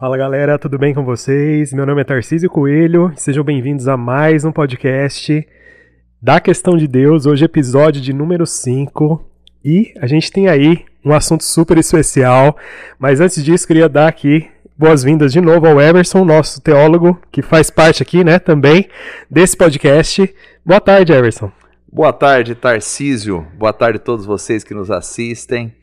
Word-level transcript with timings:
Fala 0.00 0.16
galera, 0.16 0.58
tudo 0.58 0.78
bem 0.78 0.94
com 0.94 1.04
vocês? 1.04 1.74
Meu 1.74 1.84
nome 1.84 2.00
é 2.00 2.04
Tarcísio 2.04 2.48
Coelho 2.48 3.12
sejam 3.16 3.44
bem-vindos 3.44 3.86
a 3.86 3.98
mais 3.98 4.46
um 4.46 4.50
podcast 4.50 5.46
da 6.22 6.40
Questão 6.40 6.78
de 6.78 6.88
Deus, 6.88 7.26
hoje 7.26 7.44
episódio 7.44 8.00
de 8.00 8.10
número 8.10 8.46
5. 8.46 9.22
E 9.62 9.92
a 10.00 10.06
gente 10.06 10.32
tem 10.32 10.48
aí 10.48 10.86
um 11.04 11.12
assunto 11.12 11.44
super 11.44 11.76
especial, 11.76 12.56
mas 12.98 13.20
antes 13.20 13.44
disso 13.44 13.66
queria 13.66 13.90
dar 13.90 14.08
aqui 14.08 14.48
boas-vindas 14.74 15.34
de 15.34 15.40
novo 15.42 15.66
ao 15.66 15.78
Everson, 15.78 16.24
nosso 16.24 16.62
teólogo, 16.62 17.20
que 17.30 17.42
faz 17.42 17.68
parte 17.68 18.02
aqui, 18.02 18.24
né, 18.24 18.38
também 18.38 18.88
desse 19.30 19.54
podcast. 19.54 20.34
Boa 20.64 20.80
tarde, 20.80 21.12
Everson. 21.12 21.52
Boa 21.92 22.14
tarde, 22.14 22.54
Tarcísio. 22.54 23.46
Boa 23.54 23.74
tarde 23.74 23.98
a 23.98 24.02
todos 24.02 24.24
vocês 24.24 24.64
que 24.64 24.72
nos 24.72 24.90
assistem. 24.90 25.74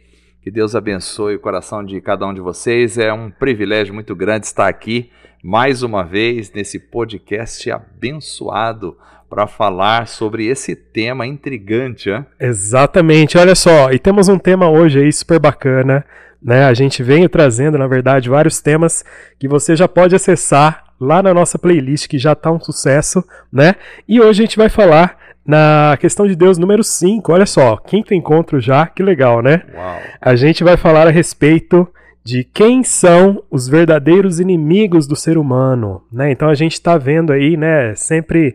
Que 0.42 0.52
Deus 0.52 0.76
abençoe 0.76 1.36
o 1.36 1.40
coração 1.40 1.84
de 1.84 2.00
cada 2.00 2.26
um 2.26 2.34
de 2.34 2.40
vocês. 2.40 2.98
É 2.98 3.12
um 3.12 3.30
privilégio 3.30 3.94
muito 3.94 4.16
grande 4.16 4.46
estar 4.46 4.68
aqui 4.68 5.12
mais 5.44 5.84
uma 5.84 6.04
vez 6.04 6.52
nesse 6.52 6.80
podcast 6.80 7.70
abençoado 7.72 8.98
para 9.30 9.46
falar 9.46 10.08
sobre 10.08 10.48
esse 10.48 10.76
tema 10.76 11.28
intrigante. 11.28 12.10
Hein? 12.10 12.26
Exatamente, 12.40 13.38
olha 13.38 13.56
só, 13.56 13.92
e 13.92 14.00
temos 14.00 14.30
um 14.30 14.40
tema 14.40 14.70
hoje 14.70 15.00
aí 15.00 15.12
super 15.12 15.40
bacana, 15.40 16.06
né? 16.42 16.64
A 16.64 16.74
gente 16.74 17.04
vem 17.04 17.28
trazendo, 17.28 17.78
na 17.78 17.88
verdade, 17.88 18.30
vários 18.30 18.62
temas 18.62 19.04
que 19.38 19.48
você 19.48 19.76
já 19.76 19.88
pode 19.88 20.16
acessar 20.16 20.86
lá 21.00 21.22
na 21.22 21.34
nossa 21.34 21.60
playlist 21.60 22.08
que 22.08 22.18
já 22.18 22.32
está 22.32 22.52
um 22.52 22.60
sucesso, 22.60 23.24
né? 23.52 23.76
E 24.08 24.20
hoje 24.20 24.42
a 24.42 24.46
gente 24.46 24.58
vai 24.58 24.70
falar 24.70 25.18
na 25.48 25.98
questão 25.98 26.28
de 26.28 26.36
Deus 26.36 26.58
número 26.58 26.84
5. 26.84 27.32
Olha 27.32 27.46
só, 27.46 27.78
quinto 27.78 28.14
encontro 28.14 28.60
já, 28.60 28.86
que 28.86 29.02
legal, 29.02 29.42
né? 29.42 29.64
Uau. 29.74 30.00
A 30.20 30.36
gente 30.36 30.62
vai 30.62 30.76
falar 30.76 31.08
a 31.08 31.12
respeito 31.12 31.88
de 32.22 32.44
quem 32.44 32.84
são 32.84 33.42
os 33.50 33.70
verdadeiros 33.70 34.42
inimigos 34.42 35.08
do 35.08 35.16
ser 35.16 35.38
humano, 35.38 36.04
né? 36.12 36.30
Então 36.30 36.50
a 36.50 36.54
gente 36.54 36.74
está 36.74 36.98
vendo 36.98 37.32
aí, 37.32 37.56
né, 37.56 37.96
sempre 37.96 38.54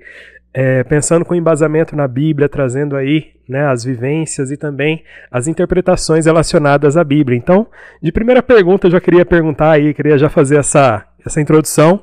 é, 0.53 0.84
pensando 0.84 1.25
com 1.25 1.34
embasamento 1.34 1.97
na 1.97 2.07
Bíblia, 2.07 2.51
trazendo 2.51 2.95
aí 2.95 3.33
né, 3.49 3.67
as 3.67 3.83
vivências 3.83 4.51
e 4.51 4.59
também 4.59 5.03
as 5.31 5.49
interpretações 5.49 6.27
relacionadas 6.27 6.99
à 6.99 7.03
Bíblia. 7.03 7.39
Então, 7.39 7.67
de 8.03 8.12
primeira 8.12 8.43
pergunta, 8.43 8.87
eu 8.87 8.91
já 8.91 9.01
queria 9.01 9.25
perguntar 9.25 9.71
aí, 9.71 9.95
queria 9.95 10.19
já 10.19 10.29
fazer 10.29 10.59
essa, 10.59 11.06
essa 11.25 11.41
introdução 11.41 12.03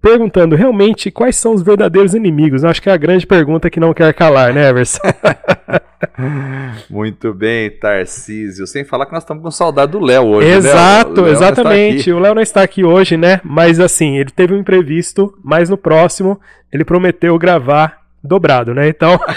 perguntando 0.00 0.54
realmente 0.54 1.10
quais 1.10 1.36
são 1.36 1.54
os 1.54 1.62
verdadeiros 1.62 2.14
inimigos. 2.14 2.62
Eu 2.62 2.70
acho 2.70 2.80
que 2.80 2.88
é 2.88 2.92
a 2.92 2.96
grande 2.96 3.26
pergunta 3.26 3.68
que 3.68 3.80
não 3.80 3.92
quer 3.92 4.12
calar, 4.14 4.52
né, 4.52 4.68
Everson? 4.68 5.00
Muito 6.88 7.34
bem, 7.34 7.70
Tarcísio. 7.70 8.66
Sem 8.66 8.84
falar 8.84 9.06
que 9.06 9.12
nós 9.12 9.22
estamos 9.22 9.42
com 9.42 9.50
saudade 9.50 9.92
do 9.92 10.00
Léo 10.00 10.26
hoje, 10.26 10.48
Exato, 10.48 11.22
né? 11.22 11.30
exatamente. 11.30 12.12
O 12.12 12.18
Léo 12.18 12.34
não 12.34 12.42
está 12.42 12.62
aqui 12.62 12.84
hoje, 12.84 13.16
né? 13.16 13.40
Mas 13.44 13.80
assim, 13.80 14.16
ele 14.18 14.30
teve 14.30 14.54
um 14.54 14.58
imprevisto, 14.58 15.36
mas 15.42 15.68
no 15.68 15.76
próximo 15.76 16.40
ele 16.72 16.84
prometeu 16.84 17.36
gravar 17.38 17.97
dobrado, 18.22 18.74
né? 18.74 18.88
Então. 18.88 19.18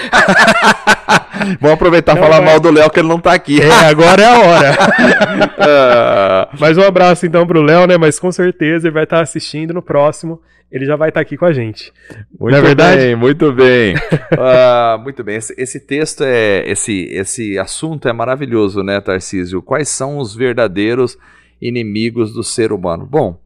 Vamos 1.59 1.73
aproveitar 1.73 2.15
e 2.15 2.19
falar 2.19 2.37
vai... 2.37 2.45
mal 2.45 2.59
do 2.59 2.71
Léo 2.71 2.89
que 2.89 2.99
ele 2.99 3.07
não 3.07 3.19
tá 3.19 3.33
aqui. 3.33 3.61
É, 3.61 3.85
agora 3.85 4.21
é 4.21 4.25
a 4.25 4.39
hora. 4.39 4.77
Ah. 5.63 6.49
Mas 6.59 6.75
um 6.75 6.81
abraço 6.81 7.23
então 7.23 7.45
pro 7.45 7.61
Léo, 7.61 7.85
né? 7.85 7.95
Mas 7.95 8.19
com 8.19 8.31
certeza 8.31 8.87
ele 8.87 8.93
vai 8.93 9.03
estar 9.03 9.21
assistindo 9.21 9.75
no 9.75 9.81
próximo. 9.81 10.41
Ele 10.71 10.85
já 10.85 10.95
vai 10.95 11.09
estar 11.09 11.19
aqui 11.19 11.37
com 11.37 11.45
a 11.45 11.53
gente. 11.53 11.93
Muito 12.39 12.55
é 12.55 12.61
verdade? 12.61 12.97
bem, 13.01 13.15
muito 13.15 13.51
bem. 13.51 13.95
uh, 13.95 14.97
muito 15.03 15.23
bem. 15.23 15.35
Esse, 15.35 15.53
esse, 15.55 15.79
texto 15.79 16.23
é. 16.23 16.63
Esse, 16.67 17.09
esse 17.11 17.59
assunto 17.59 18.07
é 18.07 18.13
maravilhoso, 18.13 18.81
né, 18.81 18.99
Tarcísio? 18.99 19.61
Quais 19.61 19.87
são 19.89 20.17
os 20.17 20.33
verdadeiros 20.33 21.15
inimigos 21.61 22.33
do 22.33 22.43
ser 22.43 22.71
humano? 22.71 23.05
Bom, 23.05 23.39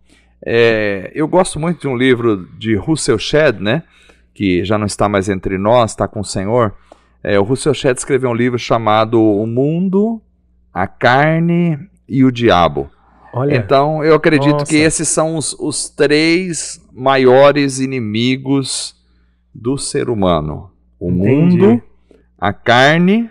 é, 0.46 1.12
eu 1.14 1.28
gosto 1.28 1.60
muito 1.60 1.82
de 1.82 1.88
um 1.88 1.98
livro 1.98 2.48
de 2.58 2.76
Russell 2.76 3.20
Shedd, 3.20 3.60
né? 3.60 3.84
Que 4.36 4.64
já 4.64 4.78
não 4.78 4.86
está 4.86 5.10
mais 5.10 5.30
entre 5.30 5.58
nós, 5.58 5.92
está 5.92 6.08
com 6.08 6.20
o 6.20 6.26
Senhor 6.26 6.76
é, 7.28 7.40
o 7.40 7.44
Russell 7.44 7.74
Shedd 7.74 7.98
escreveu 7.98 8.30
um 8.30 8.36
livro 8.36 8.60
chamado 8.60 9.20
O 9.20 9.48
Mundo, 9.48 10.22
a 10.72 10.86
Carne 10.86 11.80
e 12.08 12.24
o 12.24 12.32
Diabo. 12.32 12.88
Olha, 13.34 13.56
então, 13.56 14.04
eu 14.04 14.14
acredito 14.14 14.52
nossa. 14.52 14.66
que 14.68 14.76
esses 14.76 15.08
são 15.08 15.36
os, 15.36 15.54
os 15.54 15.90
três 15.90 16.80
maiores 16.94 17.80
inimigos 17.80 18.96
do 19.52 19.76
ser 19.76 20.08
humano: 20.08 20.70
o 21.00 21.10
Entendi. 21.10 21.58
mundo, 21.58 21.82
a 22.38 22.54
carne 22.54 23.28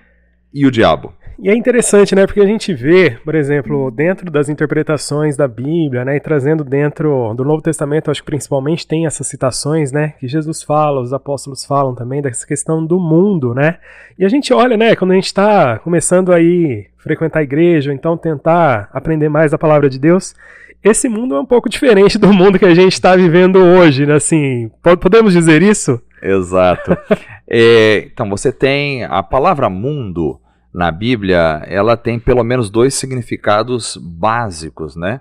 e 0.52 0.66
o 0.66 0.72
diabo. 0.72 1.14
E 1.38 1.50
é 1.50 1.54
interessante, 1.54 2.14
né? 2.14 2.26
Porque 2.26 2.40
a 2.40 2.46
gente 2.46 2.72
vê, 2.72 3.18
por 3.24 3.34
exemplo, 3.34 3.90
dentro 3.90 4.30
das 4.30 4.48
interpretações 4.48 5.36
da 5.36 5.48
Bíblia, 5.48 6.04
né? 6.04 6.16
E 6.16 6.20
trazendo 6.20 6.62
dentro 6.62 7.34
do 7.34 7.44
Novo 7.44 7.60
Testamento, 7.60 8.10
acho 8.10 8.22
que 8.22 8.26
principalmente 8.26 8.86
tem 8.86 9.06
essas 9.06 9.26
citações, 9.26 9.90
né? 9.90 10.14
Que 10.20 10.28
Jesus 10.28 10.62
fala, 10.62 11.00
os 11.00 11.12
apóstolos 11.12 11.64
falam 11.64 11.94
também 11.94 12.22
dessa 12.22 12.46
questão 12.46 12.84
do 12.84 13.00
mundo, 13.00 13.52
né? 13.54 13.78
E 14.18 14.24
a 14.24 14.28
gente 14.28 14.52
olha, 14.52 14.76
né? 14.76 14.94
Quando 14.94 15.10
a 15.10 15.16
gente 15.16 15.26
está 15.26 15.78
começando 15.80 16.32
aí 16.32 16.86
frequentar 16.98 17.40
a 17.40 17.42
igreja, 17.42 17.90
ou 17.90 17.94
então 17.94 18.16
tentar 18.16 18.88
aprender 18.92 19.28
mais 19.28 19.52
a 19.52 19.58
palavra 19.58 19.90
de 19.90 19.98
Deus, 19.98 20.34
esse 20.82 21.08
mundo 21.08 21.34
é 21.34 21.40
um 21.40 21.46
pouco 21.46 21.68
diferente 21.68 22.18
do 22.18 22.32
mundo 22.32 22.58
que 22.58 22.64
a 22.64 22.74
gente 22.74 22.92
está 22.92 23.16
vivendo 23.16 23.56
hoje, 23.56 24.06
né? 24.06 24.14
Assim, 24.14 24.70
podemos 25.00 25.32
dizer 25.32 25.62
isso? 25.62 26.00
Exato. 26.22 26.96
é, 27.48 28.08
então, 28.12 28.28
você 28.30 28.52
tem 28.52 29.04
a 29.04 29.22
palavra 29.22 29.68
mundo 29.68 30.38
na 30.74 30.90
Bíblia, 30.90 31.62
ela 31.68 31.96
tem 31.96 32.18
pelo 32.18 32.42
menos 32.42 32.68
dois 32.68 32.94
significados 32.94 33.96
básicos, 33.96 34.96
né? 34.96 35.20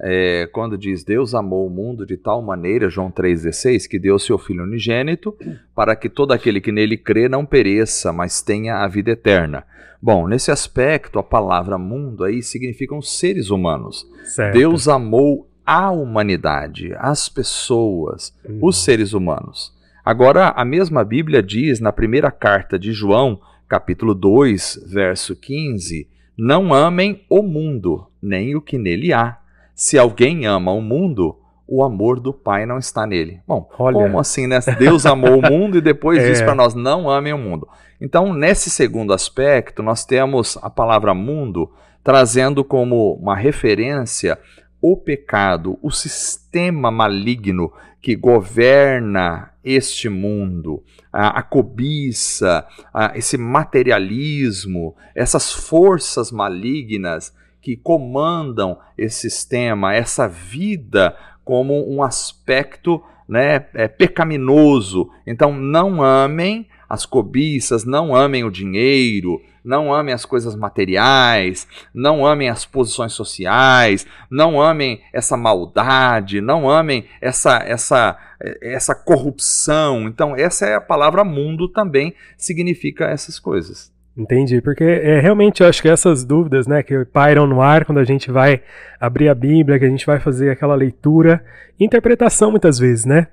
É, 0.00 0.48
quando 0.50 0.76
diz 0.76 1.04
Deus 1.04 1.34
amou 1.34 1.66
o 1.66 1.70
mundo 1.70 2.04
de 2.06 2.16
tal 2.16 2.42
maneira, 2.42 2.88
João 2.88 3.12
3,16, 3.12 3.86
que 3.86 3.98
deu 3.98 4.18
seu 4.18 4.38
Filho 4.38 4.64
unigênito, 4.64 5.36
para 5.74 5.94
que 5.94 6.08
todo 6.08 6.32
aquele 6.32 6.60
que 6.60 6.72
nele 6.72 6.96
crê 6.96 7.28
não 7.28 7.44
pereça, 7.44 8.12
mas 8.12 8.40
tenha 8.40 8.78
a 8.78 8.88
vida 8.88 9.10
eterna. 9.10 9.64
Bom, 10.00 10.26
nesse 10.26 10.50
aspecto, 10.50 11.18
a 11.18 11.22
palavra 11.22 11.78
mundo 11.78 12.24
aí 12.24 12.42
significam 12.42 13.00
seres 13.00 13.50
humanos. 13.50 14.06
Certo. 14.24 14.54
Deus 14.54 14.88
amou 14.88 15.48
a 15.64 15.90
humanidade, 15.90 16.94
as 16.98 17.28
pessoas, 17.28 18.34
uhum. 18.44 18.58
os 18.62 18.82
seres 18.82 19.12
humanos. 19.12 19.72
Agora, 20.04 20.48
a 20.48 20.64
mesma 20.64 21.04
Bíblia 21.04 21.42
diz 21.42 21.80
na 21.80 21.92
primeira 21.92 22.30
carta 22.30 22.78
de 22.78 22.92
João, 22.92 23.40
capítulo 23.68 24.14
2, 24.14 24.86
verso 24.86 25.34
15: 25.36 26.08
Não 26.36 26.72
amem 26.72 27.24
o 27.28 27.42
mundo, 27.42 28.06
nem 28.22 28.54
o 28.54 28.60
que 28.60 28.78
nele 28.78 29.12
há. 29.12 29.38
Se 29.74 29.98
alguém 29.98 30.46
ama 30.46 30.72
o 30.72 30.80
mundo, 30.80 31.38
o 31.66 31.82
amor 31.82 32.20
do 32.20 32.32
Pai 32.32 32.66
não 32.66 32.78
está 32.78 33.06
nele. 33.06 33.40
Bom, 33.46 33.68
Olha. 33.78 33.94
como 33.94 34.18
assim, 34.18 34.46
né? 34.46 34.58
Deus 34.78 35.06
amou 35.06 35.38
o 35.38 35.42
mundo 35.42 35.78
e 35.78 35.80
depois 35.80 36.18
é. 36.22 36.28
diz 36.28 36.42
para 36.42 36.54
nós: 36.54 36.74
não 36.74 37.08
amem 37.08 37.32
o 37.32 37.38
mundo. 37.38 37.68
Então, 38.00 38.32
nesse 38.32 38.70
segundo 38.70 39.12
aspecto, 39.12 39.82
nós 39.82 40.04
temos 40.04 40.58
a 40.62 40.68
palavra 40.68 41.14
mundo 41.14 41.70
trazendo 42.02 42.62
como 42.62 43.14
uma 43.14 43.34
referência 43.34 44.38
o 44.86 44.98
pecado, 44.98 45.78
o 45.80 45.90
sistema 45.90 46.90
maligno 46.90 47.72
que 48.02 48.14
governa 48.14 49.50
este 49.64 50.10
mundo, 50.10 50.82
a, 51.10 51.38
a 51.38 51.42
cobiça, 51.42 52.66
a, 52.92 53.16
esse 53.16 53.38
materialismo, 53.38 54.94
essas 55.14 55.50
forças 55.50 56.30
malignas 56.30 57.34
que 57.62 57.78
comandam 57.78 58.78
esse 58.98 59.30
sistema, 59.30 59.94
essa 59.94 60.28
vida 60.28 61.16
como 61.42 61.90
um 61.90 62.02
aspecto 62.02 63.02
né, 63.26 63.64
é, 63.72 63.88
pecaminoso. 63.88 65.08
Então, 65.26 65.54
não 65.54 66.02
amem 66.02 66.68
as 66.88 67.06
cobiças, 67.06 67.84
não 67.84 68.14
amem 68.14 68.44
o 68.44 68.50
dinheiro, 68.50 69.40
não 69.64 69.92
amem 69.92 70.12
as 70.12 70.24
coisas 70.24 70.54
materiais, 70.54 71.66
não 71.94 72.26
amem 72.26 72.48
as 72.50 72.66
posições 72.66 73.12
sociais, 73.12 74.06
não 74.30 74.60
amem 74.60 75.00
essa 75.12 75.36
maldade, 75.36 76.40
não 76.40 76.68
amem 76.68 77.06
essa 77.20 77.56
essa 77.58 78.18
essa 78.60 78.94
corrupção. 78.94 80.06
Então, 80.06 80.36
essa 80.36 80.66
é 80.66 80.74
a 80.74 80.80
palavra 80.80 81.24
mundo 81.24 81.68
também 81.68 82.14
significa 82.36 83.06
essas 83.06 83.38
coisas. 83.38 83.92
Entendi, 84.16 84.60
porque 84.60 84.84
é, 84.84 85.18
realmente 85.18 85.60
eu 85.60 85.68
acho 85.68 85.82
que 85.82 85.88
essas 85.88 86.24
dúvidas 86.24 86.68
né, 86.68 86.84
que 86.84 87.04
pairam 87.06 87.48
no 87.48 87.60
ar 87.60 87.84
quando 87.84 87.98
a 87.98 88.04
gente 88.04 88.30
vai 88.30 88.62
abrir 89.00 89.28
a 89.28 89.34
Bíblia, 89.34 89.78
que 89.78 89.84
a 89.84 89.90
gente 89.90 90.06
vai 90.06 90.20
fazer 90.20 90.50
aquela 90.50 90.76
leitura, 90.76 91.44
interpretação 91.80 92.50
muitas 92.50 92.78
vezes, 92.78 93.04
né? 93.04 93.26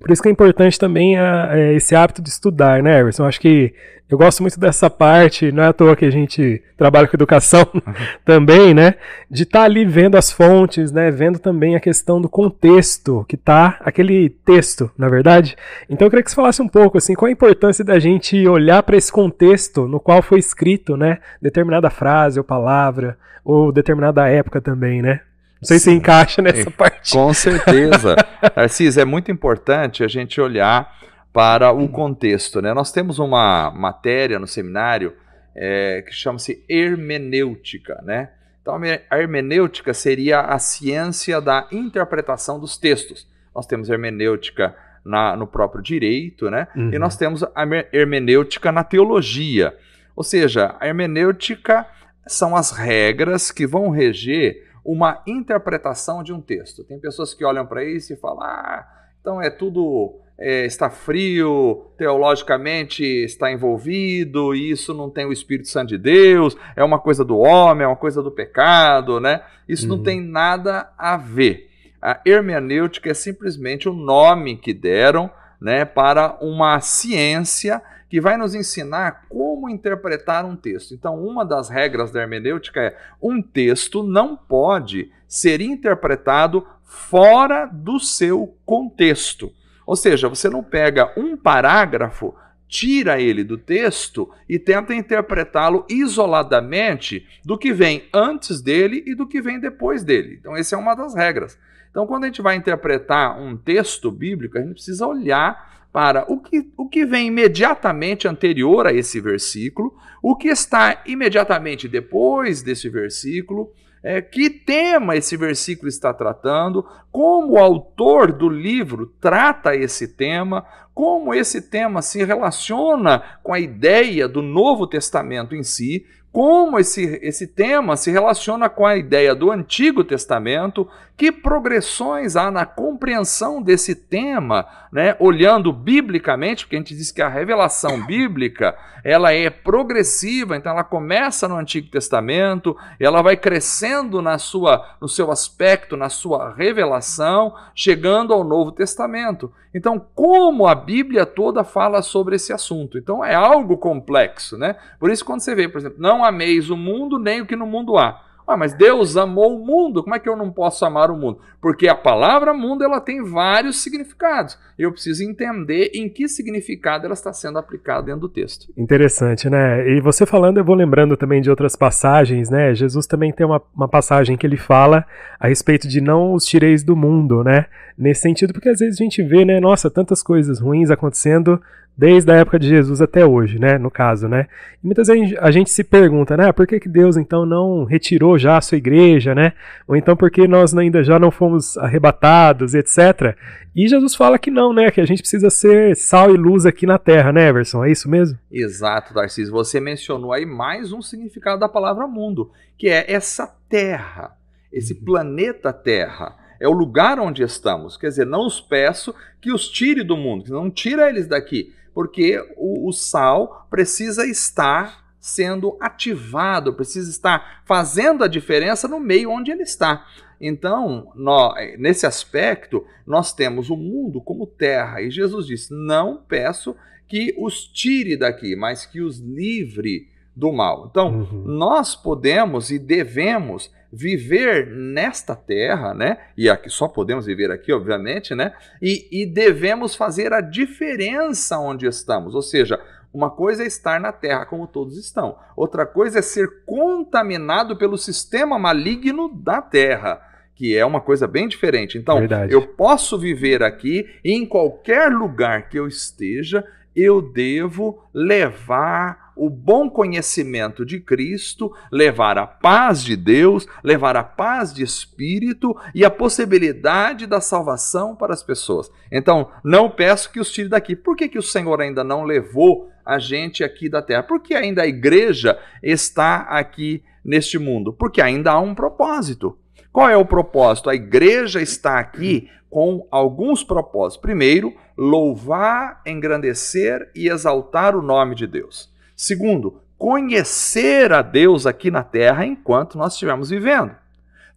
Por 0.00 0.10
isso 0.10 0.22
que 0.22 0.28
é 0.28 0.32
importante 0.32 0.78
também 0.78 1.16
a, 1.16 1.50
a 1.50 1.72
esse 1.72 1.94
hábito 1.94 2.22
de 2.22 2.30
estudar, 2.30 2.82
né, 2.82 2.98
Everson? 2.98 3.26
Acho 3.26 3.40
que 3.40 3.74
eu 4.10 4.18
gosto 4.18 4.42
muito 4.42 4.58
dessa 4.58 4.90
parte, 4.90 5.52
não 5.52 5.62
é 5.62 5.68
à 5.68 5.72
toa 5.72 5.94
que 5.94 6.04
a 6.04 6.10
gente 6.10 6.60
trabalha 6.76 7.06
com 7.06 7.16
educação 7.16 7.64
uhum. 7.72 7.94
também, 8.24 8.74
né? 8.74 8.94
De 9.30 9.44
estar 9.44 9.60
tá 9.60 9.64
ali 9.64 9.84
vendo 9.84 10.16
as 10.16 10.32
fontes, 10.32 10.90
né? 10.90 11.12
Vendo 11.12 11.38
também 11.38 11.76
a 11.76 11.80
questão 11.80 12.20
do 12.20 12.28
contexto 12.28 13.24
que 13.28 13.36
tá 13.36 13.78
aquele 13.80 14.28
texto, 14.28 14.90
na 14.98 15.08
verdade. 15.08 15.56
Então 15.88 16.06
eu 16.06 16.10
queria 16.10 16.24
que 16.24 16.30
você 16.30 16.34
falasse 16.34 16.60
um 16.60 16.66
pouco 16.66 16.98
assim, 16.98 17.14
qual 17.14 17.28
a 17.28 17.32
importância 17.32 17.84
da 17.84 18.00
gente 18.00 18.48
olhar 18.48 18.82
para 18.82 18.96
esse 18.96 19.12
contexto 19.12 19.86
no 19.86 20.00
qual 20.00 20.22
foi 20.22 20.40
escrito, 20.40 20.96
né? 20.96 21.18
Determinada 21.40 21.88
frase 21.88 22.40
ou 22.40 22.44
palavra 22.44 23.16
ou 23.44 23.70
determinada 23.70 24.28
época 24.28 24.60
também, 24.60 25.00
né? 25.00 25.20
Não 25.60 25.66
sei 25.66 25.78
se 25.78 25.90
encaixa 25.90 26.40
nessa 26.40 26.70
parte. 26.70 27.12
Com 27.12 27.32
certeza. 27.34 28.16
Narciso, 28.56 28.98
é 28.98 29.04
muito 29.04 29.30
importante 29.30 30.02
a 30.02 30.08
gente 30.08 30.40
olhar 30.40 30.98
para 31.32 31.70
o 31.70 31.88
contexto. 31.88 32.62
Né? 32.62 32.72
Nós 32.72 32.90
temos 32.90 33.18
uma 33.18 33.70
matéria 33.70 34.38
no 34.38 34.46
seminário 34.46 35.14
é, 35.54 36.02
que 36.06 36.12
chama-se 36.12 36.64
hermenêutica. 36.68 38.00
Né? 38.02 38.30
Então, 38.62 38.80
a 39.10 39.18
hermenêutica 39.18 39.92
seria 39.92 40.40
a 40.40 40.58
ciência 40.58 41.40
da 41.40 41.66
interpretação 41.70 42.58
dos 42.58 42.78
textos. 42.78 43.28
Nós 43.54 43.66
temos 43.66 43.90
hermenêutica 43.90 44.74
na, 45.04 45.36
no 45.36 45.46
próprio 45.46 45.82
direito, 45.82 46.50
né? 46.50 46.68
Uhum. 46.76 46.92
E 46.92 46.98
nós 46.98 47.16
temos 47.16 47.42
a 47.42 47.64
hermenêutica 47.92 48.70
na 48.70 48.84
teologia. 48.84 49.74
Ou 50.14 50.22
seja, 50.22 50.76
a 50.78 50.86
hermenêutica 50.86 51.86
são 52.26 52.54
as 52.54 52.70
regras 52.70 53.50
que 53.50 53.66
vão 53.66 53.90
reger 53.90 54.69
uma 54.84 55.22
interpretação 55.26 56.22
de 56.22 56.32
um 56.32 56.40
texto. 56.40 56.84
Tem 56.84 56.98
pessoas 56.98 57.34
que 57.34 57.44
olham 57.44 57.66
para 57.66 57.84
isso 57.84 58.12
e 58.12 58.16
falam: 58.16 58.42
ah, 58.42 58.86
então 59.20 59.40
é 59.40 59.50
tudo 59.50 60.20
é, 60.40 60.64
está 60.64 60.88
frio, 60.88 61.84
teologicamente 61.98 63.04
está 63.04 63.52
envolvido, 63.52 64.54
e 64.54 64.70
isso 64.70 64.94
não 64.94 65.10
tem 65.10 65.26
o 65.26 65.32
Espírito 65.32 65.68
Santo 65.68 65.90
de 65.90 65.98
Deus, 65.98 66.56
é 66.74 66.82
uma 66.82 66.98
coisa 66.98 67.22
do 67.22 67.36
homem, 67.36 67.84
é 67.84 67.86
uma 67.86 67.94
coisa 67.94 68.22
do 68.22 68.30
pecado, 68.30 69.20
né? 69.20 69.42
Isso 69.68 69.88
uhum. 69.88 69.96
não 69.96 70.02
tem 70.02 70.18
nada 70.20 70.90
a 70.96 71.18
ver. 71.18 71.68
A 72.00 72.18
hermenêutica 72.24 73.10
é 73.10 73.14
simplesmente 73.14 73.86
o 73.86 73.92
nome 73.92 74.56
que 74.56 74.72
deram 74.72 75.30
né, 75.60 75.84
para 75.84 76.38
uma 76.40 76.80
ciência 76.80 77.82
que 78.10 78.20
vai 78.20 78.36
nos 78.36 78.56
ensinar 78.56 79.26
como 79.28 79.70
interpretar 79.70 80.44
um 80.44 80.56
texto. 80.56 80.92
Então, 80.92 81.24
uma 81.24 81.44
das 81.44 81.68
regras 81.70 82.10
da 82.10 82.20
hermenêutica 82.20 82.82
é: 82.82 82.98
um 83.22 83.40
texto 83.40 84.02
não 84.02 84.36
pode 84.36 85.12
ser 85.28 85.60
interpretado 85.60 86.66
fora 86.82 87.66
do 87.66 88.00
seu 88.00 88.56
contexto. 88.66 89.52
Ou 89.86 89.94
seja, 89.94 90.28
você 90.28 90.50
não 90.50 90.62
pega 90.62 91.12
um 91.16 91.36
parágrafo, 91.36 92.34
tira 92.66 93.20
ele 93.20 93.44
do 93.44 93.56
texto 93.56 94.28
e 94.48 94.58
tenta 94.58 94.92
interpretá-lo 94.92 95.86
isoladamente 95.88 97.26
do 97.44 97.56
que 97.56 97.72
vem 97.72 98.08
antes 98.12 98.60
dele 98.60 99.04
e 99.06 99.14
do 99.14 99.26
que 99.26 99.40
vem 99.40 99.60
depois 99.60 100.02
dele. 100.02 100.36
Então, 100.40 100.56
essa 100.56 100.74
é 100.74 100.78
uma 100.78 100.96
das 100.96 101.14
regras. 101.14 101.56
Então, 101.90 102.06
quando 102.06 102.24
a 102.24 102.26
gente 102.26 102.42
vai 102.42 102.56
interpretar 102.56 103.40
um 103.40 103.56
texto 103.56 104.10
bíblico, 104.10 104.58
a 104.58 104.60
gente 104.60 104.74
precisa 104.74 105.06
olhar 105.06 105.79
para 105.92 106.24
o 106.32 106.40
que, 106.40 106.70
o 106.76 106.88
que 106.88 107.04
vem 107.04 107.26
imediatamente 107.26 108.28
anterior 108.28 108.86
a 108.86 108.92
esse 108.92 109.20
versículo, 109.20 109.94
o 110.22 110.36
que 110.36 110.48
está 110.48 111.02
imediatamente 111.06 111.88
depois 111.88 112.62
desse 112.62 112.88
versículo, 112.88 113.72
é, 114.02 114.22
que 114.22 114.48
tema 114.48 115.16
esse 115.16 115.36
versículo 115.36 115.88
está 115.88 116.14
tratando, 116.14 116.86
como 117.10 117.52
o 117.52 117.58
autor 117.58 118.32
do 118.32 118.48
livro 118.48 119.12
trata 119.20 119.74
esse 119.74 120.08
tema, 120.08 120.64
como 120.94 121.34
esse 121.34 121.62
tema 121.62 122.00
se 122.00 122.24
relaciona 122.24 123.22
com 123.42 123.52
a 123.52 123.60
ideia 123.60 124.26
do 124.26 124.40
Novo 124.40 124.86
Testamento 124.86 125.54
em 125.54 125.62
si, 125.62 126.06
como 126.32 126.78
esse, 126.78 127.18
esse 127.22 127.46
tema 127.46 127.96
se 127.96 128.10
relaciona 128.10 128.68
com 128.68 128.86
a 128.86 128.96
ideia 128.96 129.34
do 129.34 129.50
Antigo 129.50 130.04
Testamento, 130.04 130.88
que 131.16 131.32
progressões 131.32 132.36
há 132.36 132.50
na 132.50 132.64
compreensão 132.64 133.60
desse 133.60 133.94
tema, 133.94 134.66
né, 134.92 135.16
olhando 135.18 135.72
biblicamente, 135.72 136.64
porque 136.64 136.76
a 136.76 136.78
gente 136.78 136.96
diz 136.96 137.10
que 137.10 137.20
a 137.20 137.28
revelação 137.28 138.00
bíblica 138.06 138.74
ela 139.04 139.32
é 139.32 139.50
progressiva, 139.50 140.56
então 140.56 140.72
ela 140.72 140.84
começa 140.84 141.48
no 141.48 141.56
Antigo 141.56 141.90
Testamento, 141.90 142.76
ela 142.98 143.22
vai 143.22 143.36
crescendo 143.36 144.22
na 144.22 144.38
sua, 144.38 144.96
no 145.00 145.08
seu 145.08 145.30
aspecto, 145.30 145.96
na 145.96 146.08
sua 146.08 146.54
revelação, 146.54 147.54
chegando 147.74 148.32
ao 148.32 148.44
Novo 148.44 148.72
Testamento. 148.72 149.52
Então, 149.74 150.04
como 150.14 150.66
a 150.66 150.74
Bíblia 150.74 151.24
toda 151.24 151.62
fala 151.62 152.02
sobre 152.02 152.36
esse 152.36 152.52
assunto? 152.52 152.98
Então 152.98 153.24
é 153.24 153.34
algo 153.34 153.78
complexo, 153.78 154.58
né? 154.58 154.76
Por 154.98 155.10
isso 155.10 155.24
quando 155.24 155.40
você 155.40 155.54
vê, 155.54 155.68
por 155.68 155.78
exemplo, 155.78 155.98
não 156.00 156.19
ameis 156.24 156.70
o 156.70 156.76
mundo 156.76 157.18
nem 157.18 157.40
o 157.40 157.46
que 157.46 157.56
no 157.56 157.66
mundo 157.66 157.96
há. 157.96 158.22
Ah, 158.50 158.56
mas 158.56 158.72
Deus 158.72 159.16
amou 159.16 159.56
o 159.56 159.64
mundo, 159.64 160.02
como 160.02 160.16
é 160.16 160.18
que 160.18 160.28
eu 160.28 160.34
não 160.34 160.50
posso 160.50 160.84
amar 160.84 161.08
o 161.08 161.16
mundo? 161.16 161.38
Porque 161.60 161.86
a 161.86 161.94
palavra 161.94 162.52
mundo 162.52 162.82
ela 162.82 163.00
tem 163.00 163.22
vários 163.22 163.80
significados. 163.80 164.58
Eu 164.76 164.90
preciso 164.90 165.22
entender 165.22 165.92
em 165.94 166.08
que 166.08 166.26
significado 166.26 167.04
ela 167.04 167.14
está 167.14 167.32
sendo 167.32 167.60
aplicada 167.60 168.06
dentro 168.06 168.22
do 168.22 168.28
texto. 168.28 168.66
Interessante, 168.76 169.48
né? 169.48 169.88
E 169.88 170.00
você 170.00 170.26
falando, 170.26 170.58
eu 170.58 170.64
vou 170.64 170.74
lembrando 170.74 171.16
também 171.16 171.40
de 171.40 171.48
outras 171.48 171.76
passagens, 171.76 172.50
né? 172.50 172.74
Jesus 172.74 173.06
também 173.06 173.32
tem 173.32 173.46
uma, 173.46 173.62
uma 173.72 173.86
passagem 173.86 174.36
que 174.36 174.44
ele 174.44 174.56
fala 174.56 175.06
a 175.38 175.46
respeito 175.46 175.86
de 175.86 176.00
não 176.00 176.32
os 176.32 176.44
tireis 176.44 176.82
do 176.82 176.96
mundo, 176.96 177.44
né? 177.44 177.66
Nesse 177.96 178.22
sentido, 178.22 178.52
porque 178.52 178.68
às 178.68 178.80
vezes 178.80 179.00
a 179.00 179.04
gente 179.04 179.22
vê, 179.22 179.44
né? 179.44 179.60
Nossa, 179.60 179.88
tantas 179.88 180.24
coisas 180.24 180.58
ruins 180.58 180.90
acontecendo 180.90 181.62
desde 181.96 182.30
a 182.32 182.36
época 182.36 182.58
de 182.58 182.68
Jesus 182.68 183.00
até 183.00 183.26
hoje, 183.26 183.58
né, 183.58 183.76
no 183.76 183.90
caso, 183.90 184.26
né? 184.26 184.46
E 184.82 184.86
muitas 184.86 185.08
vezes 185.08 185.36
a 185.38 185.50
gente 185.50 185.70
se 185.70 185.84
pergunta, 185.84 186.36
né, 186.36 186.50
por 186.52 186.66
que, 186.66 186.80
que 186.80 186.88
Deus 186.88 187.16
então 187.16 187.44
não 187.44 187.84
retirou 187.84 188.38
já 188.38 188.56
a 188.56 188.60
sua 188.60 188.78
igreja, 188.78 189.34
né? 189.34 189.52
Ou 189.86 189.96
então 189.96 190.16
por 190.16 190.30
que 190.30 190.48
nós 190.48 190.74
ainda 190.74 191.04
já 191.04 191.18
não 191.18 191.30
fomos 191.30 191.76
arrebatados, 191.76 192.74
etc. 192.74 193.36
E 193.76 193.86
Jesus 193.86 194.14
fala 194.14 194.38
que 194.38 194.50
não, 194.50 194.72
né, 194.72 194.90
que 194.90 195.00
a 195.00 195.06
gente 195.06 195.20
precisa 195.20 195.50
ser 195.50 195.94
sal 195.94 196.34
e 196.34 196.38
luz 196.38 196.64
aqui 196.64 196.86
na 196.86 196.98
terra, 196.98 197.32
né, 197.32 197.48
Everson? 197.48 197.84
É 197.84 197.90
isso 197.90 198.08
mesmo? 198.08 198.38
Exato, 198.50 199.12
Tarcísio. 199.12 199.52
Você 199.52 199.78
mencionou 199.78 200.32
aí 200.32 200.46
mais 200.46 200.92
um 200.92 201.02
significado 201.02 201.60
da 201.60 201.68
palavra 201.68 202.06
mundo, 202.06 202.50
que 202.78 202.88
é 202.88 203.12
essa 203.12 203.46
terra, 203.68 204.36
esse 204.72 204.94
uhum. 204.94 205.04
planeta 205.04 205.72
Terra 205.72 206.36
é 206.60 206.68
o 206.68 206.72
lugar 206.72 207.18
onde 207.18 207.42
estamos. 207.42 207.96
Quer 207.96 208.08
dizer, 208.08 208.26
não 208.26 208.46
os 208.46 208.60
peço 208.60 209.14
que 209.40 209.50
os 209.50 209.68
tire 209.68 210.04
do 210.04 210.16
mundo, 210.16 210.52
não 210.52 210.70
tira 210.70 211.08
eles 211.08 211.26
daqui, 211.26 211.72
porque 212.00 212.42
o, 212.56 212.88
o 212.88 212.92
sal 212.94 213.66
precisa 213.68 214.26
estar 214.26 215.12
sendo 215.20 215.76
ativado, 215.78 216.72
precisa 216.72 217.10
estar 217.10 217.62
fazendo 217.66 218.24
a 218.24 218.26
diferença 218.26 218.88
no 218.88 218.98
meio 218.98 219.30
onde 219.30 219.50
ele 219.50 219.64
está. 219.64 220.06
Então, 220.40 221.12
nós, 221.14 221.78
nesse 221.78 222.06
aspecto, 222.06 222.86
nós 223.06 223.34
temos 223.34 223.68
o 223.68 223.76
mundo 223.76 224.18
como 224.18 224.46
terra, 224.46 225.02
e 225.02 225.10
Jesus 225.10 225.44
diz: 225.46 225.68
Não 225.70 226.24
peço 226.26 226.74
que 227.06 227.34
os 227.36 227.64
tire 227.64 228.16
daqui, 228.16 228.56
mas 228.56 228.86
que 228.86 229.02
os 229.02 229.18
livre 229.18 230.08
do 230.34 230.50
mal. 230.50 230.88
Então, 230.90 231.20
uhum. 231.20 231.44
nós 231.44 231.94
podemos 231.94 232.70
e 232.70 232.78
devemos 232.78 233.70
viver 233.92 234.66
nesta 234.66 235.34
terra, 235.34 235.92
né? 235.92 236.18
E 236.36 236.48
aqui 236.48 236.70
só 236.70 236.86
podemos 236.88 237.26
viver 237.26 237.50
aqui, 237.50 237.72
obviamente, 237.72 238.34
né? 238.34 238.52
E, 238.80 239.08
e 239.10 239.26
devemos 239.26 239.94
fazer 239.94 240.32
a 240.32 240.40
diferença 240.40 241.58
onde 241.58 241.86
estamos. 241.86 242.34
Ou 242.34 242.42
seja, 242.42 242.80
uma 243.12 243.30
coisa 243.30 243.64
é 243.64 243.66
estar 243.66 244.00
na 244.00 244.12
terra 244.12 244.46
como 244.46 244.66
todos 244.66 244.96
estão, 244.96 245.36
outra 245.56 245.84
coisa 245.84 246.20
é 246.20 246.22
ser 246.22 246.64
contaminado 246.64 247.76
pelo 247.76 247.98
sistema 247.98 248.58
maligno 248.58 249.28
da 249.28 249.60
terra 249.60 250.26
que 250.60 250.76
é 250.76 250.84
uma 250.84 251.00
coisa 251.00 251.26
bem 251.26 251.48
diferente. 251.48 251.96
Então, 251.96 252.18
Verdade. 252.18 252.52
eu 252.52 252.60
posso 252.60 253.18
viver 253.18 253.62
aqui 253.62 254.06
em 254.22 254.44
qualquer 254.44 255.10
lugar 255.10 255.70
que 255.70 255.78
eu 255.78 255.88
esteja, 255.88 256.62
eu 256.94 257.22
devo 257.22 258.04
levar 258.12 259.19
o 259.36 259.48
bom 259.48 259.88
conhecimento 259.88 260.84
de 260.84 261.00
Cristo, 261.00 261.72
levar 261.90 262.38
a 262.38 262.46
paz 262.46 263.02
de 263.02 263.16
Deus, 263.16 263.66
levar 263.82 264.16
a 264.16 264.24
paz 264.24 264.72
de 264.72 264.82
espírito 264.82 265.76
e 265.94 266.04
a 266.04 266.10
possibilidade 266.10 267.26
da 267.26 267.40
salvação 267.40 268.14
para 268.14 268.32
as 268.34 268.42
pessoas. 268.42 268.90
Então, 269.10 269.50
não 269.64 269.90
peço 269.90 270.30
que 270.30 270.40
os 270.40 270.50
tire 270.52 270.68
daqui. 270.68 270.94
Por 270.94 271.16
que, 271.16 271.28
que 271.28 271.38
o 271.38 271.42
Senhor 271.42 271.80
ainda 271.80 272.04
não 272.04 272.24
levou 272.24 272.90
a 273.04 273.18
gente 273.18 273.64
aqui 273.64 273.88
da 273.88 274.02
terra? 274.02 274.22
Porque 274.22 274.54
ainda 274.54 274.82
a 274.82 274.86
igreja 274.86 275.58
está 275.82 276.42
aqui 276.42 277.02
neste 277.24 277.58
mundo? 277.58 277.92
Porque 277.92 278.20
ainda 278.20 278.52
há 278.52 278.60
um 278.60 278.74
propósito. 278.74 279.56
Qual 279.92 280.08
é 280.08 280.16
o 280.16 280.24
propósito? 280.24 280.88
A 280.88 280.94
igreja 280.94 281.60
está 281.60 281.98
aqui 281.98 282.48
com 282.70 283.06
alguns 283.10 283.64
propósitos. 283.64 284.22
Primeiro, 284.22 284.72
louvar, 284.96 286.00
engrandecer 286.06 287.10
e 287.14 287.28
exaltar 287.28 287.96
o 287.96 288.02
nome 288.02 288.36
de 288.36 288.46
Deus. 288.46 288.89
Segundo, 289.20 289.82
conhecer 289.98 291.12
a 291.12 291.20
Deus 291.20 291.66
aqui 291.66 291.90
na 291.90 292.02
terra 292.02 292.46
enquanto 292.46 292.96
nós 292.96 293.12
estivermos 293.12 293.50
vivendo. 293.50 293.94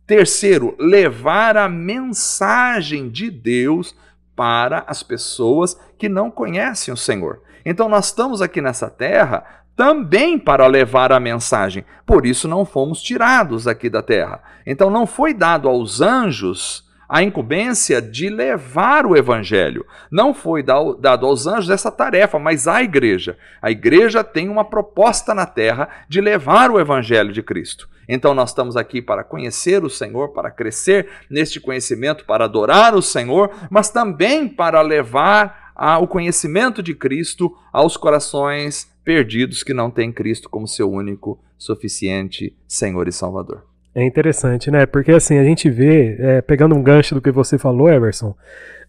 Terceiro, 0.08 0.74
levar 0.80 1.58
a 1.58 1.68
mensagem 1.68 3.10
de 3.10 3.30
Deus 3.30 3.94
para 4.34 4.86
as 4.88 5.04
pessoas 5.04 5.78
que 5.98 6.08
não 6.08 6.32
conhecem 6.32 6.94
o 6.94 6.98
Senhor. 6.98 7.42
Então 7.66 7.90
nós 7.90 8.06
estamos 8.06 8.42
aqui 8.42 8.62
nessa 8.62 8.90
terra 8.90 9.44
também 9.76 10.40
para 10.40 10.66
levar 10.66 11.12
a 11.12 11.20
mensagem. 11.20 11.84
Por 12.06 12.26
isso 12.26 12.48
não 12.48 12.64
fomos 12.64 13.04
tirados 13.04 13.68
aqui 13.68 13.90
da 13.90 14.02
terra. 14.02 14.42
Então 14.66 14.90
não 14.90 15.06
foi 15.06 15.34
dado 15.34 15.68
aos 15.68 16.00
anjos 16.00 16.90
a 17.14 17.22
incumbência 17.22 18.02
de 18.02 18.28
levar 18.28 19.06
o 19.06 19.16
evangelho. 19.16 19.86
Não 20.10 20.34
foi 20.34 20.64
dado 20.64 21.28
aos 21.28 21.46
anjos 21.46 21.70
essa 21.70 21.92
tarefa, 21.92 22.40
mas 22.40 22.68
à 22.68 22.82
igreja. 22.82 23.38
A 23.62 23.70
igreja 23.70 24.24
tem 24.24 24.50
uma 24.50 24.66
proposta 24.66 25.32
na 25.32 25.46
terra 25.46 25.88
de 26.10 26.20
levar 26.20 26.72
o 26.72 26.80
evangelho 26.80 27.32
de 27.32 27.44
Cristo. 27.44 27.88
Então 28.10 28.34
nós 28.34 28.50
estamos 28.50 28.76
aqui 28.76 29.00
para 29.00 29.24
conhecer 29.24 29.84
o 29.84 29.92
Senhor, 29.92 30.30
para 30.30 30.50
crescer 30.50 31.08
neste 31.30 31.60
conhecimento, 31.60 32.26
para 32.26 32.46
adorar 32.46 32.96
o 32.96 33.02
Senhor, 33.04 33.52
mas 33.70 33.92
também 33.92 34.48
para 34.50 34.82
levar 34.82 35.72
o 36.02 36.08
conhecimento 36.08 36.82
de 36.82 36.96
Cristo 36.96 37.56
aos 37.72 37.96
corações 37.96 38.92
perdidos 39.04 39.62
que 39.62 39.72
não 39.72 39.92
têm 39.92 40.12
Cristo 40.12 40.50
como 40.50 40.68
seu 40.68 40.92
único, 40.92 41.40
suficiente 41.60 42.58
Senhor 42.68 43.08
e 43.08 43.12
Salvador. 43.12 43.73
É 43.96 44.04
interessante, 44.04 44.72
né? 44.72 44.88
Porque 44.88 45.12
assim, 45.12 45.38
a 45.38 45.44
gente 45.44 45.70
vê, 45.70 46.16
é, 46.20 46.42
pegando 46.42 46.74
um 46.74 46.82
gancho 46.82 47.14
do 47.14 47.22
que 47.22 47.30
você 47.30 47.60
falou, 47.60 47.88
Everson, 47.88 48.36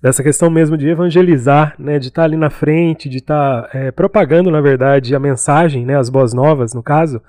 dessa 0.01 0.23
questão 0.23 0.49
mesmo 0.49 0.79
de 0.79 0.89
evangelizar, 0.89 1.75
né? 1.79 1.99
De 1.99 2.09
estar 2.09 2.23
tá 2.23 2.27
ali 2.27 2.39
na 2.39 2.49
frente, 2.49 3.07
de 3.07 3.19
estar 3.19 3.63
tá, 3.65 3.79
é, 3.79 3.91
propagando, 3.91 4.51
na 4.51 4.63
verdade, 4.63 5.15
a 5.15 5.21
mensagem, 5.21 5.85
né? 5.85 5.99
As 5.99 6.09
boas 6.09 6.33
novas, 6.33 6.73
no 6.73 6.83
caso. 6.83 7.21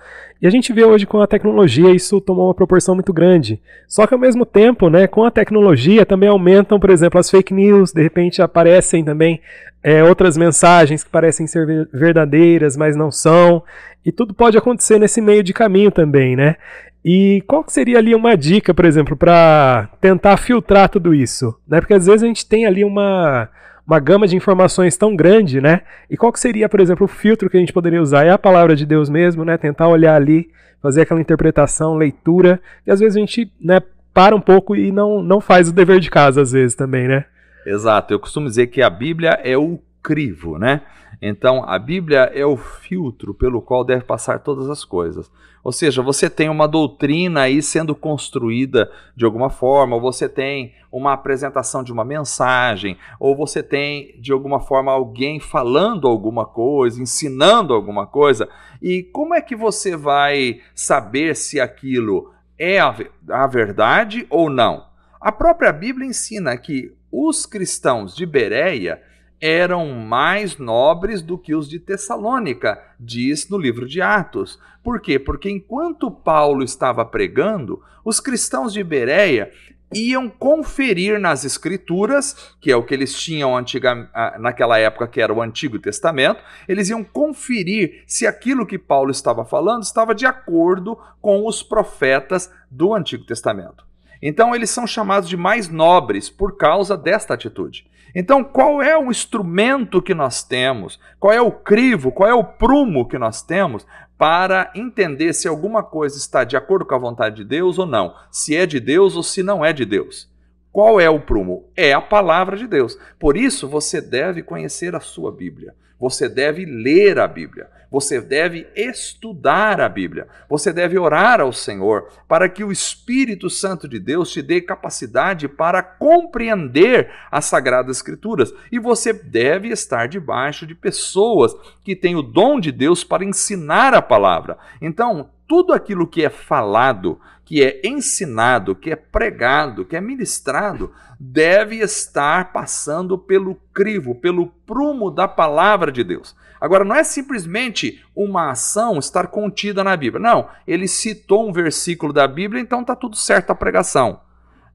E 0.42 0.48
a 0.48 0.50
gente 0.50 0.72
vê 0.72 0.86
hoje 0.86 1.06
com 1.06 1.20
a 1.20 1.28
tecnologia 1.28 1.92
isso 1.92 2.22
tomou 2.22 2.48
uma 2.48 2.54
proporção 2.54 2.96
muito 2.96 3.12
grande. 3.12 3.62
Só 3.88 4.08
que 4.08 4.14
ao 4.14 4.20
mesmo 4.20 4.46
tempo, 4.46 4.90
né? 4.90 5.06
Com 5.06 5.26
a 5.26 5.32
tecnologia 5.32 6.06
também 6.06 6.30
aumentam, 6.30 6.80
por 6.80 6.90
exemplo, 6.90 7.20
as 7.20 7.30
fake 7.30 7.54
news, 7.54 7.92
de 7.92 8.02
repente 8.02 8.42
aparecem 8.42 9.04
também 9.04 9.42
é, 9.84 10.04
outras 10.04 10.38
mensagens 10.38 11.04
que 11.04 11.10
parecem 11.10 11.46
ser 11.46 11.88
verdadeiras, 11.94 12.78
mas 12.78 12.96
não 12.96 13.12
são. 13.12 13.62
E 14.06 14.12
tudo 14.12 14.34
pode 14.34 14.58
acontecer 14.58 15.00
nesse 15.00 15.20
meio 15.20 15.42
de 15.42 15.54
caminho 15.54 15.90
também, 15.90 16.36
né? 16.36 16.56
E 17.04 17.44
qual 17.48 17.64
que 17.64 17.72
seria 17.72 17.98
ali 17.98 18.16
uma 18.16 18.36
dica, 18.36 18.74
por 18.74 18.86
exemplo, 18.86 19.16
para 19.16 19.90
tentar 20.00 20.38
filtrar 20.38 20.90
tudo 20.90 21.14
isso? 21.14 21.56
Né? 21.68 21.80
Porque 21.80 21.94
às 21.94 22.06
vezes 22.06 22.24
a 22.24 22.28
gente 22.28 22.48
tem 22.48 22.66
ali 22.66 22.84
uma, 22.84 23.48
uma 23.86 24.00
gama 24.00 24.28
de 24.28 24.36
informações 24.36 24.98
tão 24.98 25.16
grande, 25.16 25.62
né? 25.62 25.82
E 26.10 26.18
qual 26.18 26.32
que 26.32 26.40
seria, 26.40 26.68
por 26.68 26.80
exemplo, 26.80 27.06
o 27.06 27.08
filtro 27.08 27.50
que 27.50 27.58
a 27.58 27.60
gente 27.60 27.74
poderia 27.74 28.02
usar? 28.02 28.26
É 28.26 28.32
a 28.32 28.38
palavra 28.38 28.76
de 28.76 28.86
Deus 28.86 29.10
mesmo, 29.10 29.46
né? 29.46 29.58
Tentar 29.58 29.88
olhar 29.88 30.16
ali, 30.16 30.50
fazer 30.82 31.02
aquela 31.02 31.22
interpretação, 31.22 31.96
leitura, 31.96 32.60
e 32.86 32.92
às 32.92 33.00
vezes 33.00 33.16
a 33.16 33.20
gente 33.20 33.52
né, 33.62 33.82
para 34.14 34.36
um 34.36 34.42
pouco 34.42 34.76
e 34.76 34.92
não, 34.92 35.22
não 35.22 35.40
faz 35.40 35.70
o 35.70 35.74
dever 35.74 36.00
de 36.00 36.10
casa, 36.10 36.42
às 36.42 36.52
vezes 36.52 36.76
também, 36.76 37.08
né? 37.08 37.26
Exato. 37.66 38.14
Eu 38.14 38.20
costumo 38.20 38.48
dizer 38.48 38.68
que 38.68 38.82
a 38.82 38.90
Bíblia 38.90 39.40
é 39.44 39.58
o 39.58 39.80
crivo, 40.02 40.58
né? 40.58 40.82
Então, 41.28 41.64
a 41.68 41.80
Bíblia 41.80 42.32
é 42.36 42.46
o 42.46 42.56
filtro 42.56 43.34
pelo 43.34 43.60
qual 43.60 43.84
deve 43.84 44.04
passar 44.04 44.42
todas 44.42 44.70
as 44.70 44.86
coisas. 44.86 45.32
Ou 45.64 45.72
seja, 45.72 46.04
você 46.04 46.30
tem 46.30 46.50
uma 46.50 46.68
doutrina 46.68 47.42
aí 47.42 47.64
sendo 47.64 47.96
construída 47.96 48.92
de 49.16 49.26
alguma 49.26 49.50
forma, 49.50 49.96
ou 49.96 50.02
você 50.04 50.30
tem 50.30 50.76
uma 50.92 51.14
apresentação 51.14 51.84
de 51.84 51.92
uma 51.92 52.06
mensagem, 52.06 52.96
ou 53.20 53.36
você 53.36 53.64
tem 53.64 54.16
de 54.22 54.32
alguma 54.32 54.60
forma 54.60 54.92
alguém 54.92 55.40
falando 55.40 56.08
alguma 56.08 56.46
coisa, 56.46 57.02
ensinando 57.02 57.74
alguma 57.74 58.06
coisa. 58.06 58.48
E 58.80 59.02
como 59.02 59.34
é 59.34 59.42
que 59.42 59.56
você 59.56 59.98
vai 59.98 60.62
saber 60.76 61.36
se 61.36 61.60
aquilo 61.60 62.32
é 62.56 62.80
a, 62.80 62.96
a 63.32 63.48
verdade 63.48 64.28
ou 64.30 64.48
não? 64.48 64.86
A 65.20 65.32
própria 65.32 65.74
Bíblia 65.74 66.08
ensina 66.08 66.56
que 66.56 66.94
os 67.12 67.48
cristãos 67.48 68.16
de 68.16 68.28
Bereia 68.28 69.02
eram 69.40 69.92
mais 69.92 70.58
nobres 70.58 71.22
do 71.22 71.38
que 71.38 71.54
os 71.54 71.70
de 71.70 71.80
Tessalônica, 71.80 72.82
diz 73.00 73.50
no 73.50 73.58
livro 73.58 73.88
de 73.88 74.02
Atos. 74.02 74.60
Por 74.84 75.00
quê? 75.00 75.20
Porque 75.20 75.50
enquanto 75.50 76.12
Paulo 76.12 76.64
estava 76.64 77.04
pregando, 77.06 77.82
os 78.04 78.20
cristãos 78.20 78.74
de 78.74 78.84
Bereia 78.84 79.52
iam 79.94 80.28
conferir 80.28 81.20
nas 81.20 81.46
escrituras, 81.46 82.56
que 82.60 82.72
é 82.72 82.76
o 82.76 82.84
que 82.84 82.94
eles 82.94 83.14
tinham 83.14 83.56
antiga, 83.56 84.10
naquela 84.40 84.78
época, 84.78 85.08
que 85.08 85.22
era 85.22 85.34
o 85.34 85.42
Antigo 85.42 85.80
Testamento, 85.80 86.44
eles 86.68 86.90
iam 86.90 87.04
conferir 87.04 88.04
se 88.06 88.28
aquilo 88.28 88.66
que 88.66 88.78
Paulo 88.78 89.12
estava 89.12 89.46
falando 89.46 89.84
estava 89.84 90.14
de 90.14 90.26
acordo 90.26 90.98
com 91.22 91.48
os 91.48 91.64
profetas 91.64 92.52
do 92.70 92.94
Antigo 92.94 93.26
Testamento. 93.26 93.86
Então 94.22 94.56
eles 94.56 94.70
são 94.70 94.86
chamados 94.88 95.30
de 95.30 95.38
mais 95.38 95.70
nobres 95.70 96.30
por 96.30 96.58
causa 96.58 96.98
desta 96.98 97.34
atitude. 97.34 97.86
Então, 98.16 98.46
qual 98.46 98.82
é 98.82 98.98
o 98.98 99.12
instrumento 99.12 100.02
que 100.02 100.14
nós 100.14 100.42
temos? 100.42 100.98
Qual 101.20 101.34
é 101.34 101.42
o 101.42 101.52
crivo? 101.52 102.14
Qual 102.14 102.30
é 102.30 102.34
o 102.34 102.46
prumo 102.46 103.06
que 103.06 103.18
nós 103.18 103.42
temos 103.42 103.86
para 104.18 104.72
entender 104.74 105.34
se 105.34 105.50
alguma 105.50 105.84
coisa 105.84 106.18
está 106.18 106.46
de 106.46 106.56
acordo 106.56 106.86
com 106.86 106.96
a 106.96 107.00
vontade 107.00 107.36
de 107.36 107.44
Deus 107.44 107.78
ou 107.78 107.86
não? 107.86 108.16
Se 108.32 108.56
é 108.56 108.66
de 108.66 108.80
Deus 108.80 109.18
ou 109.18 109.24
se 109.24 109.44
não 109.44 109.66
é 109.66 109.74
de 109.74 109.84
Deus? 109.84 110.34
Qual 110.72 111.00
é 111.00 111.10
o 111.10 111.20
prumo? 111.20 111.70
É 111.76 111.92
a 111.92 112.00
palavra 112.00 112.56
de 112.56 112.68
Deus. 112.68 112.98
Por 113.20 113.36
isso, 113.36 113.68
você 113.68 114.00
deve 114.00 114.42
conhecer 114.42 114.96
a 114.96 115.02
sua 115.02 115.30
Bíblia. 115.30 115.76
Você 116.00 116.28
deve 116.28 116.66
ler 116.66 117.20
a 117.20 117.28
Bíblia. 117.28 117.70
Você 117.90 118.20
deve 118.20 118.68
estudar 118.76 119.80
a 119.80 119.88
Bíblia. 119.88 120.28
Você 120.50 120.74
deve 120.74 120.98
orar 120.98 121.40
ao 121.40 121.54
Senhor 121.54 122.10
para 122.28 122.50
que 122.50 122.64
o 122.64 122.72
Espírito 122.72 123.50
Santo 123.50 123.88
de 123.88 124.00
Deus 124.00 124.32
te 124.32 124.42
dê 124.42 124.60
capacidade 124.60 125.48
para 125.48 125.82
compreender 125.82 127.10
as 127.32 127.46
Sagradas 127.46 127.96
Escrituras. 127.96 128.54
E 128.72 128.80
você 128.80 129.14
deve 129.14 129.70
estar 129.70 130.08
debaixo 130.08 130.68
de 130.68 130.76
pessoas 130.76 131.56
que 131.84 131.96
têm 131.96 132.16
o 132.16 132.22
dom 132.22 132.60
de 132.60 132.72
Deus 132.72 133.04
para 133.04 133.24
ensinar 133.24 133.94
a 133.94 134.02
palavra. 134.02 134.58
Então, 134.82 135.30
tudo 135.48 135.74
aquilo 135.74 136.08
que 136.08 136.24
é 136.24 136.30
falado, 136.30 137.20
que 137.44 137.64
é 137.64 137.82
ensinado, 137.84 138.76
que 138.76 138.92
é 138.92 138.96
pregado, 138.96 139.86
que 139.86 139.96
é 139.96 140.02
ministrado, 140.02 140.92
deve 141.20 141.78
estar 141.78 142.52
passando 142.52 143.18
pelo 143.18 143.56
crivo, 143.74 144.16
pelo 144.16 144.48
prumo 144.66 145.12
da 145.12 145.28
palavra 145.28 145.92
de 145.92 146.04
Deus. 146.04 146.36
Agora, 146.60 146.84
não 146.84 146.96
é 146.96 147.04
simplesmente 147.04 148.04
uma 148.16 148.50
ação 148.50 148.98
estar 148.98 149.28
contida 149.28 149.84
na 149.84 149.96
Bíblia. 149.96 150.22
Não, 150.22 150.50
ele 150.66 150.88
citou 150.88 151.48
um 151.48 151.54
versículo 151.54 152.12
da 152.12 152.28
Bíblia, 152.28 152.62
então 152.62 152.82
está 152.82 152.96
tudo 152.96 153.16
certo 153.16 153.52
a 153.52 153.56
pregação. 153.56 154.22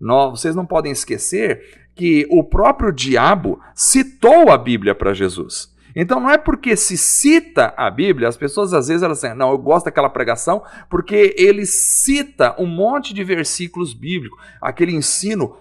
Não, 0.00 0.30
vocês 0.30 0.54
não 0.54 0.64
podem 0.64 0.92
esquecer 0.92 1.88
que 1.94 2.26
o 2.30 2.44
próprio 2.44 2.92
diabo 2.92 3.60
citou 3.74 4.50
a 4.50 4.56
Bíblia 4.56 4.94
para 4.94 5.12
Jesus. 5.12 5.69
Então 5.94 6.20
não 6.20 6.30
é 6.30 6.38
porque 6.38 6.76
se 6.76 6.96
cita 6.96 7.74
a 7.76 7.90
Bíblia, 7.90 8.28
as 8.28 8.36
pessoas 8.36 8.72
às 8.72 8.88
vezes 8.88 9.02
elas 9.02 9.18
dizem, 9.18 9.34
não, 9.34 9.50
eu 9.50 9.58
gosto 9.58 9.86
daquela 9.86 10.08
pregação 10.08 10.62
porque 10.88 11.34
ele 11.36 11.66
cita 11.66 12.54
um 12.58 12.66
monte 12.66 13.12
de 13.12 13.24
versículos 13.24 13.92
bíblicos, 13.92 14.38
aquele 14.60 14.92
ensino 14.94 15.56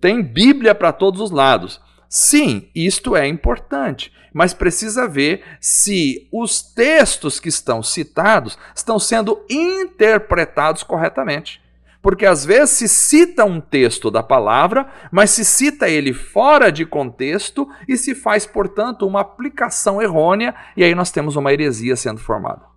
tem 0.00 0.22
Bíblia 0.22 0.74
para 0.74 0.92
todos 0.92 1.20
os 1.20 1.30
lados. 1.30 1.80
Sim, 2.08 2.70
isto 2.74 3.14
é 3.14 3.26
importante, 3.26 4.12
mas 4.32 4.54
precisa 4.54 5.06
ver 5.06 5.42
se 5.60 6.26
os 6.32 6.62
textos 6.62 7.38
que 7.38 7.48
estão 7.48 7.82
citados 7.82 8.58
estão 8.74 8.98
sendo 8.98 9.44
interpretados 9.48 10.82
corretamente. 10.82 11.60
Porque 12.00 12.24
às 12.24 12.44
vezes 12.44 12.70
se 12.70 12.88
cita 12.88 13.44
um 13.44 13.60
texto 13.60 14.10
da 14.10 14.22
palavra, 14.22 14.86
mas 15.10 15.30
se 15.30 15.44
cita 15.44 15.88
ele 15.88 16.12
fora 16.12 16.70
de 16.70 16.86
contexto 16.86 17.68
e 17.88 17.96
se 17.96 18.14
faz, 18.14 18.46
portanto, 18.46 19.06
uma 19.06 19.20
aplicação 19.20 20.00
errônea, 20.00 20.54
e 20.76 20.84
aí 20.84 20.94
nós 20.94 21.10
temos 21.10 21.34
uma 21.34 21.52
heresia 21.52 21.96
sendo 21.96 22.20
formada. 22.20 22.67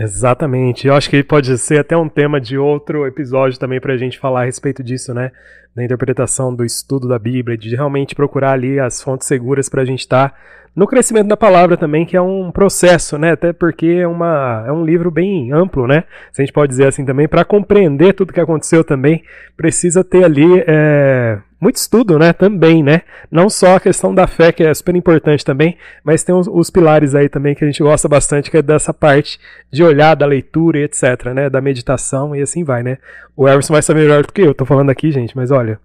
Exatamente. 0.00 0.86
Eu 0.86 0.94
acho 0.94 1.10
que 1.10 1.24
pode 1.24 1.58
ser 1.58 1.80
até 1.80 1.96
um 1.96 2.08
tema 2.08 2.40
de 2.40 2.56
outro 2.56 3.04
episódio 3.04 3.58
também 3.58 3.80
para 3.80 3.94
a 3.94 3.96
gente 3.96 4.16
falar 4.16 4.42
a 4.42 4.44
respeito 4.44 4.80
disso, 4.80 5.12
né? 5.12 5.32
Da 5.74 5.84
interpretação 5.84 6.54
do 6.54 6.64
estudo 6.64 7.08
da 7.08 7.18
Bíblia, 7.18 7.58
de 7.58 7.74
realmente 7.74 8.14
procurar 8.14 8.52
ali 8.52 8.78
as 8.78 9.02
fontes 9.02 9.26
seguras 9.26 9.68
para 9.68 9.82
a 9.82 9.84
gente 9.84 10.00
estar 10.00 10.28
tá 10.28 10.36
no 10.74 10.86
crescimento 10.86 11.26
da 11.26 11.36
palavra 11.36 11.76
também, 11.76 12.06
que 12.06 12.16
é 12.16 12.20
um 12.20 12.52
processo, 12.52 13.18
né? 13.18 13.32
Até 13.32 13.52
porque 13.52 13.86
é, 13.86 14.06
uma, 14.06 14.64
é 14.68 14.70
um 14.70 14.84
livro 14.84 15.10
bem 15.10 15.50
amplo, 15.50 15.88
né? 15.88 16.04
Se 16.30 16.40
a 16.40 16.44
gente 16.44 16.54
pode 16.54 16.70
dizer 16.70 16.86
assim 16.86 17.04
também, 17.04 17.26
para 17.26 17.44
compreender 17.44 18.12
tudo 18.12 18.32
que 18.32 18.40
aconteceu 18.40 18.84
também, 18.84 19.24
precisa 19.56 20.04
ter 20.04 20.22
ali 20.22 20.62
é, 20.64 21.40
muito 21.60 21.76
estudo, 21.76 22.18
né? 22.18 22.32
Também, 22.32 22.82
né? 22.82 23.02
Não 23.30 23.50
só 23.50 23.76
a 23.76 23.80
questão 23.80 24.14
da 24.14 24.26
fé, 24.26 24.52
que 24.52 24.62
é 24.62 24.72
super 24.72 24.94
importante 24.94 25.44
também, 25.44 25.76
mas 26.04 26.22
tem 26.22 26.34
os, 26.34 26.46
os, 26.46 26.70
pilares 26.70 27.14
aí 27.14 27.28
também 27.28 27.54
que 27.54 27.64
a 27.64 27.66
gente 27.66 27.82
gosta 27.82 28.08
bastante, 28.08 28.50
que 28.50 28.56
é 28.56 28.62
dessa 28.62 28.94
parte 28.94 29.40
de 29.70 29.82
olhar, 29.82 30.14
da 30.14 30.24
leitura 30.24 30.78
e 30.78 30.84
etc, 30.84 31.26
né? 31.34 31.50
Da 31.50 31.60
meditação 31.60 32.34
e 32.34 32.40
assim 32.40 32.62
vai, 32.62 32.82
né? 32.82 32.98
O 33.36 33.48
Everson 33.48 33.72
vai 33.72 33.82
saber 33.82 34.00
melhor 34.00 34.24
do 34.24 34.32
que 34.32 34.42
eu, 34.42 34.54
tô 34.54 34.64
falando 34.64 34.90
aqui, 34.90 35.10
gente, 35.10 35.36
mas 35.36 35.50
olha. 35.50 35.80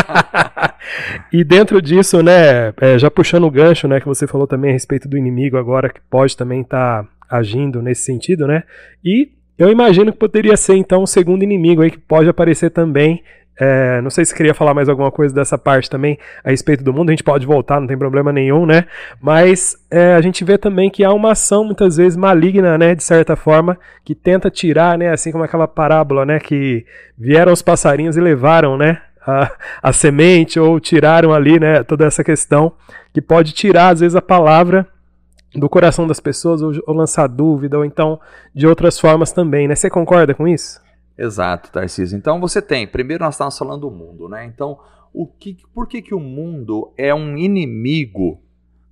e 1.32 1.44
dentro 1.44 1.80
disso, 1.80 2.22
né, 2.22 2.72
é, 2.80 2.98
já 2.98 3.10
puxando 3.10 3.44
o 3.44 3.50
gancho, 3.50 3.86
né, 3.86 4.00
que 4.00 4.06
você 4.06 4.26
falou 4.26 4.46
também 4.46 4.70
a 4.70 4.74
respeito 4.74 5.08
do 5.08 5.16
inimigo 5.16 5.56
agora, 5.56 5.88
que 5.88 6.00
pode 6.10 6.36
também 6.36 6.62
estar 6.62 7.02
tá 7.02 7.08
agindo 7.28 7.80
nesse 7.80 8.02
sentido, 8.02 8.46
né? 8.46 8.64
E 9.04 9.30
eu 9.60 9.68
imagino 9.68 10.10
que 10.10 10.18
poderia 10.18 10.56
ser 10.56 10.76
então 10.76 11.02
um 11.02 11.06
segundo 11.06 11.42
inimigo 11.42 11.82
aí 11.82 11.90
que 11.90 11.98
pode 11.98 12.28
aparecer 12.30 12.70
também 12.70 13.22
é, 13.62 14.00
não 14.00 14.08
sei 14.08 14.24
se 14.24 14.34
queria 14.34 14.54
falar 14.54 14.72
mais 14.72 14.88
alguma 14.88 15.10
coisa 15.10 15.34
dessa 15.34 15.58
parte 15.58 15.90
também 15.90 16.18
a 16.42 16.48
respeito 16.48 16.82
do 16.82 16.94
mundo, 16.94 17.10
a 17.10 17.12
gente 17.12 17.22
pode 17.22 17.44
voltar, 17.44 17.78
não 17.78 17.86
tem 17.86 17.98
problema 17.98 18.32
nenhum, 18.32 18.64
né? 18.64 18.86
Mas 19.20 19.76
é, 19.90 20.14
a 20.14 20.20
gente 20.22 20.42
vê 20.42 20.56
também 20.56 20.88
que 20.88 21.04
há 21.04 21.12
uma 21.12 21.32
ação 21.32 21.62
muitas 21.62 21.98
vezes 21.98 22.16
maligna, 22.16 22.78
né, 22.78 22.94
de 22.94 23.04
certa 23.04 23.36
forma, 23.36 23.76
que 24.02 24.14
tenta 24.14 24.50
tirar, 24.50 24.96
né, 24.96 25.10
assim 25.10 25.30
como 25.30 25.44
aquela 25.44 25.68
parábola, 25.68 26.24
né, 26.24 26.38
que 26.38 26.86
vieram 27.18 27.52
os 27.52 27.60
passarinhos 27.60 28.16
e 28.16 28.20
levaram, 28.22 28.78
né, 28.78 29.02
a, 29.26 29.50
a 29.82 29.92
semente 29.92 30.58
ou 30.58 30.80
tiraram 30.80 31.34
ali, 31.34 31.60
né, 31.60 31.82
toda 31.82 32.06
essa 32.06 32.24
questão 32.24 32.72
que 33.12 33.20
pode 33.20 33.52
tirar 33.52 33.90
às 33.90 34.00
vezes 34.00 34.16
a 34.16 34.22
palavra 34.22 34.86
do 35.54 35.68
coração 35.68 36.06
das 36.06 36.18
pessoas 36.18 36.62
ou, 36.62 36.72
ou 36.86 36.94
lançar 36.94 37.26
dúvida 37.26 37.76
ou 37.76 37.84
então 37.84 38.18
de 38.54 38.66
outras 38.66 38.98
formas 38.98 39.32
também, 39.32 39.68
né? 39.68 39.74
Você 39.74 39.90
concorda 39.90 40.32
com 40.32 40.46
isso? 40.48 40.80
Exato, 41.20 41.70
Tarcísio. 41.70 42.16
Então 42.16 42.40
você 42.40 42.62
tem, 42.62 42.86
primeiro 42.86 43.22
nós 43.22 43.34
estamos 43.34 43.58
falando 43.58 43.82
do 43.82 43.90
mundo, 43.90 44.26
né? 44.26 44.46
Então, 44.46 44.78
o 45.12 45.26
que, 45.26 45.58
por 45.74 45.86
que, 45.86 46.00
que 46.00 46.14
o 46.14 46.18
mundo 46.18 46.94
é 46.96 47.14
um 47.14 47.36
inimigo 47.36 48.40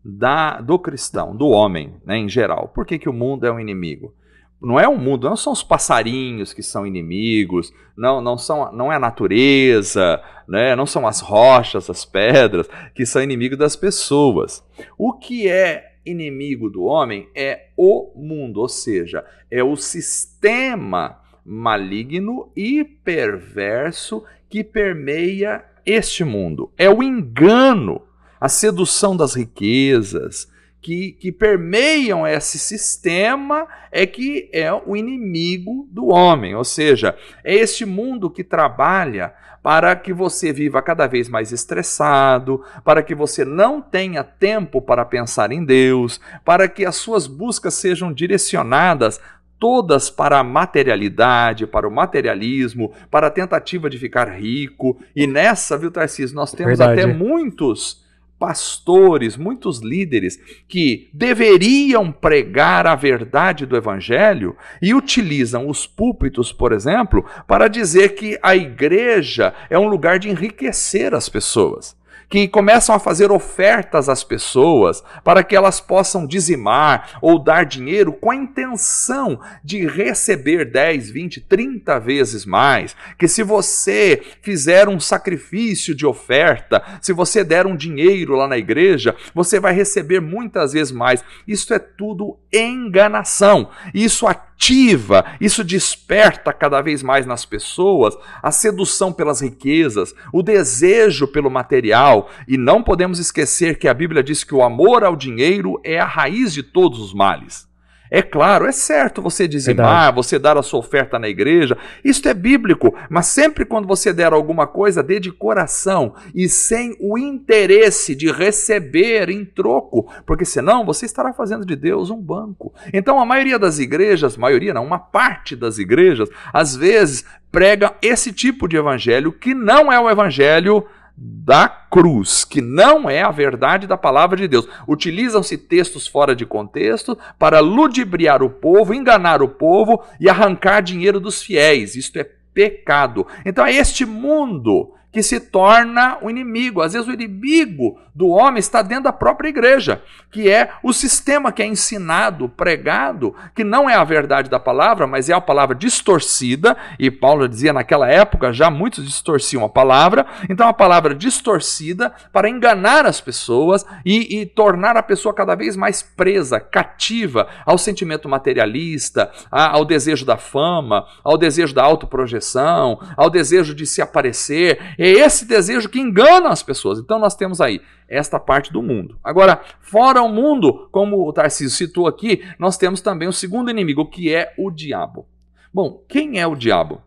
da, 0.04 0.60
do 0.60 0.78
cristão, 0.78 1.34
do 1.34 1.48
homem, 1.48 1.94
né, 2.04 2.18
em 2.18 2.28
geral? 2.28 2.68
Por 2.68 2.84
que, 2.84 2.98
que 2.98 3.08
o 3.08 3.14
mundo 3.14 3.46
é 3.46 3.50
um 3.50 3.58
inimigo? 3.58 4.14
Não 4.60 4.78
é 4.78 4.86
o 4.86 4.98
mundo, 4.98 5.26
não 5.26 5.36
são 5.36 5.54
os 5.54 5.62
passarinhos 5.62 6.52
que 6.52 6.62
são 6.62 6.86
inimigos, 6.86 7.72
não, 7.96 8.20
não, 8.20 8.36
são, 8.36 8.72
não 8.72 8.92
é 8.92 8.96
a 8.96 9.00
natureza, 9.00 10.22
né, 10.46 10.76
não 10.76 10.84
são 10.84 11.06
as 11.06 11.20
rochas, 11.20 11.88
as 11.88 12.04
pedras 12.04 12.68
que 12.94 13.06
são 13.06 13.22
inimigos 13.22 13.56
das 13.56 13.74
pessoas. 13.74 14.62
O 14.98 15.14
que 15.14 15.48
é 15.48 15.94
inimigo 16.04 16.68
do 16.68 16.82
homem 16.82 17.26
é 17.34 17.68
o 17.74 18.12
mundo, 18.14 18.60
ou 18.60 18.68
seja, 18.68 19.24
é 19.50 19.64
o 19.64 19.76
sistema 19.76 21.26
maligno 21.48 22.52
e 22.54 22.84
perverso 22.84 24.22
que 24.50 24.62
permeia 24.62 25.64
este 25.84 26.22
mundo. 26.22 26.70
É 26.76 26.90
o 26.90 27.02
engano, 27.02 28.02
a 28.38 28.48
sedução 28.48 29.16
das 29.16 29.34
riquezas 29.34 30.46
que, 30.80 31.12
que 31.12 31.32
permeiam 31.32 32.26
esse 32.26 32.58
sistema 32.58 33.66
é 33.90 34.06
que 34.06 34.48
é 34.52 34.72
o 34.72 34.94
inimigo 34.94 35.88
do 35.90 36.08
homem. 36.08 36.54
Ou 36.54 36.64
seja, 36.64 37.16
é 37.42 37.54
este 37.54 37.84
mundo 37.84 38.30
que 38.30 38.44
trabalha 38.44 39.32
para 39.62 39.94
que 39.96 40.12
você 40.12 40.52
viva 40.52 40.80
cada 40.80 41.06
vez 41.06 41.28
mais 41.28 41.52
estressado, 41.52 42.64
para 42.84 43.02
que 43.02 43.14
você 43.14 43.44
não 43.44 43.82
tenha 43.82 44.22
tempo 44.22 44.80
para 44.80 45.04
pensar 45.04 45.50
em 45.50 45.64
Deus, 45.64 46.20
para 46.44 46.68
que 46.68 46.86
as 46.86 46.96
suas 46.96 47.26
buscas 47.26 47.74
sejam 47.74 48.12
direcionadas 48.12 49.20
todas 49.58 50.08
para 50.10 50.38
a 50.38 50.44
materialidade, 50.44 51.66
para 51.66 51.86
o 51.86 51.90
materialismo, 51.90 52.92
para 53.10 53.26
a 53.26 53.30
tentativa 53.30 53.90
de 53.90 53.98
ficar 53.98 54.28
rico. 54.28 54.98
E 55.14 55.26
nessa, 55.26 55.76
viu, 55.76 55.90
Tarcísio, 55.90 56.36
nós 56.36 56.52
temos 56.52 56.78
Verdade. 56.78 57.00
até 57.00 57.12
muitos 57.12 58.06
pastores, 58.38 59.36
muitos 59.36 59.80
líderes 59.80 60.38
que 60.68 61.10
deveriam 61.12 62.12
pregar 62.12 62.86
a 62.86 62.94
verdade 62.94 63.66
do 63.66 63.76
evangelho 63.76 64.56
e 64.80 64.94
utilizam 64.94 65.68
os 65.68 65.88
púlpitos, 65.88 66.52
por 66.52 66.72
exemplo, 66.72 67.24
para 67.48 67.66
dizer 67.66 68.10
que 68.10 68.38
a 68.40 68.54
igreja 68.54 69.52
é 69.68 69.76
um 69.76 69.88
lugar 69.88 70.20
de 70.20 70.30
enriquecer 70.30 71.14
as 71.14 71.28
pessoas 71.28 71.97
que 72.28 72.48
começam 72.48 72.94
a 72.94 72.98
fazer 72.98 73.30
ofertas 73.30 74.08
às 74.08 74.22
pessoas 74.22 75.02
para 75.24 75.42
que 75.42 75.56
elas 75.56 75.80
possam 75.80 76.26
dizimar 76.26 77.18
ou 77.22 77.38
dar 77.38 77.64
dinheiro 77.64 78.12
com 78.12 78.30
a 78.30 78.36
intenção 78.36 79.40
de 79.64 79.86
receber 79.86 80.64
10, 80.64 81.10
20, 81.10 81.40
30 81.42 81.98
vezes 81.98 82.44
mais. 82.44 82.94
Que 83.18 83.26
se 83.26 83.42
você 83.42 84.22
fizer 84.42 84.88
um 84.88 85.00
sacrifício 85.00 85.94
de 85.94 86.06
oferta, 86.06 86.82
se 87.00 87.12
você 87.12 87.42
der 87.42 87.66
um 87.66 87.76
dinheiro 87.76 88.34
lá 88.34 88.46
na 88.46 88.58
igreja, 88.58 89.14
você 89.34 89.58
vai 89.58 89.72
receber 89.72 90.20
muitas 90.20 90.72
vezes 90.72 90.92
mais. 90.92 91.24
Isso 91.46 91.72
é 91.72 91.78
tudo 91.78 92.38
enganação. 92.52 93.70
Isso 93.94 94.26
ativa, 94.58 95.24
isso 95.40 95.62
desperta 95.62 96.52
cada 96.52 96.82
vez 96.82 97.00
mais 97.00 97.24
nas 97.24 97.44
pessoas 97.44 98.16
a 98.42 98.50
sedução 98.50 99.12
pelas 99.12 99.40
riquezas, 99.40 100.12
o 100.32 100.42
desejo 100.42 101.28
pelo 101.28 101.48
material, 101.48 102.28
e 102.46 102.58
não 102.58 102.82
podemos 102.82 103.20
esquecer 103.20 103.78
que 103.78 103.86
a 103.86 103.94
Bíblia 103.94 104.22
diz 104.22 104.42
que 104.42 104.54
o 104.54 104.62
amor 104.62 105.04
ao 105.04 105.14
dinheiro 105.14 105.80
é 105.84 106.00
a 106.00 106.04
raiz 106.04 106.52
de 106.52 106.64
todos 106.64 106.98
os 106.98 107.14
males. 107.14 107.67
É 108.10 108.22
claro, 108.22 108.66
é 108.66 108.72
certo 108.72 109.20
você 109.20 109.46
dizimar, 109.46 109.86
Verdade. 109.86 110.16
você 110.16 110.38
dar 110.38 110.56
a 110.56 110.62
sua 110.62 110.80
oferta 110.80 111.18
na 111.18 111.28
igreja, 111.28 111.76
isso 112.02 112.26
é 112.28 112.34
bíblico, 112.34 112.94
mas 113.08 113.26
sempre 113.26 113.64
quando 113.64 113.86
você 113.86 114.12
der 114.12 114.32
alguma 114.32 114.66
coisa, 114.66 115.02
dê 115.02 115.20
de 115.20 115.30
coração 115.30 116.14
e 116.34 116.48
sem 116.48 116.96
o 117.00 117.18
interesse 117.18 118.14
de 118.14 118.30
receber 118.30 119.28
em 119.28 119.44
troco, 119.44 120.10
porque 120.26 120.44
senão 120.44 120.84
você 120.84 121.06
estará 121.06 121.32
fazendo 121.32 121.66
de 121.66 121.76
Deus 121.76 122.10
um 122.10 122.20
banco. 122.20 122.72
Então 122.92 123.20
a 123.20 123.26
maioria 123.26 123.58
das 123.58 123.78
igrejas, 123.78 124.36
maioria 124.36 124.74
não, 124.74 124.84
uma 124.84 124.98
parte 124.98 125.54
das 125.54 125.78
igrejas, 125.78 126.28
às 126.52 126.74
vezes 126.76 127.24
prega 127.50 127.94
esse 128.02 128.32
tipo 128.32 128.68
de 128.68 128.76
evangelho 128.76 129.32
que 129.32 129.54
não 129.54 129.90
é 129.90 129.98
o 129.98 130.08
evangelho 130.08 130.86
da 131.20 131.68
cruz, 131.68 132.44
que 132.44 132.60
não 132.60 133.10
é 133.10 133.22
a 133.22 133.30
verdade 133.30 133.88
da 133.88 133.96
palavra 133.96 134.36
de 134.36 134.46
Deus. 134.46 134.68
Utilizam-se 134.86 135.58
textos 135.58 136.06
fora 136.06 136.36
de 136.36 136.46
contexto 136.46 137.18
para 137.36 137.58
ludibriar 137.58 138.40
o 138.42 138.50
povo, 138.50 138.94
enganar 138.94 139.42
o 139.42 139.48
povo 139.48 140.04
e 140.20 140.28
arrancar 140.28 140.80
dinheiro 140.80 141.18
dos 141.18 141.42
fiéis. 141.42 141.96
Isto 141.96 142.20
é 142.20 142.30
pecado. 142.54 143.26
Então 143.44 143.66
é 143.66 143.72
este 143.74 144.06
mundo 144.06 144.92
que 145.10 145.22
se 145.22 145.40
torna 145.40 146.18
o 146.22 146.30
inimigo. 146.30 146.82
Às 146.82 146.92
vezes 146.92 147.08
o 147.08 147.12
inimigo 147.12 147.98
do 148.18 148.30
homem 148.30 148.58
está 148.58 148.82
dentro 148.82 149.04
da 149.04 149.12
própria 149.12 149.48
igreja, 149.48 150.02
que 150.28 150.50
é 150.50 150.70
o 150.82 150.92
sistema 150.92 151.52
que 151.52 151.62
é 151.62 151.66
ensinado, 151.66 152.48
pregado, 152.48 153.32
que 153.54 153.62
não 153.62 153.88
é 153.88 153.94
a 153.94 154.02
verdade 154.02 154.50
da 154.50 154.58
palavra, 154.58 155.06
mas 155.06 155.30
é 155.30 155.32
a 155.32 155.40
palavra 155.40 155.72
distorcida, 155.72 156.76
e 156.98 157.12
Paulo 157.12 157.48
dizia 157.48 157.72
naquela 157.72 158.10
época 158.10 158.52
já 158.52 158.70
muitos 158.70 159.04
distorciam 159.04 159.64
a 159.64 159.68
palavra, 159.68 160.26
então 160.50 160.66
a 160.66 160.72
palavra 160.72 161.14
distorcida 161.14 162.12
para 162.32 162.48
enganar 162.48 163.06
as 163.06 163.20
pessoas 163.20 163.86
e, 164.04 164.40
e 164.40 164.46
tornar 164.46 164.96
a 164.96 165.02
pessoa 165.02 165.32
cada 165.32 165.54
vez 165.54 165.76
mais 165.76 166.02
presa, 166.02 166.58
cativa 166.58 167.46
ao 167.64 167.78
sentimento 167.78 168.28
materialista, 168.28 169.30
ao 169.48 169.84
desejo 169.84 170.26
da 170.26 170.36
fama, 170.36 171.06
ao 171.22 171.38
desejo 171.38 171.72
da 171.72 171.84
autoprojeção, 171.84 172.98
ao 173.16 173.30
desejo 173.30 173.76
de 173.76 173.86
se 173.86 174.02
aparecer, 174.02 174.80
é 174.98 175.08
esse 175.08 175.44
desejo 175.44 175.88
que 175.88 176.00
engana 176.00 176.48
as 176.48 176.64
pessoas. 176.64 176.98
Então 176.98 177.20
nós 177.20 177.36
temos 177.36 177.60
aí 177.60 177.80
esta 178.08 178.40
parte 178.40 178.72
do 178.72 178.82
mundo. 178.82 179.18
Agora, 179.22 179.60
fora 179.80 180.22
o 180.22 180.28
mundo, 180.28 180.88
como 180.90 181.28
o 181.28 181.32
Tarcísio 181.32 181.76
citou 181.76 182.06
aqui, 182.06 182.42
nós 182.58 182.76
temos 182.76 183.00
também 183.00 183.28
o 183.28 183.32
segundo 183.32 183.70
inimigo, 183.70 184.08
que 184.08 184.34
é 184.34 184.54
o 184.58 184.70
diabo. 184.70 185.26
Bom, 185.72 186.02
quem 186.08 186.40
é 186.40 186.46
o 186.46 186.56
diabo? 186.56 187.02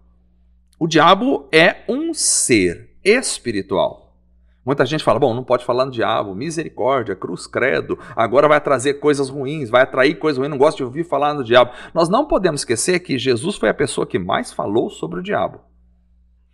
O 0.79 0.87
diabo 0.87 1.47
é 1.51 1.83
um 1.87 2.13
ser 2.13 2.91
espiritual. 3.03 4.15
Muita 4.63 4.85
gente 4.85 5.03
fala, 5.03 5.19
bom, 5.19 5.33
não 5.33 5.43
pode 5.43 5.65
falar 5.65 5.85
no 5.85 5.91
diabo, 5.91 6.35
misericórdia, 6.35 7.15
cruz, 7.15 7.47
credo, 7.47 7.97
agora 8.15 8.47
vai 8.47 8.61
trazer 8.61 8.95
coisas 8.95 9.27
ruins, 9.27 9.71
vai 9.71 9.81
atrair 9.81 10.15
coisas 10.15 10.37
ruins, 10.37 10.51
não 10.51 10.57
gosto 10.57 10.77
de 10.77 10.83
ouvir 10.83 11.03
falar 11.03 11.33
no 11.33 11.43
diabo. 11.43 11.71
Nós 11.95 12.09
não 12.09 12.27
podemos 12.27 12.61
esquecer 12.61 12.99
que 12.99 13.17
Jesus 13.17 13.55
foi 13.55 13.69
a 13.69 13.73
pessoa 13.73 14.05
que 14.05 14.19
mais 14.19 14.53
falou 14.53 14.91
sobre 14.91 15.19
o 15.19 15.23
diabo. 15.23 15.61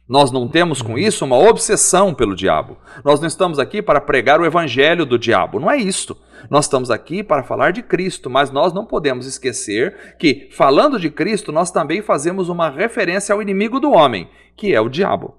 Nós 0.08 0.32
não 0.32 0.48
temos 0.48 0.82
com 0.82 0.98
isso 0.98 1.26
uma 1.26 1.38
obsessão 1.38 2.14
pelo 2.14 2.34
diabo. 2.34 2.78
Nós 3.04 3.20
não 3.20 3.28
estamos 3.28 3.60
aqui 3.60 3.82
para 3.82 4.00
pregar 4.00 4.40
o 4.40 4.46
evangelho 4.46 5.06
do 5.06 5.20
diabo. 5.20 5.60
Não 5.60 5.70
é 5.70 5.76
isto. 5.76 6.16
Nós 6.50 6.64
estamos 6.64 6.90
aqui 6.90 7.22
para 7.22 7.44
falar 7.44 7.72
de 7.72 7.84
Cristo, 7.84 8.30
mas 8.30 8.50
nós 8.50 8.72
não 8.72 8.86
podemos 8.86 9.26
esquecer 9.26 10.16
que, 10.18 10.48
falando 10.52 10.98
de 10.98 11.10
Cristo, 11.10 11.52
nós 11.52 11.72
também 11.72 12.02
fazemos 12.02 12.48
uma 12.48 12.70
referência 12.70 13.34
ao 13.34 13.42
inimigo 13.42 13.82
do 13.82 13.92
homem, 13.92 14.30
que 14.56 14.74
é 14.74 14.80
o 14.80 14.88
diabo. 14.88 15.36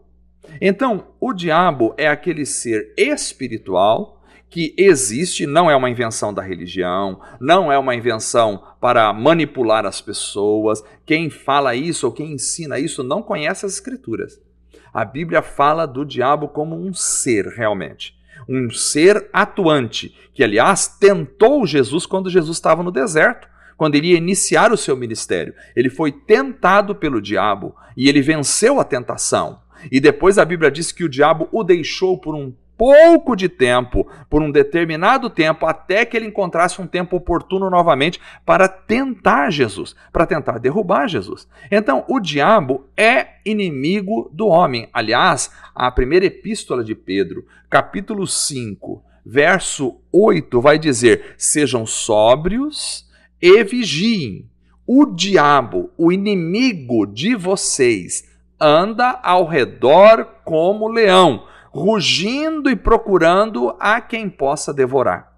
Então, 0.60 1.06
o 1.18 1.32
diabo 1.32 1.94
é 1.96 2.06
aquele 2.06 2.44
ser 2.44 2.92
espiritual 2.96 4.20
que 4.50 4.74
existe, 4.78 5.46
não 5.46 5.70
é 5.70 5.76
uma 5.76 5.90
invenção 5.90 6.32
da 6.32 6.42
religião, 6.42 7.20
não 7.40 7.70
é 7.70 7.78
uma 7.78 7.94
invenção 7.94 8.62
para 8.80 9.12
manipular 9.12 9.86
as 9.86 10.00
pessoas. 10.00 10.82
Quem 11.06 11.30
fala 11.30 11.74
isso 11.74 12.06
ou 12.06 12.12
quem 12.12 12.32
ensina 12.32 12.78
isso 12.78 13.02
não 13.02 13.22
conhece 13.22 13.64
as 13.64 13.74
Escrituras. 13.74 14.47
A 14.92 15.04
Bíblia 15.04 15.42
fala 15.42 15.86
do 15.86 16.04
diabo 16.04 16.48
como 16.48 16.76
um 16.76 16.92
ser 16.92 17.46
realmente. 17.46 18.16
Um 18.48 18.70
ser 18.70 19.28
atuante, 19.32 20.14
que 20.32 20.42
aliás 20.42 20.88
tentou 20.88 21.66
Jesus 21.66 22.06
quando 22.06 22.30
Jesus 22.30 22.56
estava 22.56 22.82
no 22.82 22.90
deserto, 22.90 23.48
quando 23.76 23.94
ele 23.94 24.08
ia 24.08 24.16
iniciar 24.16 24.72
o 24.72 24.76
seu 24.76 24.96
ministério. 24.96 25.54
Ele 25.74 25.90
foi 25.90 26.10
tentado 26.10 26.94
pelo 26.94 27.20
diabo 27.20 27.74
e 27.96 28.08
ele 28.08 28.20
venceu 28.20 28.80
a 28.80 28.84
tentação. 28.84 29.60
E 29.90 30.00
depois 30.00 30.38
a 30.38 30.44
Bíblia 30.44 30.70
diz 30.70 30.90
que 30.90 31.04
o 31.04 31.08
diabo 31.08 31.48
o 31.52 31.62
deixou 31.62 32.18
por 32.18 32.34
um 32.34 32.52
pouco 32.78 33.34
de 33.34 33.48
tempo, 33.48 34.06
por 34.30 34.40
um 34.40 34.52
determinado 34.52 35.28
tempo, 35.28 35.66
até 35.66 36.06
que 36.06 36.16
ele 36.16 36.26
encontrasse 36.26 36.80
um 36.80 36.86
tempo 36.86 37.16
oportuno 37.16 37.68
novamente 37.68 38.20
para 38.46 38.68
tentar 38.68 39.50
Jesus, 39.50 39.96
para 40.12 40.24
tentar 40.24 40.58
derrubar 40.58 41.08
Jesus. 41.08 41.48
Então, 41.70 42.04
o 42.08 42.20
diabo 42.20 42.86
é 42.96 43.26
inimigo 43.44 44.30
do 44.32 44.46
homem. 44.46 44.88
Aliás, 44.92 45.50
a 45.74 45.90
primeira 45.90 46.26
epístola 46.26 46.84
de 46.84 46.94
Pedro, 46.94 47.44
capítulo 47.68 48.28
5, 48.28 49.02
verso 49.26 49.96
8, 50.12 50.60
vai 50.60 50.78
dizer: 50.78 51.34
Sejam 51.36 51.84
sóbrios 51.84 53.08
e 53.42 53.64
vigiem. 53.64 54.48
O 54.86 55.04
diabo, 55.04 55.90
o 55.98 56.10
inimigo 56.10 57.06
de 57.06 57.34
vocês, 57.34 58.24
anda 58.58 59.20
ao 59.22 59.46
redor 59.46 60.24
como 60.44 60.88
leão, 60.88 61.44
rugindo 61.70 62.70
e 62.70 62.76
procurando 62.76 63.74
a 63.78 64.00
quem 64.00 64.28
possa 64.28 64.72
devorar. 64.72 65.28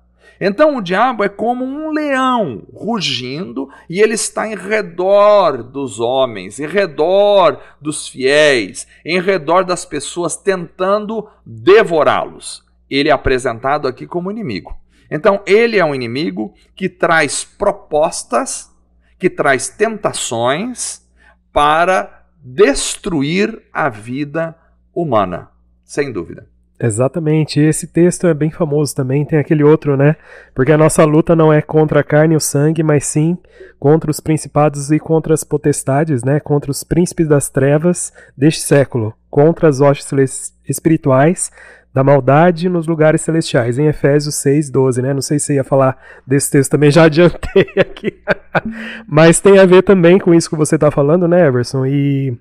Então 0.41 0.77
o 0.77 0.81
diabo 0.81 1.23
é 1.23 1.29
como 1.29 1.65
um 1.65 1.91
leão 1.91 2.63
rugindo 2.73 3.69
e 3.91 4.01
ele 4.01 4.15
está 4.15 4.49
em 4.49 4.57
redor 4.57 5.63
dos 5.63 6.01
homens, 6.01 6.59
em 6.59 6.67
redor 6.67 7.61
dos 7.79 8.09
fiéis, 8.09 8.87
em 9.05 9.21
redor 9.21 9.65
das 9.65 9.85
pessoas 9.85 10.37
tentando 10.37 11.29
devorá-los. 11.45 12.65
Ele 12.89 13.11
é 13.11 13.13
apresentado 13.13 13.87
aqui 13.87 14.07
como 14.07 14.31
inimigo. 14.31 14.75
Então 15.11 15.43
ele 15.45 15.77
é 15.77 15.85
um 15.85 15.95
inimigo 15.95 16.55
que 16.75 16.89
traz 16.89 17.45
propostas, 17.45 18.71
que 19.19 19.29
traz 19.29 19.69
tentações 19.69 21.07
para 21.53 22.25
destruir 22.43 23.63
a 23.71 23.91
vida 23.91 24.57
humana, 24.95 25.51
sem 25.91 26.13
dúvida. 26.13 26.47
Exatamente, 26.79 27.59
esse 27.59 27.89
texto 27.89 28.29
é 28.29 28.33
bem 28.33 28.51
famoso 28.51 28.95
também, 28.95 29.25
tem 29.25 29.41
aquele 29.41 29.65
outro, 29.65 29.97
né? 29.97 30.15
Porque 30.55 30.71
a 30.71 30.79
nossa 30.79 31.05
luta 31.05 31.35
não 31.35 31.53
é 31.53 31.61
contra 31.61 31.99
a 31.99 32.05
carne 32.05 32.35
e 32.35 32.37
o 32.37 32.41
sangue, 32.41 32.83
mas 32.83 33.05
sim 33.05 33.37
contra 33.79 34.09
os 34.09 34.21
principados 34.21 34.93
e 34.93 35.01
contra 35.01 35.35
as 35.35 35.43
potestades, 35.43 36.23
né? 36.23 36.39
Contra 36.39 36.71
os 36.71 36.85
príncipes 36.85 37.27
das 37.27 37.51
trevas 37.51 38.13
deste 38.37 38.63
século, 38.63 39.13
contra 39.29 39.69
as 39.69 39.81
hostes 39.81 40.55
espirituais 40.67 41.51
da 41.93 42.05
maldade 42.05 42.69
nos 42.69 42.87
lugares 42.87 43.21
celestiais, 43.21 43.77
em 43.77 43.89
Efésios 43.89 44.37
6, 44.37 44.71
12, 44.71 45.03
né? 45.03 45.13
Não 45.13 45.21
sei 45.21 45.41
se 45.41 45.47
você 45.47 45.55
ia 45.55 45.65
falar 45.65 45.99
desse 46.25 46.53
texto 46.53 46.71
também, 46.71 46.93
já 46.93 47.03
adiantei 47.07 47.67
aqui. 47.77 48.17
mas 49.09 49.41
tem 49.41 49.59
a 49.59 49.67
ver 49.67 49.83
também 49.83 50.21
com 50.21 50.33
isso 50.33 50.49
que 50.49 50.57
você 50.57 50.77
está 50.77 50.89
falando, 50.89 51.27
né, 51.27 51.47
Everson? 51.47 51.85
E 51.85 52.39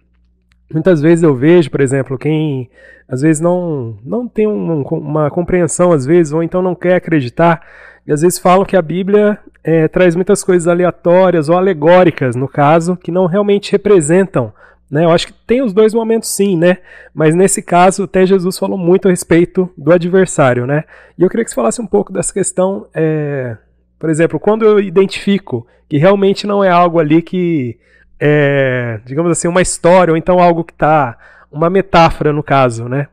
Muitas 0.72 1.02
vezes 1.02 1.24
eu 1.24 1.36
vejo, 1.36 1.72
por 1.72 1.82
exemplo, 1.82 2.18
quem 2.18 2.70
às 3.08 3.22
vezes 3.22 3.42
não, 3.42 3.98
não 4.06 4.28
tem 4.28 4.48
um, 4.48 4.84
uma 4.84 5.32
compreensão, 5.32 5.92
às 5.92 6.06
vezes, 6.06 6.32
ou 6.32 6.44
então 6.44 6.62
não 6.62 6.76
quer 6.76 6.96
acreditar, 6.96 7.66
e 8.06 8.12
às 8.12 8.22
vezes 8.22 8.38
falam 8.38 8.66
que 8.66 8.78
a 8.78 8.82
Bíblia 8.82 9.40
é, 9.64 9.88
traz 9.88 10.16
muitas 10.16 10.44
coisas 10.44 10.68
aleatórias 10.68 11.50
ou 11.50 11.58
alegóricas, 11.58 12.36
no 12.36 12.48
caso, 12.48 12.96
que 12.96 13.12
não 13.12 13.26
realmente 13.26 13.72
representam. 13.72 14.54
Né? 14.90 15.06
Eu 15.06 15.12
acho 15.12 15.28
que 15.28 15.34
tem 15.34 15.62
os 15.62 15.74
dois 15.74 15.94
momentos 15.94 16.30
sim, 16.30 16.58
né? 16.58 16.78
Mas 17.14 17.36
nesse 17.36 17.62
caso, 17.62 18.04
até 18.04 18.26
Jesus 18.26 18.58
falou 18.58 18.78
muito 18.78 19.08
a 19.08 19.12
respeito 19.12 19.70
do 19.78 19.92
adversário, 19.92 20.66
né? 20.66 20.84
E 21.18 21.22
eu 21.22 21.30
queria 21.30 21.44
que 21.44 21.52
você 21.52 21.56
falasse 21.56 21.82
um 21.82 21.86
pouco 21.86 22.12
dessa 22.12 22.34
questão, 22.34 22.88
é, 22.94 23.56
por 24.00 24.10
exemplo, 24.10 24.40
quando 24.40 24.66
eu 24.66 24.80
identifico 24.80 25.68
que 25.88 25.98
realmente 25.98 26.48
não 26.48 26.64
é 26.64 26.70
algo 26.70 27.00
ali 27.00 27.22
que 27.22 27.78
é, 28.20 29.00
digamos 29.06 29.32
assim, 29.32 29.48
uma 29.48 29.62
história, 29.62 30.12
ou 30.12 30.18
então 30.18 30.40
algo 30.40 30.64
que 30.64 30.74
está. 30.74 31.18
uma 31.52 31.70
metáfora, 31.70 32.34
no 32.34 32.44
caso, 32.44 32.88
né? 32.90 33.08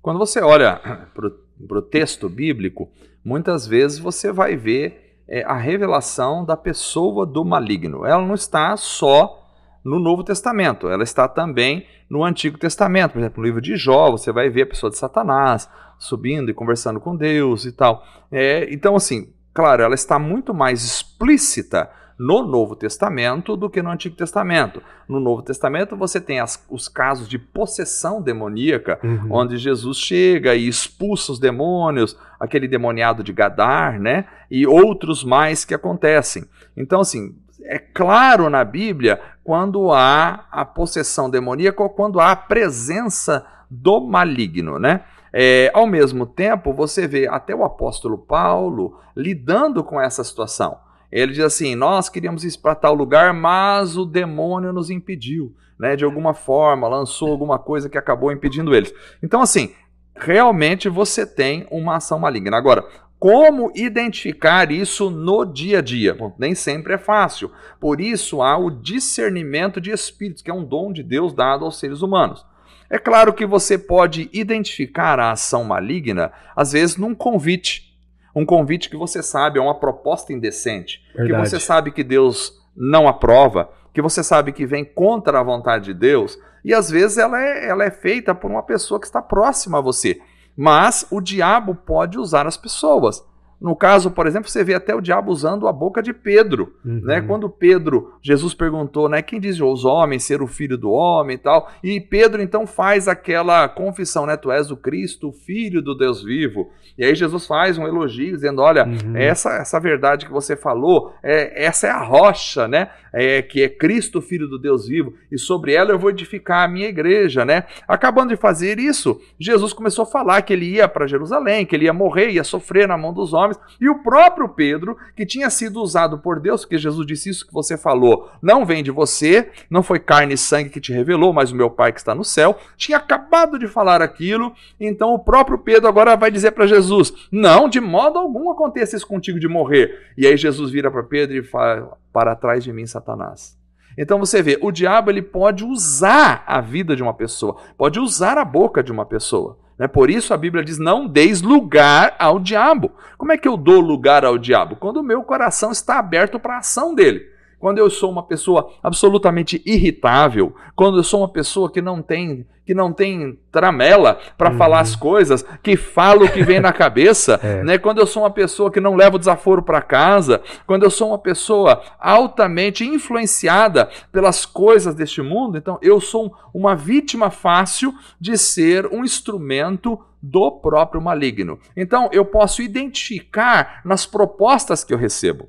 Quando 0.00 0.18
você 0.18 0.40
olha 0.40 0.80
para 1.14 1.78
o 1.78 1.82
texto 1.82 2.28
bíblico, 2.28 2.88
muitas 3.24 3.66
vezes 3.66 3.98
você 3.98 4.32
vai 4.32 4.56
ver 4.56 5.22
é, 5.28 5.44
a 5.44 5.56
revelação 5.56 6.44
da 6.44 6.56
pessoa 6.56 7.26
do 7.26 7.44
maligno. 7.44 8.06
Ela 8.06 8.24
não 8.24 8.34
está 8.34 8.76
só 8.76 9.36
no 9.84 9.98
Novo 9.98 10.22
Testamento, 10.22 10.88
ela 10.88 11.02
está 11.02 11.26
também 11.26 11.86
no 12.08 12.24
Antigo 12.24 12.58
Testamento. 12.58 13.12
Por 13.12 13.18
exemplo, 13.20 13.40
no 13.40 13.46
livro 13.46 13.60
de 13.60 13.76
Jó, 13.76 14.10
você 14.10 14.32
vai 14.32 14.50
ver 14.50 14.62
a 14.62 14.66
pessoa 14.66 14.90
de 14.90 14.98
Satanás 14.98 15.68
subindo 15.98 16.50
e 16.50 16.54
conversando 16.54 16.98
com 16.98 17.14
Deus 17.14 17.64
e 17.64 17.72
tal. 17.72 18.02
É, 18.32 18.66
então, 18.72 18.96
assim, 18.96 19.32
claro, 19.54 19.82
ela 19.82 19.94
está 19.94 20.18
muito 20.18 20.52
mais 20.54 20.82
explícita 20.82 21.90
no 22.20 22.42
Novo 22.42 22.76
Testamento 22.76 23.56
do 23.56 23.70
que 23.70 23.80
no 23.80 23.88
Antigo 23.88 24.14
Testamento. 24.14 24.82
No 25.08 25.18
Novo 25.18 25.40
Testamento 25.40 25.96
você 25.96 26.20
tem 26.20 26.38
as, 26.38 26.62
os 26.68 26.86
casos 26.86 27.26
de 27.26 27.38
possessão 27.38 28.20
demoníaca, 28.20 29.00
uhum. 29.02 29.28
onde 29.30 29.56
Jesus 29.56 29.96
chega 29.96 30.54
e 30.54 30.68
expulsa 30.68 31.32
os 31.32 31.38
demônios, 31.38 32.14
aquele 32.38 32.68
demoniado 32.68 33.24
de 33.24 33.32
Gadar, 33.32 33.98
né? 33.98 34.26
E 34.50 34.66
outros 34.66 35.24
mais 35.24 35.64
que 35.64 35.72
acontecem. 35.72 36.44
Então, 36.76 37.00
assim, 37.00 37.34
é 37.62 37.78
claro 37.78 38.50
na 38.50 38.64
Bíblia 38.64 39.18
quando 39.42 39.90
há 39.90 40.46
a 40.52 40.62
possessão 40.62 41.30
demoníaca 41.30 41.82
ou 41.82 41.88
quando 41.88 42.20
há 42.20 42.32
a 42.32 42.36
presença 42.36 43.46
do 43.70 43.98
maligno, 43.98 44.78
né? 44.78 45.04
É, 45.32 45.70
ao 45.72 45.86
mesmo 45.86 46.26
tempo, 46.26 46.74
você 46.74 47.08
vê 47.08 47.26
até 47.26 47.54
o 47.54 47.64
apóstolo 47.64 48.18
Paulo 48.18 49.00
lidando 49.16 49.82
com 49.82 49.98
essa 49.98 50.22
situação. 50.22 50.76
Ele 51.10 51.32
diz 51.32 51.44
assim: 51.44 51.74
Nós 51.74 52.08
queríamos 52.08 52.44
ir 52.44 52.58
para 52.58 52.74
tal 52.74 52.94
lugar, 52.94 53.32
mas 53.34 53.96
o 53.96 54.04
demônio 54.04 54.72
nos 54.72 54.90
impediu, 54.90 55.54
né? 55.78 55.96
De 55.96 56.04
alguma 56.04 56.34
forma, 56.34 56.88
lançou 56.88 57.30
alguma 57.30 57.58
coisa 57.58 57.88
que 57.88 57.98
acabou 57.98 58.32
impedindo 58.32 58.74
eles. 58.74 58.92
Então, 59.22 59.40
assim, 59.40 59.72
realmente 60.14 60.88
você 60.88 61.26
tem 61.26 61.66
uma 61.70 61.96
ação 61.96 62.18
maligna. 62.18 62.56
Agora, 62.56 62.84
como 63.20 63.70
identificar 63.74 64.72
isso 64.72 65.10
no 65.10 65.44
dia 65.44 65.80
a 65.80 65.82
dia? 65.82 66.14
Bom, 66.14 66.34
nem 66.38 66.54
sempre 66.54 66.94
é 66.94 66.98
fácil. 66.98 67.50
Por 67.78 68.00
isso 68.00 68.40
há 68.40 68.56
o 68.56 68.70
discernimento 68.70 69.78
de 69.78 69.90
espíritos, 69.90 70.42
que 70.42 70.50
é 70.50 70.54
um 70.54 70.64
dom 70.64 70.90
de 70.90 71.02
Deus 71.02 71.34
dado 71.34 71.66
aos 71.66 71.78
seres 71.78 72.00
humanos. 72.00 72.46
É 72.88 72.98
claro 72.98 73.34
que 73.34 73.44
você 73.44 73.76
pode 73.76 74.30
identificar 74.32 75.20
a 75.20 75.32
ação 75.32 75.62
maligna, 75.64 76.32
às 76.56 76.72
vezes, 76.72 76.96
num 76.96 77.14
convite 77.14 77.89
um 78.34 78.46
convite 78.46 78.88
que 78.88 78.96
você 78.96 79.22
sabe 79.22 79.58
é 79.58 79.62
uma 79.62 79.78
proposta 79.78 80.32
indecente, 80.32 81.02
Verdade. 81.14 81.32
que 81.32 81.48
você 81.48 81.60
sabe 81.60 81.90
que 81.90 82.04
Deus 82.04 82.60
não 82.76 83.08
aprova, 83.08 83.70
que 83.92 84.00
você 84.00 84.22
sabe 84.22 84.52
que 84.52 84.66
vem 84.66 84.84
contra 84.84 85.40
a 85.40 85.42
vontade 85.42 85.86
de 85.86 85.94
Deus, 85.94 86.38
e 86.64 86.72
às 86.74 86.90
vezes 86.90 87.18
ela 87.18 87.40
é, 87.42 87.68
ela 87.68 87.84
é 87.84 87.90
feita 87.90 88.34
por 88.34 88.50
uma 88.50 88.62
pessoa 88.62 89.00
que 89.00 89.06
está 89.06 89.20
próxima 89.20 89.78
a 89.78 89.82
você. 89.82 90.20
Mas 90.56 91.06
o 91.10 91.20
diabo 91.20 91.74
pode 91.74 92.18
usar 92.18 92.46
as 92.46 92.56
pessoas. 92.56 93.24
No 93.60 93.76
caso, 93.76 94.10
por 94.10 94.26
exemplo, 94.26 94.48
você 94.48 94.64
vê 94.64 94.74
até 94.74 94.94
o 94.94 95.00
diabo 95.02 95.30
usando 95.30 95.68
a 95.68 95.72
boca 95.72 96.02
de 96.02 96.14
Pedro, 96.14 96.74
uhum. 96.84 97.02
né? 97.04 97.20
Quando 97.20 97.50
Pedro, 97.50 98.14
Jesus 98.22 98.54
perguntou, 98.54 99.08
né, 99.08 99.20
quem 99.20 99.38
diz 99.38 99.60
os 99.60 99.84
homens 99.84 100.24
ser 100.24 100.40
o 100.40 100.46
filho 100.46 100.78
do 100.78 100.90
homem 100.90 101.34
e 101.34 101.38
tal, 101.38 101.70
e 101.84 102.00
Pedro 102.00 102.40
então 102.40 102.66
faz 102.66 103.06
aquela 103.06 103.68
confissão, 103.68 104.24
né, 104.24 104.36
tu 104.36 104.50
és 104.50 104.70
o 104.70 104.76
Cristo, 104.76 105.28
o 105.28 105.32
filho 105.32 105.82
do 105.82 105.94
Deus 105.94 106.22
vivo. 106.22 106.70
E 106.96 107.04
aí 107.04 107.14
Jesus 107.14 107.46
faz 107.46 107.76
um 107.76 107.86
elogio 107.86 108.32
dizendo, 108.34 108.62
olha, 108.62 108.86
uhum. 108.86 109.16
essa 109.16 109.50
essa 109.56 109.78
verdade 109.78 110.24
que 110.24 110.32
você 110.32 110.56
falou, 110.56 111.12
é, 111.22 111.64
essa 111.64 111.86
é 111.86 111.90
a 111.90 112.02
rocha, 112.02 112.66
né? 112.66 112.90
É, 113.12 113.42
que 113.42 113.62
é 113.62 113.68
Cristo, 113.68 114.20
filho 114.20 114.48
do 114.48 114.58
Deus 114.58 114.86
vivo, 114.86 115.14
e 115.30 115.38
sobre 115.38 115.72
ela 115.72 115.90
eu 115.90 115.98
vou 115.98 116.10
edificar 116.10 116.64
a 116.64 116.68
minha 116.68 116.88
igreja, 116.88 117.44
né? 117.44 117.64
Acabando 117.88 118.30
de 118.30 118.36
fazer 118.36 118.78
isso, 118.78 119.20
Jesus 119.38 119.72
começou 119.72 120.04
a 120.04 120.06
falar 120.06 120.42
que 120.42 120.52
ele 120.52 120.66
ia 120.66 120.88
para 120.88 121.06
Jerusalém, 121.06 121.66
que 121.66 121.74
ele 121.74 121.86
ia 121.86 121.92
morrer, 121.92 122.30
ia 122.30 122.44
sofrer 122.44 122.86
na 122.86 122.96
mão 122.96 123.12
dos 123.12 123.32
homens 123.32 123.58
e 123.80 123.88
o 123.88 124.02
próprio 124.02 124.48
Pedro, 124.48 124.96
que 125.16 125.26
tinha 125.26 125.50
sido 125.50 125.80
usado 125.80 126.18
por 126.18 126.40
Deus, 126.40 126.62
porque 126.62 126.78
Jesus 126.78 127.06
disse 127.06 127.30
isso 127.30 127.46
que 127.46 127.52
você 127.52 127.76
falou, 127.76 128.30
não 128.42 128.64
vem 128.64 128.82
de 128.82 128.90
você, 128.90 129.50
não 129.68 129.82
foi 129.82 129.98
carne 129.98 130.34
e 130.34 130.38
sangue 130.38 130.70
que 130.70 130.80
te 130.80 130.92
revelou, 130.92 131.32
mas 131.32 131.52
o 131.52 131.56
meu 131.56 131.70
Pai 131.70 131.92
que 131.92 132.00
está 132.00 132.14
no 132.14 132.24
céu, 132.24 132.58
tinha 132.76 132.98
acabado 132.98 133.58
de 133.58 133.66
falar 133.66 134.02
aquilo, 134.02 134.52
então 134.78 135.14
o 135.14 135.18
próprio 135.18 135.58
Pedro 135.58 135.88
agora 135.88 136.16
vai 136.16 136.30
dizer 136.30 136.52
para 136.52 136.66
Jesus: 136.66 137.12
Não, 137.30 137.68
de 137.68 137.80
modo 137.80 138.18
algum 138.18 138.50
aconteça 138.50 138.96
isso 138.96 139.06
contigo 139.06 139.40
de 139.40 139.48
morrer. 139.48 140.12
E 140.16 140.26
aí 140.26 140.36
Jesus 140.36 140.70
vira 140.70 140.90
para 140.90 141.02
Pedro 141.02 141.36
e 141.36 141.42
fala: 141.42 141.96
Para 142.12 142.34
trás 142.34 142.64
de 142.64 142.72
mim, 142.72 142.86
Satanás. 142.86 143.58
Então 143.96 144.18
você 144.18 144.42
vê, 144.42 144.58
o 144.60 144.70
diabo 144.70 145.10
ele 145.10 145.22
pode 145.22 145.64
usar 145.64 146.44
a 146.46 146.60
vida 146.60 146.94
de 146.94 147.02
uma 147.02 147.14
pessoa, 147.14 147.56
pode 147.76 147.98
usar 147.98 148.38
a 148.38 148.44
boca 148.44 148.82
de 148.82 148.92
uma 148.92 149.04
pessoa. 149.04 149.58
Né? 149.78 149.88
Por 149.88 150.10
isso 150.10 150.34
a 150.34 150.36
Bíblia 150.36 150.62
diz: 150.62 150.78
não 150.78 151.06
deis 151.06 151.42
lugar 151.42 152.14
ao 152.18 152.38
diabo. 152.38 152.92
Como 153.16 153.32
é 153.32 153.38
que 153.38 153.48
eu 153.48 153.56
dou 153.56 153.80
lugar 153.80 154.24
ao 154.24 154.38
diabo? 154.38 154.76
Quando 154.76 154.98
o 154.98 155.02
meu 155.02 155.22
coração 155.22 155.70
está 155.70 155.98
aberto 155.98 156.38
para 156.38 156.56
a 156.56 156.58
ação 156.58 156.94
dele 156.94 157.29
quando 157.60 157.78
eu 157.78 157.90
sou 157.90 158.10
uma 158.10 158.22
pessoa 158.22 158.72
absolutamente 158.82 159.62
irritável, 159.66 160.56
quando 160.74 160.98
eu 160.98 161.04
sou 161.04 161.20
uma 161.20 161.28
pessoa 161.28 161.70
que 161.70 161.82
não 161.82 162.02
tem 162.02 162.46
que 162.64 162.74
não 162.74 162.92
tem 162.92 163.36
tramela 163.50 164.20
para 164.38 164.52
uhum. 164.52 164.56
falar 164.56 164.78
as 164.78 164.94
coisas, 164.94 165.44
que 165.60 165.76
fala 165.76 166.24
o 166.24 166.32
que 166.32 166.44
vem 166.44 166.60
na 166.60 166.70
cabeça, 166.72 167.40
é. 167.42 167.64
né? 167.64 167.78
Quando 167.78 167.98
eu 167.98 168.06
sou 168.06 168.22
uma 168.22 168.30
pessoa 168.30 168.70
que 168.70 168.78
não 168.78 168.94
leva 168.94 169.16
o 169.16 169.18
desaforo 169.18 169.60
para 169.60 169.82
casa, 169.82 170.40
quando 170.68 170.84
eu 170.84 170.90
sou 170.90 171.08
uma 171.08 171.18
pessoa 171.18 171.82
altamente 171.98 172.84
influenciada 172.84 173.90
pelas 174.12 174.46
coisas 174.46 174.94
deste 174.94 175.20
mundo, 175.20 175.58
então 175.58 175.78
eu 175.82 176.00
sou 176.00 176.32
uma 176.54 176.76
vítima 176.76 177.28
fácil 177.28 177.92
de 178.20 178.38
ser 178.38 178.86
um 178.86 179.04
instrumento 179.04 179.98
do 180.22 180.52
próprio 180.52 181.00
maligno. 181.00 181.58
Então 181.76 182.08
eu 182.12 182.24
posso 182.24 182.62
identificar 182.62 183.80
nas 183.84 184.06
propostas 184.06 184.84
que 184.84 184.94
eu 184.94 184.98
recebo. 184.98 185.48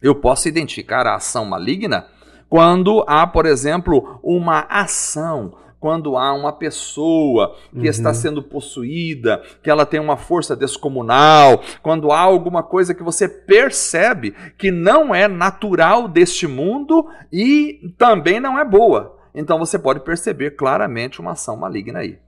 Eu 0.00 0.14
posso 0.14 0.48
identificar 0.48 1.06
a 1.06 1.16
ação 1.16 1.44
maligna 1.44 2.06
quando 2.48 3.04
há, 3.06 3.26
por 3.26 3.46
exemplo, 3.46 4.20
uma 4.22 4.60
ação, 4.68 5.54
quando 5.80 6.16
há 6.16 6.32
uma 6.32 6.52
pessoa 6.52 7.56
que 7.72 7.78
uhum. 7.78 7.84
está 7.84 8.14
sendo 8.14 8.42
possuída, 8.42 9.42
que 9.62 9.70
ela 9.70 9.84
tem 9.84 10.00
uma 10.00 10.16
força 10.16 10.56
descomunal, 10.56 11.62
quando 11.82 12.10
há 12.10 12.20
alguma 12.20 12.62
coisa 12.62 12.94
que 12.94 13.02
você 13.02 13.28
percebe 13.28 14.34
que 14.56 14.70
não 14.70 15.14
é 15.14 15.28
natural 15.28 16.08
deste 16.08 16.46
mundo 16.46 17.06
e 17.32 17.92
também 17.98 18.40
não 18.40 18.58
é 18.58 18.64
boa. 18.64 19.16
então 19.34 19.58
você 19.58 19.78
pode 19.78 20.00
perceber 20.00 20.52
claramente 20.52 21.20
uma 21.20 21.32
ação 21.32 21.56
maligna 21.56 21.98
aí. 22.00 22.18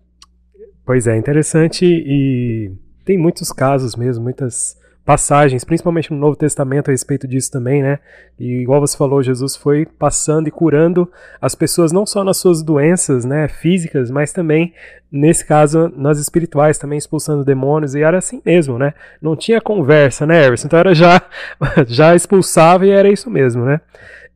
Pois 0.85 1.07
é, 1.07 1.16
interessante 1.16 1.85
e 1.85 2.72
tem 3.04 3.18
muitos 3.18 3.52
casos 3.52 3.96
mesmo, 3.96 4.24
muitas 4.24 4.78
passagens, 5.09 5.64
principalmente 5.64 6.12
no 6.12 6.18
Novo 6.18 6.37
Testamento 6.37 6.88
a 6.88 6.90
respeito 6.90 7.27
disso 7.27 7.51
também, 7.51 7.83
né? 7.83 7.99
E 8.38 8.61
igual 8.61 8.79
você 8.79 8.94
falou, 8.94 9.23
Jesus 9.23 9.57
foi 9.57 9.87
passando 9.87 10.49
e 10.49 10.51
curando 10.51 11.11
as 11.40 11.55
pessoas 11.55 11.92
não 11.92 12.05
só 12.05 12.23
nas 12.23 12.37
suas 12.37 12.62
doenças, 12.62 13.25
né, 13.25 13.49
físicas, 13.49 14.11
mas 14.11 14.35
também 14.35 14.75
nesse 15.11 15.47
caso 15.47 15.90
nas 15.97 16.18
espirituais, 16.18 16.77
também 16.77 16.99
expulsando 16.99 17.42
demônios 17.42 17.94
e 17.94 18.03
era 18.03 18.18
assim 18.18 18.42
mesmo, 18.44 18.79
né? 18.79 18.92
Não 19.23 19.35
tinha 19.35 19.62
conversa, 19.62 20.27
né, 20.27 20.44
Everson? 20.44 20.66
Então 20.66 20.79
era 20.79 20.94
já 20.94 21.23
já 21.88 22.14
expulsava 22.14 22.85
e 22.85 22.90
era 22.90 23.09
isso 23.09 23.31
mesmo, 23.31 23.64
né? 23.64 23.81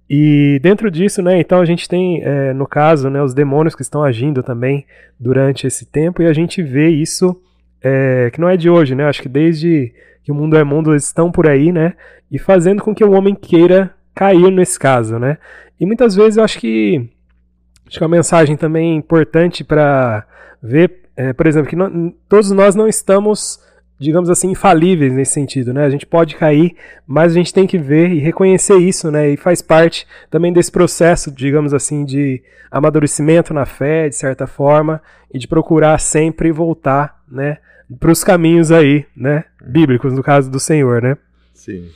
E 0.08 0.58
dentro 0.62 0.90
disso, 0.90 1.20
né, 1.20 1.38
então 1.38 1.60
a 1.60 1.66
gente 1.66 1.86
tem, 1.86 2.22
é, 2.22 2.54
no 2.54 2.66
caso, 2.66 3.10
né, 3.10 3.22
os 3.22 3.34
demônios 3.34 3.74
que 3.74 3.82
estão 3.82 4.02
agindo 4.02 4.42
também 4.42 4.86
durante 5.20 5.66
esse 5.66 5.84
tempo 5.84 6.22
e 6.22 6.26
a 6.26 6.32
gente 6.32 6.62
vê 6.62 6.88
isso 6.88 7.38
é, 7.82 8.30
que 8.32 8.40
não 8.40 8.48
é 8.48 8.56
de 8.56 8.70
hoje, 8.70 8.94
né? 8.94 9.04
Acho 9.04 9.20
que 9.20 9.28
desde 9.28 9.92
que 10.22 10.32
o 10.32 10.34
mundo 10.34 10.56
é 10.56 10.64
mundo 10.64 10.94
estão 10.94 11.30
por 11.30 11.48
aí, 11.48 11.72
né? 11.72 11.94
E 12.30 12.38
fazendo 12.38 12.82
com 12.82 12.94
que 12.94 13.04
o 13.04 13.12
homem 13.12 13.34
queira 13.34 13.94
cair 14.14 14.50
nesse 14.50 14.78
caso, 14.78 15.18
né? 15.18 15.38
E 15.78 15.86
muitas 15.86 16.14
vezes 16.14 16.36
eu 16.36 16.44
acho 16.44 16.58
que 16.58 17.08
acho 17.86 17.98
que 17.98 18.04
uma 18.04 18.16
mensagem 18.16 18.56
também 18.56 18.96
importante 18.96 19.64
para 19.64 20.24
ver, 20.62 21.02
é, 21.16 21.32
por 21.32 21.46
exemplo, 21.46 21.68
que 21.68 21.76
não, 21.76 22.14
todos 22.28 22.50
nós 22.50 22.74
não 22.74 22.88
estamos 22.88 23.60
digamos 24.02 24.28
assim, 24.28 24.50
infalíveis 24.50 25.12
nesse 25.12 25.32
sentido, 25.32 25.72
né? 25.72 25.84
A 25.84 25.90
gente 25.90 26.04
pode 26.04 26.34
cair, 26.34 26.74
mas 27.06 27.32
a 27.32 27.34
gente 27.36 27.54
tem 27.54 27.66
que 27.66 27.78
ver 27.78 28.10
e 28.10 28.18
reconhecer 28.18 28.76
isso, 28.76 29.10
né? 29.10 29.30
E 29.30 29.36
faz 29.36 29.62
parte 29.62 30.06
também 30.28 30.52
desse 30.52 30.72
processo, 30.72 31.30
digamos 31.30 31.72
assim, 31.72 32.04
de 32.04 32.42
amadurecimento 32.70 33.54
na 33.54 33.64
fé, 33.64 34.08
de 34.08 34.16
certa 34.16 34.46
forma, 34.46 35.00
e 35.32 35.38
de 35.38 35.46
procurar 35.46 35.98
sempre 35.98 36.50
voltar, 36.50 37.22
né? 37.30 37.58
Para 37.98 38.10
os 38.10 38.22
caminhos 38.22 38.70
aí, 38.70 39.04
né? 39.16 39.44
Bíblicos, 39.64 40.12
no 40.12 40.22
caso 40.22 40.50
do 40.50 40.60
Senhor, 40.60 41.02
né? 41.02 41.16
Sim. 41.54 41.88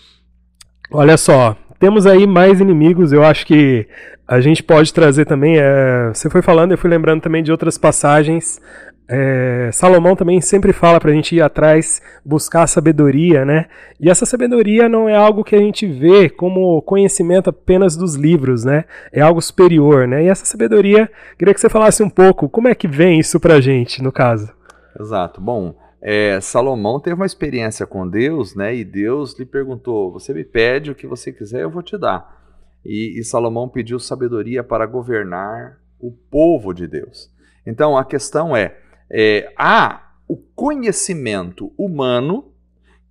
Olha 0.90 1.16
só, 1.16 1.56
temos 1.78 2.06
aí 2.06 2.26
mais 2.26 2.60
inimigos, 2.60 3.12
eu 3.12 3.24
acho 3.24 3.46
que 3.46 3.86
a 4.26 4.40
gente 4.40 4.62
pode 4.62 4.92
trazer 4.92 5.24
também. 5.24 5.56
É, 5.58 6.10
você 6.12 6.28
foi 6.28 6.42
falando, 6.42 6.72
eu 6.72 6.78
fui 6.78 6.90
lembrando 6.90 7.20
também 7.20 7.42
de 7.42 7.52
outras 7.52 7.78
passagens. 7.78 8.60
É, 9.08 9.70
Salomão 9.72 10.16
também 10.16 10.40
sempre 10.40 10.72
fala 10.72 10.98
para 10.98 11.12
a 11.12 11.14
gente 11.14 11.36
ir 11.36 11.40
atrás, 11.40 12.02
buscar 12.24 12.66
sabedoria, 12.66 13.44
né? 13.44 13.66
E 14.00 14.10
essa 14.10 14.26
sabedoria 14.26 14.88
não 14.88 15.08
é 15.08 15.14
algo 15.14 15.44
que 15.44 15.54
a 15.54 15.60
gente 15.60 15.86
vê 15.86 16.28
como 16.28 16.82
conhecimento 16.82 17.50
apenas 17.50 17.96
dos 17.96 18.16
livros, 18.16 18.64
né? 18.64 18.84
É 19.12 19.20
algo 19.20 19.40
superior, 19.40 20.08
né? 20.08 20.24
E 20.24 20.28
essa 20.28 20.44
sabedoria, 20.44 21.08
queria 21.38 21.54
que 21.54 21.60
você 21.60 21.68
falasse 21.68 22.02
um 22.02 22.10
pouco, 22.10 22.48
como 22.48 22.66
é 22.66 22.74
que 22.74 22.88
vem 22.88 23.20
isso 23.20 23.38
para 23.38 23.54
a 23.54 23.60
gente, 23.60 24.02
no 24.02 24.10
caso? 24.10 24.52
Exato. 24.98 25.40
Bom, 25.40 25.76
é, 26.00 26.40
Salomão 26.40 27.00
teve 27.00 27.16
uma 27.16 27.26
experiência 27.26 27.86
com 27.86 28.08
Deus, 28.08 28.54
né? 28.54 28.74
E 28.74 28.84
Deus 28.84 29.38
lhe 29.38 29.46
perguntou: 29.46 30.12
Você 30.12 30.32
me 30.32 30.44
pede 30.44 30.90
o 30.90 30.94
que 30.94 31.06
você 31.06 31.32
quiser, 31.32 31.62
eu 31.62 31.70
vou 31.70 31.82
te 31.82 31.96
dar. 31.96 32.36
E, 32.84 33.18
e 33.18 33.24
Salomão 33.24 33.68
pediu 33.68 33.98
sabedoria 33.98 34.62
para 34.62 34.86
governar 34.86 35.78
o 35.98 36.12
povo 36.12 36.72
de 36.72 36.86
Deus. 36.86 37.30
Então 37.66 37.96
a 37.96 38.04
questão 38.04 38.56
é, 38.56 38.76
é 39.10 39.52
há 39.56 40.12
o 40.28 40.36
conhecimento 40.36 41.72
humano 41.76 42.52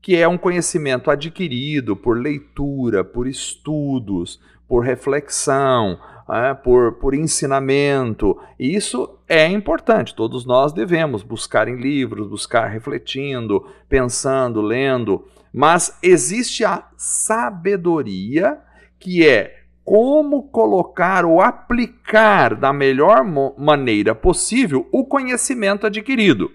que 0.02 0.16
é 0.16 0.28
um 0.28 0.38
conhecimento 0.38 1.10
adquirido 1.10 1.96
por 1.96 2.16
leitura, 2.16 3.04
por 3.04 3.28
estudos, 3.28 4.40
por 4.68 4.84
reflexão, 4.84 6.00
é, 6.30 6.54
por, 6.54 6.94
por 7.00 7.16
ensinamento. 7.16 8.40
E 8.60 8.76
isso 8.76 9.15
é 9.28 9.48
importante, 9.48 10.14
todos 10.14 10.46
nós 10.46 10.72
devemos 10.72 11.24
buscar 11.24 11.68
em 11.68 11.78
livros, 11.78 12.28
buscar 12.28 12.68
refletindo, 12.68 13.68
pensando, 13.90 14.62
lendo. 14.62 15.26
Mas 15.52 15.98
existe 16.04 16.64
a 16.64 16.88
sabedoria, 16.96 18.60
que 19.00 19.28
é 19.28 19.64
como 19.84 20.44
colocar 20.50 21.26
ou 21.26 21.42
aplicar 21.42 22.56
da 22.56 22.72
melhor 22.72 23.24
maneira 23.58 24.14
possível 24.14 24.88
o 24.92 25.06
conhecimento 25.06 25.88
adquirido. 25.88 26.52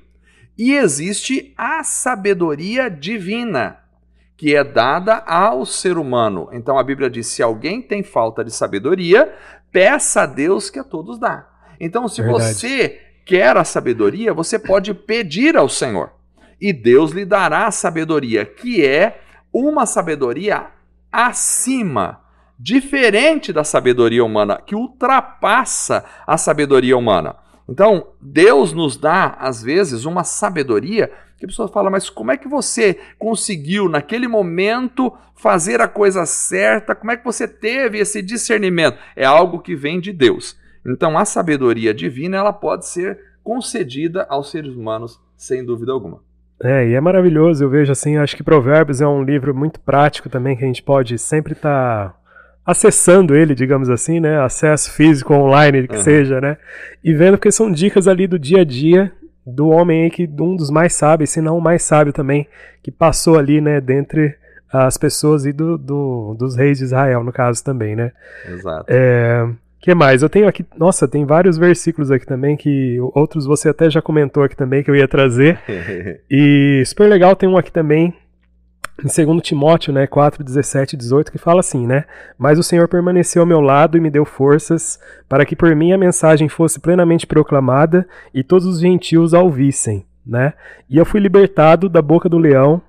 E 0.56 0.72
existe 0.72 1.52
a 1.56 1.82
sabedoria 1.82 2.88
divina, 2.88 3.78
que 4.36 4.54
é 4.54 4.62
dada 4.62 5.16
ao 5.26 5.66
ser 5.66 5.96
humano. 5.96 6.48
Então 6.52 6.78
a 6.78 6.82
Bíblia 6.84 7.10
diz: 7.10 7.26
se 7.26 7.42
alguém 7.42 7.82
tem 7.82 8.02
falta 8.02 8.44
de 8.44 8.52
sabedoria, 8.52 9.32
peça 9.72 10.22
a 10.22 10.26
Deus 10.26 10.70
que 10.70 10.78
a 10.78 10.84
todos 10.84 11.18
dá. 11.18 11.49
Então, 11.80 12.06
se 12.06 12.22
Verdade. 12.22 12.54
você 12.54 13.00
quer 13.24 13.56
a 13.56 13.64
sabedoria, 13.64 14.34
você 14.34 14.58
pode 14.58 14.92
pedir 14.92 15.56
ao 15.56 15.68
Senhor. 15.68 16.12
E 16.60 16.72
Deus 16.72 17.12
lhe 17.12 17.24
dará 17.24 17.66
a 17.66 17.70
sabedoria, 17.70 18.44
que 18.44 18.84
é 18.84 19.22
uma 19.52 19.86
sabedoria 19.86 20.66
acima, 21.10 22.20
diferente 22.58 23.52
da 23.52 23.64
sabedoria 23.64 24.22
humana, 24.22 24.60
que 24.64 24.74
ultrapassa 24.74 26.04
a 26.26 26.36
sabedoria 26.36 26.96
humana. 26.96 27.36
Então, 27.66 28.08
Deus 28.20 28.72
nos 28.72 28.96
dá, 28.96 29.36
às 29.38 29.62
vezes, 29.62 30.04
uma 30.04 30.22
sabedoria 30.22 31.10
que 31.38 31.46
a 31.46 31.48
pessoa 31.48 31.68
fala, 31.68 31.88
mas 31.88 32.10
como 32.10 32.30
é 32.30 32.36
que 32.36 32.46
você 32.46 32.98
conseguiu, 33.18 33.88
naquele 33.88 34.28
momento, 34.28 35.10
fazer 35.34 35.80
a 35.80 35.88
coisa 35.88 36.26
certa? 36.26 36.94
Como 36.94 37.10
é 37.10 37.16
que 37.16 37.24
você 37.24 37.48
teve 37.48 37.98
esse 37.98 38.20
discernimento? 38.20 38.98
É 39.16 39.24
algo 39.24 39.60
que 39.60 39.74
vem 39.74 39.98
de 39.98 40.12
Deus. 40.12 40.54
Então, 40.90 41.16
a 41.16 41.24
sabedoria 41.24 41.94
divina 41.94 42.36
ela 42.36 42.52
pode 42.52 42.86
ser 42.86 43.18
concedida 43.42 44.26
aos 44.28 44.50
seres 44.50 44.74
humanos, 44.74 45.20
sem 45.36 45.64
dúvida 45.64 45.92
alguma. 45.92 46.20
É, 46.62 46.88
e 46.88 46.94
é 46.94 47.00
maravilhoso, 47.00 47.64
eu 47.64 47.70
vejo 47.70 47.90
assim, 47.90 48.18
acho 48.18 48.36
que 48.36 48.42
Provérbios 48.42 49.00
é 49.00 49.06
um 49.06 49.22
livro 49.22 49.54
muito 49.54 49.80
prático 49.80 50.28
também, 50.28 50.56
que 50.56 50.64
a 50.64 50.66
gente 50.66 50.82
pode 50.82 51.18
sempre 51.18 51.54
estar 51.54 52.10
tá 52.10 52.14
acessando 52.66 53.34
ele, 53.34 53.54
digamos 53.54 53.88
assim, 53.88 54.20
né? 54.20 54.38
Acesso 54.38 54.92
físico, 54.92 55.32
online, 55.32 55.88
que 55.88 55.96
uhum. 55.96 56.02
seja, 56.02 56.40
né? 56.40 56.58
E 57.02 57.14
vendo, 57.14 57.38
porque 57.38 57.50
são 57.50 57.72
dicas 57.72 58.06
ali 58.06 58.26
do 58.26 58.38
dia 58.38 58.60
a 58.60 58.64
dia 58.64 59.10
do 59.44 59.68
homem 59.68 60.04
aí 60.04 60.10
que 60.10 60.28
um 60.38 60.54
dos 60.54 60.70
mais 60.70 60.92
sábios, 60.94 61.30
se 61.30 61.40
não 61.40 61.56
o 61.56 61.62
mais 61.62 61.82
sábio 61.82 62.12
também, 62.12 62.46
que 62.82 62.90
passou 62.90 63.38
ali, 63.38 63.60
né, 63.60 63.80
dentre 63.80 64.36
as 64.72 64.96
pessoas 64.96 65.46
e 65.46 65.52
do, 65.52 65.76
do, 65.76 66.34
dos 66.38 66.56
reis 66.56 66.78
de 66.78 66.84
Israel, 66.84 67.24
no 67.24 67.32
caso 67.32 67.64
também, 67.64 67.96
né? 67.96 68.12
Exato. 68.46 68.84
É, 68.86 69.48
que 69.80 69.94
mais? 69.94 70.22
Eu 70.22 70.28
tenho 70.28 70.46
aqui, 70.46 70.64
nossa, 70.76 71.08
tem 71.08 71.24
vários 71.24 71.56
versículos 71.56 72.10
aqui 72.10 72.26
também 72.26 72.56
que 72.56 72.98
outros 73.14 73.46
você 73.46 73.70
até 73.70 73.88
já 73.88 74.02
comentou 74.02 74.42
aqui 74.42 74.54
também 74.54 74.82
que 74.82 74.90
eu 74.90 74.96
ia 74.96 75.08
trazer. 75.08 75.58
e 76.30 76.82
super 76.86 77.08
legal, 77.08 77.34
tem 77.34 77.48
um 77.48 77.56
aqui 77.56 77.72
também 77.72 78.14
em 79.02 79.26
2 79.26 79.42
Timóteo, 79.42 79.92
né, 79.92 80.06
4, 80.06 80.44
17 80.44 80.94
e 80.94 80.98
18, 80.98 81.32
que 81.32 81.38
fala 81.38 81.60
assim, 81.60 81.86
né? 81.86 82.04
Mas 82.38 82.58
o 82.58 82.62
Senhor 82.62 82.86
permaneceu 82.86 83.40
ao 83.40 83.46
meu 83.46 83.60
lado 83.60 83.96
e 83.96 84.00
me 84.00 84.10
deu 84.10 84.26
forças 84.26 84.98
para 85.26 85.46
que 85.46 85.56
por 85.56 85.74
mim 85.74 85.92
a 85.92 85.98
mensagem 85.98 86.48
fosse 86.48 86.78
plenamente 86.78 87.26
proclamada 87.26 88.06
e 88.34 88.42
todos 88.42 88.66
os 88.66 88.80
gentios 88.80 89.32
a 89.32 89.40
ouvissem, 89.40 90.04
né? 90.26 90.52
E 90.88 90.98
eu 90.98 91.06
fui 91.06 91.20
libertado 91.20 91.88
da 91.88 92.02
boca 92.02 92.28
do 92.28 92.36
leão, 92.38 92.82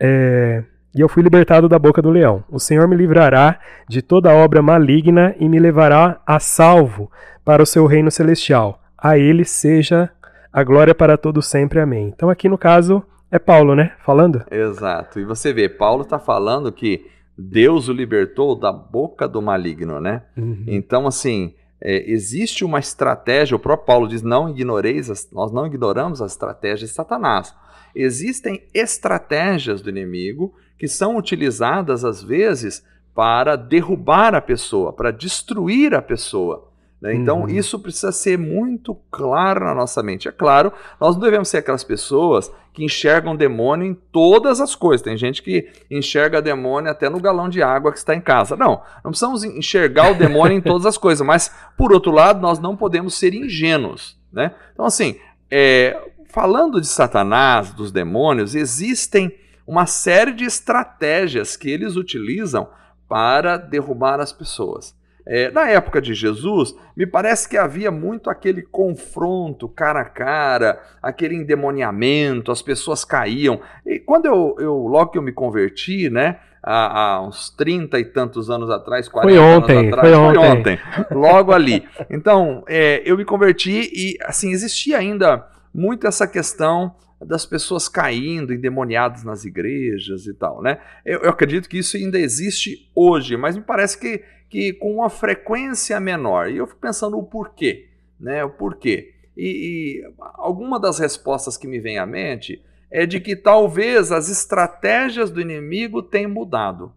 é... 0.00 0.64
e 0.94 1.00
eu 1.00 1.08
fui 1.08 1.22
libertado 1.22 1.68
da 1.68 1.78
boca 1.78 2.02
do 2.02 2.10
leão. 2.10 2.44
O 2.50 2.58
Senhor 2.58 2.86
me 2.86 2.96
livrará 2.96 3.58
de 3.88 4.02
toda 4.02 4.34
obra 4.34 4.60
maligna 4.60 5.34
e 5.38 5.48
me 5.48 5.58
levará 5.58 6.20
a 6.26 6.38
salvo 6.38 7.10
para 7.44 7.62
o 7.62 7.66
seu 7.66 7.86
reino 7.86 8.10
celestial. 8.10 8.80
A 8.96 9.18
ele 9.18 9.44
seja 9.44 10.10
a 10.52 10.62
glória 10.62 10.94
para 10.94 11.16
todo 11.16 11.40
sempre. 11.40 11.80
Amém. 11.80 12.12
Então 12.14 12.28
aqui 12.28 12.48
no 12.48 12.58
caso 12.58 13.02
é 13.30 13.38
Paulo, 13.38 13.74
né? 13.74 13.92
Falando? 14.04 14.44
Exato. 14.50 15.18
E 15.18 15.24
você 15.24 15.52
vê, 15.52 15.68
Paulo 15.68 16.02
está 16.02 16.18
falando 16.18 16.70
que 16.70 17.06
Deus 17.36 17.88
o 17.88 17.92
libertou 17.92 18.54
da 18.54 18.70
boca 18.70 19.26
do 19.26 19.40
maligno, 19.40 19.98
né? 19.98 20.22
Uhum. 20.36 20.64
Então, 20.66 21.06
assim, 21.06 21.54
é, 21.80 22.10
existe 22.10 22.64
uma 22.64 22.78
estratégia, 22.78 23.56
o 23.56 23.60
próprio 23.60 23.86
Paulo 23.86 24.06
diz: 24.06 24.22
não 24.22 24.48
ignoreis, 24.50 25.10
as, 25.10 25.30
nós 25.32 25.50
não 25.50 25.66
ignoramos 25.66 26.20
a 26.20 26.26
estratégia 26.26 26.86
de 26.86 26.92
Satanás. 26.92 27.54
Existem 27.94 28.62
estratégias 28.72 29.80
do 29.80 29.90
inimigo 29.90 30.54
que 30.78 30.88
são 30.88 31.16
utilizadas, 31.16 32.04
às 32.04 32.22
vezes, 32.22 32.84
para 33.14 33.56
derrubar 33.56 34.34
a 34.34 34.40
pessoa, 34.40 34.92
para 34.92 35.10
destruir 35.10 35.94
a 35.94 36.02
pessoa. 36.02 36.72
Né? 37.02 37.14
Então, 37.14 37.42
uhum. 37.42 37.48
isso 37.48 37.80
precisa 37.80 38.12
ser 38.12 38.38
muito 38.38 38.94
claro 39.10 39.64
na 39.64 39.74
nossa 39.74 40.02
mente. 40.02 40.28
É 40.28 40.32
claro, 40.32 40.72
nós 41.00 41.16
não 41.16 41.22
devemos 41.22 41.48
ser 41.48 41.58
aquelas 41.58 41.82
pessoas 41.82 42.50
que 42.72 42.84
enxergam 42.84 43.36
demônio 43.36 43.86
em 43.86 43.94
todas 43.94 44.60
as 44.60 44.74
coisas. 44.76 45.02
Tem 45.02 45.16
gente 45.16 45.42
que 45.42 45.68
enxerga 45.90 46.40
demônio 46.40 46.90
até 46.90 47.10
no 47.10 47.20
galão 47.20 47.48
de 47.48 47.60
água 47.60 47.90
que 47.90 47.98
está 47.98 48.14
em 48.14 48.20
casa. 48.20 48.56
Não, 48.56 48.82
não 49.04 49.10
precisamos 49.10 49.42
enxergar 49.42 50.12
o 50.12 50.14
demônio 50.14 50.56
em 50.56 50.60
todas 50.62 50.86
as 50.86 50.96
coisas, 50.96 51.26
mas, 51.26 51.52
por 51.76 51.92
outro 51.92 52.12
lado, 52.12 52.40
nós 52.40 52.60
não 52.60 52.76
podemos 52.76 53.18
ser 53.18 53.34
ingênuos. 53.34 54.16
Né? 54.32 54.54
Então, 54.72 54.84
assim, 54.86 55.16
é, 55.50 56.00
falando 56.32 56.80
de 56.80 56.86
Satanás, 56.86 57.72
dos 57.74 57.92
demônios, 57.92 58.54
existem 58.54 59.36
uma 59.66 59.84
série 59.84 60.32
de 60.32 60.44
estratégias 60.44 61.56
que 61.56 61.70
eles 61.70 61.94
utilizam 61.94 62.68
para 63.06 63.58
derrubar 63.58 64.18
as 64.18 64.32
pessoas. 64.32 64.96
É, 65.24 65.50
na 65.52 65.68
época 65.68 66.00
de 66.00 66.14
Jesus, 66.14 66.74
me 66.96 67.06
parece 67.06 67.48
que 67.48 67.56
havia 67.56 67.90
muito 67.92 68.28
aquele 68.28 68.62
confronto 68.62 69.68
cara 69.68 70.00
a 70.00 70.04
cara, 70.04 70.82
aquele 71.00 71.36
endemoniamento, 71.36 72.50
as 72.50 72.62
pessoas 72.62 73.04
caíam. 73.04 73.60
E 73.86 74.00
quando 74.00 74.26
eu, 74.26 74.56
eu 74.58 74.74
logo 74.74 75.12
que 75.12 75.18
eu 75.18 75.22
me 75.22 75.32
converti, 75.32 76.10
né? 76.10 76.40
Há, 76.62 77.00
há, 77.16 77.22
uns 77.22 77.50
30 77.50 77.98
e 77.98 78.04
tantos 78.04 78.48
anos 78.48 78.70
atrás, 78.70 79.08
40 79.08 79.34
foi 79.34 79.38
ontem, 79.38 79.78
anos 79.78 79.92
atrás, 79.92 80.08
foi 80.08 80.16
ontem, 80.16 80.40
foi 80.40 80.48
ontem 80.48 80.78
logo 81.10 81.52
ali. 81.52 81.84
Então, 82.08 82.64
é, 82.68 83.02
eu 83.04 83.16
me 83.16 83.24
converti 83.24 83.90
e, 83.92 84.16
assim, 84.24 84.52
existia 84.52 84.96
ainda 84.96 85.44
muito 85.74 86.06
essa 86.06 86.26
questão 86.26 86.94
das 87.24 87.46
pessoas 87.46 87.88
caindo, 87.88 88.52
endemoniadas 88.52 89.24
nas 89.24 89.44
igrejas 89.44 90.26
e 90.26 90.34
tal, 90.34 90.60
né? 90.60 90.80
Eu, 91.04 91.20
eu, 91.20 91.30
acredito 91.30 91.68
que 91.68 91.78
isso 91.78 91.96
ainda 91.96 92.18
existe 92.18 92.90
hoje, 92.94 93.36
mas 93.36 93.56
me 93.56 93.62
parece 93.62 93.98
que, 93.98 94.22
que 94.48 94.72
com 94.72 94.96
uma 94.96 95.08
frequência 95.08 95.98
menor. 96.00 96.50
E 96.50 96.56
eu 96.56 96.66
fico 96.66 96.80
pensando 96.80 97.16
o 97.16 97.22
porquê, 97.22 97.88
né? 98.18 98.44
O 98.44 98.50
porquê. 98.50 99.14
E, 99.36 100.02
e 100.02 100.12
alguma 100.18 100.78
das 100.78 100.98
respostas 100.98 101.56
que 101.56 101.66
me 101.66 101.80
vem 101.80 101.98
à 101.98 102.04
mente 102.04 102.62
é 102.90 103.06
de 103.06 103.18
que 103.20 103.34
talvez 103.34 104.12
as 104.12 104.28
estratégias 104.28 105.30
do 105.30 105.40
inimigo 105.40 106.02
tenham 106.02 106.30
mudado. 106.30 106.84
Ou 106.84 106.92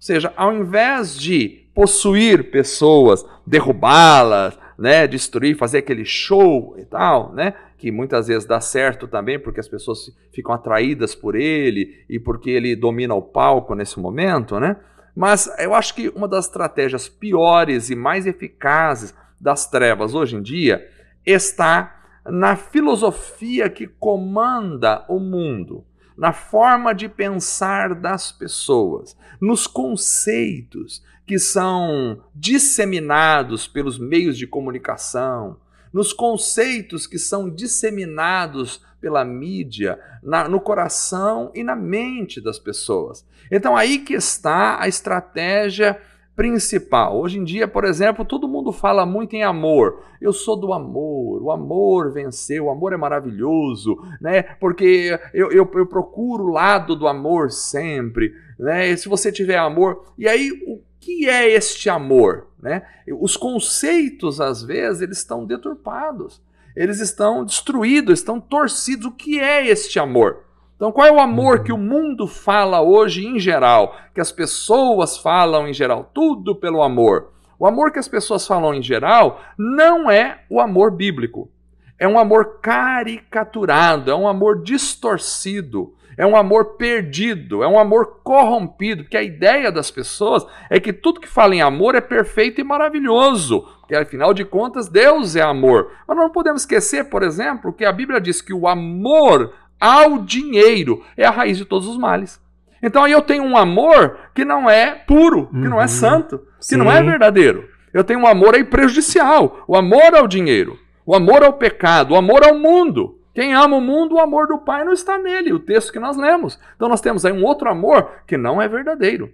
seja, 0.00 0.32
ao 0.36 0.52
invés 0.52 1.16
de 1.16 1.68
possuir 1.74 2.50
pessoas, 2.50 3.24
derrubá-las, 3.46 4.58
né, 4.78 5.06
destruir, 5.06 5.56
fazer 5.56 5.78
aquele 5.78 6.04
show 6.04 6.74
e 6.78 6.84
tal, 6.84 7.32
né, 7.32 7.54
que 7.78 7.90
muitas 7.90 8.28
vezes 8.28 8.46
dá 8.46 8.60
certo 8.60 9.06
também 9.06 9.38
porque 9.38 9.60
as 9.60 9.68
pessoas 9.68 10.14
ficam 10.32 10.54
atraídas 10.54 11.14
por 11.14 11.34
ele 11.34 12.04
e 12.08 12.18
porque 12.18 12.50
ele 12.50 12.76
domina 12.76 13.14
o 13.14 13.22
palco 13.22 13.74
nesse 13.74 13.98
momento, 13.98 14.58
né? 14.58 14.76
Mas 15.14 15.52
eu 15.58 15.74
acho 15.74 15.94
que 15.94 16.08
uma 16.10 16.26
das 16.26 16.46
estratégias 16.46 17.08
piores 17.08 17.90
e 17.90 17.96
mais 17.96 18.26
eficazes 18.26 19.14
das 19.40 19.68
trevas 19.68 20.14
hoje 20.14 20.36
em 20.36 20.42
dia 20.42 20.88
está 21.26 22.02
na 22.24 22.56
filosofia 22.56 23.68
que 23.68 23.86
comanda 23.86 25.04
o 25.08 25.18
mundo, 25.18 25.84
na 26.16 26.32
forma 26.32 26.94
de 26.94 27.08
pensar 27.08 27.94
das 27.94 28.30
pessoas, 28.30 29.16
nos 29.40 29.66
conceitos 29.66 31.02
que 31.26 31.38
são 31.38 32.22
disseminados 32.34 33.66
pelos 33.66 33.98
meios 33.98 34.36
de 34.36 34.46
comunicação, 34.46 35.56
nos 35.92 36.12
conceitos 36.12 37.06
que 37.06 37.18
são 37.18 37.50
disseminados 37.50 38.80
pela 39.00 39.24
mídia, 39.24 39.98
na, 40.22 40.48
no 40.48 40.60
coração 40.60 41.50
e 41.54 41.62
na 41.62 41.76
mente 41.76 42.40
das 42.40 42.58
pessoas. 42.58 43.26
Então 43.50 43.76
aí 43.76 43.98
que 43.98 44.14
está 44.14 44.80
a 44.80 44.88
estratégia 44.88 46.00
principal. 46.34 47.20
Hoje 47.20 47.38
em 47.38 47.44
dia, 47.44 47.68
por 47.68 47.84
exemplo, 47.84 48.24
todo 48.24 48.48
mundo 48.48 48.72
fala 48.72 49.04
muito 49.04 49.34
em 49.34 49.42
amor. 49.42 50.02
Eu 50.20 50.32
sou 50.32 50.56
do 50.58 50.72
amor, 50.72 51.42
o 51.42 51.50
amor 51.50 52.12
venceu, 52.12 52.66
o 52.66 52.70
amor 52.70 52.92
é 52.92 52.96
maravilhoso, 52.96 53.96
né? 54.20 54.42
Porque 54.42 55.18
eu, 55.34 55.50
eu, 55.52 55.70
eu 55.74 55.86
procuro 55.86 56.44
o 56.44 56.50
lado 56.50 56.96
do 56.96 57.06
amor 57.06 57.50
sempre, 57.50 58.32
né? 58.58 58.88
E 58.88 58.96
se 58.96 59.08
você 59.08 59.30
tiver 59.30 59.58
amor. 59.58 60.04
E 60.16 60.26
aí, 60.26 60.50
o 60.66 60.80
que 61.02 61.28
é 61.28 61.50
este 61.50 61.90
amor? 61.90 62.46
Né? 62.60 62.82
Os 63.20 63.36
conceitos, 63.36 64.40
às 64.40 64.62
vezes, 64.62 65.02
eles 65.02 65.18
estão 65.18 65.44
deturpados, 65.44 66.40
eles 66.76 67.00
estão 67.00 67.44
destruídos, 67.44 68.20
estão 68.20 68.40
torcidos. 68.40 69.06
O 69.06 69.10
que 69.10 69.40
é 69.40 69.66
este 69.66 69.98
amor? 69.98 70.44
Então, 70.76 70.92
qual 70.92 71.06
é 71.06 71.12
o 71.12 71.20
amor 71.20 71.58
uhum. 71.58 71.64
que 71.64 71.72
o 71.72 71.78
mundo 71.78 72.26
fala 72.26 72.80
hoje 72.80 73.26
em 73.26 73.38
geral? 73.38 73.96
Que 74.14 74.20
as 74.20 74.32
pessoas 74.32 75.18
falam 75.18 75.68
em 75.68 75.74
geral? 75.74 76.10
Tudo 76.14 76.54
pelo 76.54 76.82
amor. 76.82 77.32
O 77.58 77.66
amor 77.66 77.92
que 77.92 77.98
as 77.98 78.08
pessoas 78.08 78.46
falam 78.46 78.74
em 78.74 78.82
geral 78.82 79.40
não 79.58 80.10
é 80.10 80.44
o 80.48 80.60
amor 80.60 80.90
bíblico. 80.92 81.50
É 81.98 82.08
um 82.08 82.18
amor 82.18 82.60
caricaturado, 82.60 84.10
é 84.10 84.14
um 84.14 84.26
amor 84.26 84.62
distorcido, 84.62 85.94
é 86.16 86.26
um 86.26 86.36
amor 86.36 86.76
perdido, 86.76 87.62
é 87.62 87.68
um 87.68 87.78
amor 87.78 88.20
corrompido, 88.22 89.02
porque 89.02 89.16
a 89.16 89.22
ideia 89.22 89.70
das 89.72 89.90
pessoas 89.90 90.46
é 90.68 90.78
que 90.78 90.92
tudo 90.92 91.20
que 91.20 91.28
fala 91.28 91.54
em 91.54 91.62
amor 91.62 91.94
é 91.94 92.00
perfeito 92.00 92.60
e 92.60 92.64
maravilhoso, 92.64 93.62
porque 93.80 93.94
afinal 93.94 94.34
de 94.34 94.44
contas 94.44 94.88
Deus 94.88 95.36
é 95.36 95.42
amor. 95.42 95.90
Mas 96.06 96.16
não 96.16 96.30
podemos 96.30 96.62
esquecer, 96.62 97.08
por 97.08 97.22
exemplo, 97.22 97.72
que 97.72 97.84
a 97.84 97.92
Bíblia 97.92 98.20
diz 98.20 98.40
que 98.40 98.52
o 98.52 98.68
amor 98.68 99.52
ao 99.80 100.18
dinheiro 100.18 101.02
é 101.16 101.24
a 101.24 101.30
raiz 101.30 101.58
de 101.58 101.64
todos 101.64 101.88
os 101.88 101.98
males. 101.98 102.40
Então 102.82 103.04
aí 103.04 103.12
eu 103.12 103.22
tenho 103.22 103.44
um 103.44 103.56
amor 103.56 104.18
que 104.34 104.44
não 104.44 104.68
é 104.68 104.92
puro, 104.92 105.46
que 105.46 105.56
uhum. 105.56 105.68
não 105.70 105.78
é 105.78 105.82
uhum. 105.82 105.88
santo, 105.88 106.38
que 106.58 106.66
Sim. 106.66 106.76
não 106.76 106.90
é 106.90 107.02
verdadeiro. 107.02 107.68
Eu 107.92 108.02
tenho 108.02 108.20
um 108.20 108.26
amor 108.26 108.54
aí 108.54 108.64
prejudicial, 108.64 109.64
o 109.68 109.76
amor 109.76 110.14
ao 110.14 110.26
dinheiro, 110.26 110.78
o 111.04 111.14
amor 111.14 111.44
ao 111.44 111.52
pecado, 111.52 112.14
o 112.14 112.16
amor 112.16 112.42
ao 112.42 112.58
mundo. 112.58 113.18
Quem 113.34 113.54
ama 113.54 113.76
o 113.76 113.80
mundo, 113.80 114.16
o 114.16 114.20
amor 114.20 114.46
do 114.46 114.58
Pai 114.58 114.84
não 114.84 114.92
está 114.92 115.18
nele, 115.18 115.52
o 115.52 115.58
texto 115.58 115.92
que 115.92 115.98
nós 115.98 116.16
lemos. 116.16 116.58
Então 116.76 116.88
nós 116.88 117.00
temos 117.00 117.24
aí 117.24 117.32
um 117.32 117.44
outro 117.44 117.70
amor 117.70 118.22
que 118.26 118.36
não 118.36 118.60
é 118.60 118.68
verdadeiro. 118.68 119.32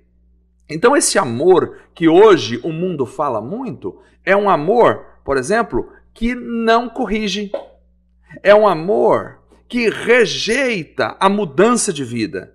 Então 0.69 0.97
esse 0.97 1.19
amor 1.19 1.79
que 1.95 2.09
hoje 2.09 2.61
o 2.63 2.71
mundo 2.71 3.07
fala 3.07 3.41
muito 3.41 4.01
é 4.25 4.37
um 4.37 4.49
amor, 4.49 5.05
por 5.25 5.37
exemplo, 5.37 5.93
que 6.15 6.35
não 6.35 6.89
corrige. 6.89 7.51
É 8.43 8.55
um 8.55 8.69
amor 8.69 9.39
que 9.69 9.89
rejeita 9.89 11.17
a 11.19 11.29
mudança 11.29 11.93
de 11.93 12.05
vida. 12.05 12.55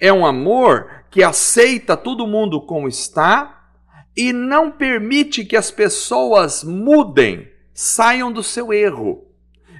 É 0.00 0.12
um 0.12 0.26
amor 0.26 1.04
que 1.10 1.22
aceita 1.22 1.96
todo 1.96 2.26
mundo 2.26 2.60
como 2.60 2.88
está 2.88 3.70
e 4.16 4.32
não 4.32 4.70
permite 4.70 5.44
que 5.44 5.56
as 5.56 5.70
pessoas 5.70 6.64
mudem, 6.64 7.50
saiam 7.72 8.32
do 8.32 8.42
seu 8.42 8.72
erro. 8.72 9.25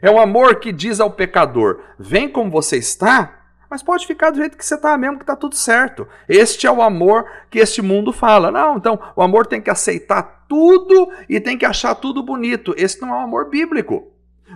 É 0.01 0.11
um 0.11 0.21
amor 0.21 0.57
que 0.57 0.73
diz 0.73 1.01
ao 1.01 1.11
pecador: 1.11 1.81
vem 1.99 2.29
como 2.29 2.51
você 2.51 2.77
está, 2.77 3.37
mas 3.71 3.83
pode 3.83 4.07
ficar 4.07 4.31
do 4.31 4.39
jeito 4.39 4.57
que 4.57 4.65
você 4.65 4.75
está 4.75 4.97
mesmo, 4.97 5.17
que 5.17 5.23
está 5.25 5.37
tudo 5.37 5.57
certo. 5.57 6.07
Este 6.29 6.67
é 6.67 6.71
o 6.71 6.83
amor 6.83 7.27
que 7.51 7.59
este 7.59 7.83
mundo 7.83 8.13
fala. 8.13 8.51
Não, 8.51 8.77
então 8.77 8.99
o 9.15 9.23
amor 9.23 9.47
tem 9.47 9.61
que 9.61 9.71
aceitar 9.71 10.45
tudo 10.49 11.11
e 11.29 11.41
tem 11.41 11.59
que 11.59 11.67
achar 11.67 11.95
tudo 11.95 12.23
bonito. 12.23 12.75
Esse 12.77 13.01
não 13.01 13.09
é 13.09 13.19
o 13.19 13.25
amor 13.25 13.51
bíblico. 13.51 14.13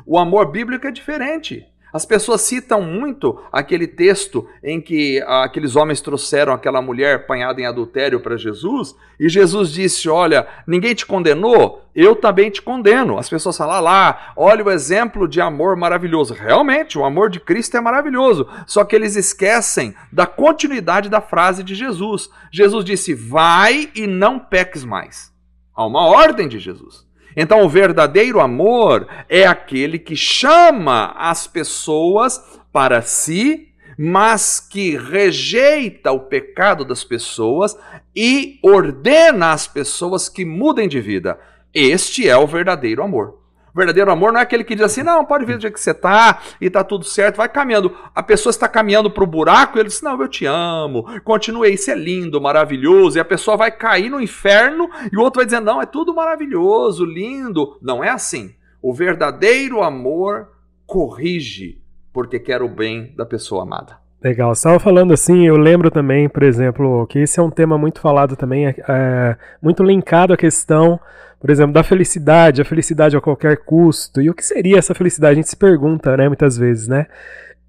O 0.06 0.18
amor 0.18 0.50
bíblico 0.50 0.86
é 0.86 0.90
diferente. 0.90 1.66
As 1.92 2.06
pessoas 2.06 2.42
citam 2.42 2.80
muito 2.82 3.40
aquele 3.52 3.86
texto 3.86 4.46
em 4.62 4.80
que 4.80 5.20
aqueles 5.26 5.76
homens 5.76 6.00
trouxeram 6.00 6.52
aquela 6.52 6.80
mulher 6.80 7.16
apanhada 7.16 7.60
em 7.60 7.66
adultério 7.66 8.20
para 8.20 8.36
Jesus, 8.36 8.94
e 9.18 9.28
Jesus 9.28 9.70
disse: 9.70 10.08
Olha, 10.08 10.46
ninguém 10.66 10.94
te 10.94 11.04
condenou, 11.04 11.84
eu 11.94 12.14
também 12.14 12.50
te 12.50 12.62
condeno. 12.62 13.18
As 13.18 13.28
pessoas 13.28 13.56
falam 13.56 13.76
ah 13.76 13.80
lá, 13.80 14.32
olha 14.36 14.64
o 14.64 14.70
exemplo 14.70 15.26
de 15.26 15.40
amor 15.40 15.76
maravilhoso. 15.76 16.34
Realmente, 16.34 16.98
o 16.98 17.04
amor 17.04 17.28
de 17.28 17.40
Cristo 17.40 17.76
é 17.76 17.80
maravilhoso, 17.80 18.46
só 18.66 18.84
que 18.84 18.94
eles 18.94 19.16
esquecem 19.16 19.94
da 20.12 20.26
continuidade 20.26 21.08
da 21.08 21.20
frase 21.20 21.62
de 21.62 21.74
Jesus. 21.74 22.30
Jesus 22.50 22.84
disse: 22.84 23.14
Vai 23.14 23.90
e 23.94 24.06
não 24.06 24.38
peques 24.38 24.84
mais. 24.84 25.32
Há 25.74 25.84
uma 25.86 26.06
ordem 26.06 26.48
de 26.48 26.58
Jesus. 26.58 27.09
Então, 27.36 27.64
o 27.64 27.68
verdadeiro 27.68 28.40
amor 28.40 29.06
é 29.28 29.46
aquele 29.46 29.98
que 29.98 30.16
chama 30.16 31.14
as 31.16 31.46
pessoas 31.46 32.40
para 32.72 33.02
si, 33.02 33.68
mas 33.98 34.60
que 34.60 34.96
rejeita 34.96 36.12
o 36.12 36.20
pecado 36.20 36.84
das 36.84 37.04
pessoas 37.04 37.76
e 38.14 38.58
ordena 38.62 39.52
às 39.52 39.66
pessoas 39.66 40.28
que 40.28 40.44
mudem 40.44 40.88
de 40.88 41.00
vida. 41.00 41.38
Este 41.72 42.28
é 42.28 42.36
o 42.36 42.46
verdadeiro 42.46 43.02
amor. 43.02 43.39
O 43.74 43.78
verdadeiro 43.78 44.10
amor 44.10 44.32
não 44.32 44.40
é 44.40 44.42
aquele 44.42 44.64
que 44.64 44.74
diz 44.74 44.84
assim, 44.84 45.02
não, 45.02 45.24
pode 45.24 45.44
vir 45.44 45.56
do 45.56 45.62
jeito 45.62 45.74
que 45.74 45.80
você 45.80 45.92
está 45.92 46.40
e 46.60 46.66
está 46.66 46.82
tudo 46.82 47.04
certo, 47.04 47.36
vai 47.36 47.48
caminhando. 47.48 47.96
A 48.14 48.22
pessoa 48.22 48.50
está 48.50 48.68
caminhando 48.68 49.10
para 49.10 49.24
o 49.24 49.26
buraco 49.26 49.76
e 49.76 49.80
ele 49.80 49.88
diz, 49.88 50.02
não, 50.02 50.20
eu 50.20 50.28
te 50.28 50.46
amo, 50.46 51.04
continue 51.22 51.72
isso 51.72 51.90
é 51.90 51.94
lindo, 51.94 52.40
maravilhoso. 52.40 53.18
E 53.18 53.20
a 53.20 53.24
pessoa 53.24 53.56
vai 53.56 53.70
cair 53.70 54.10
no 54.10 54.20
inferno 54.20 54.88
e 55.12 55.16
o 55.16 55.20
outro 55.20 55.38
vai 55.38 55.46
dizer, 55.46 55.60
não, 55.60 55.80
é 55.80 55.86
tudo 55.86 56.14
maravilhoso, 56.14 57.04
lindo. 57.04 57.78
Não 57.80 58.02
é 58.02 58.08
assim. 58.08 58.54
O 58.82 58.92
verdadeiro 58.92 59.82
amor 59.82 60.48
corrige 60.86 61.80
porque 62.12 62.38
quer 62.38 62.62
o 62.62 62.68
bem 62.68 63.14
da 63.16 63.24
pessoa 63.24 63.62
amada. 63.62 63.98
Legal, 64.22 64.52
estava 64.52 64.78
falando 64.78 65.14
assim, 65.14 65.46
eu 65.46 65.56
lembro 65.56 65.90
também, 65.90 66.28
por 66.28 66.42
exemplo, 66.42 67.06
que 67.06 67.20
esse 67.20 67.40
é 67.40 67.42
um 67.42 67.50
tema 67.50 67.78
muito 67.78 68.00
falado 68.00 68.36
também, 68.36 68.66
é, 68.66 68.74
é, 68.86 69.36
muito 69.62 69.82
linkado 69.82 70.34
à 70.34 70.36
questão, 70.36 71.00
por 71.40 71.50
exemplo, 71.50 71.72
da 71.72 71.82
felicidade, 71.82 72.60
a 72.60 72.64
felicidade 72.64 73.16
a 73.16 73.20
qualquer 73.20 73.56
custo. 73.56 74.20
E 74.20 74.28
o 74.28 74.34
que 74.34 74.44
seria 74.44 74.78
essa 74.78 74.94
felicidade? 74.94 75.32
A 75.32 75.36
gente 75.36 75.48
se 75.48 75.56
pergunta, 75.56 76.14
né, 76.16 76.28
muitas 76.28 76.56
vezes, 76.58 76.86
né? 76.86 77.06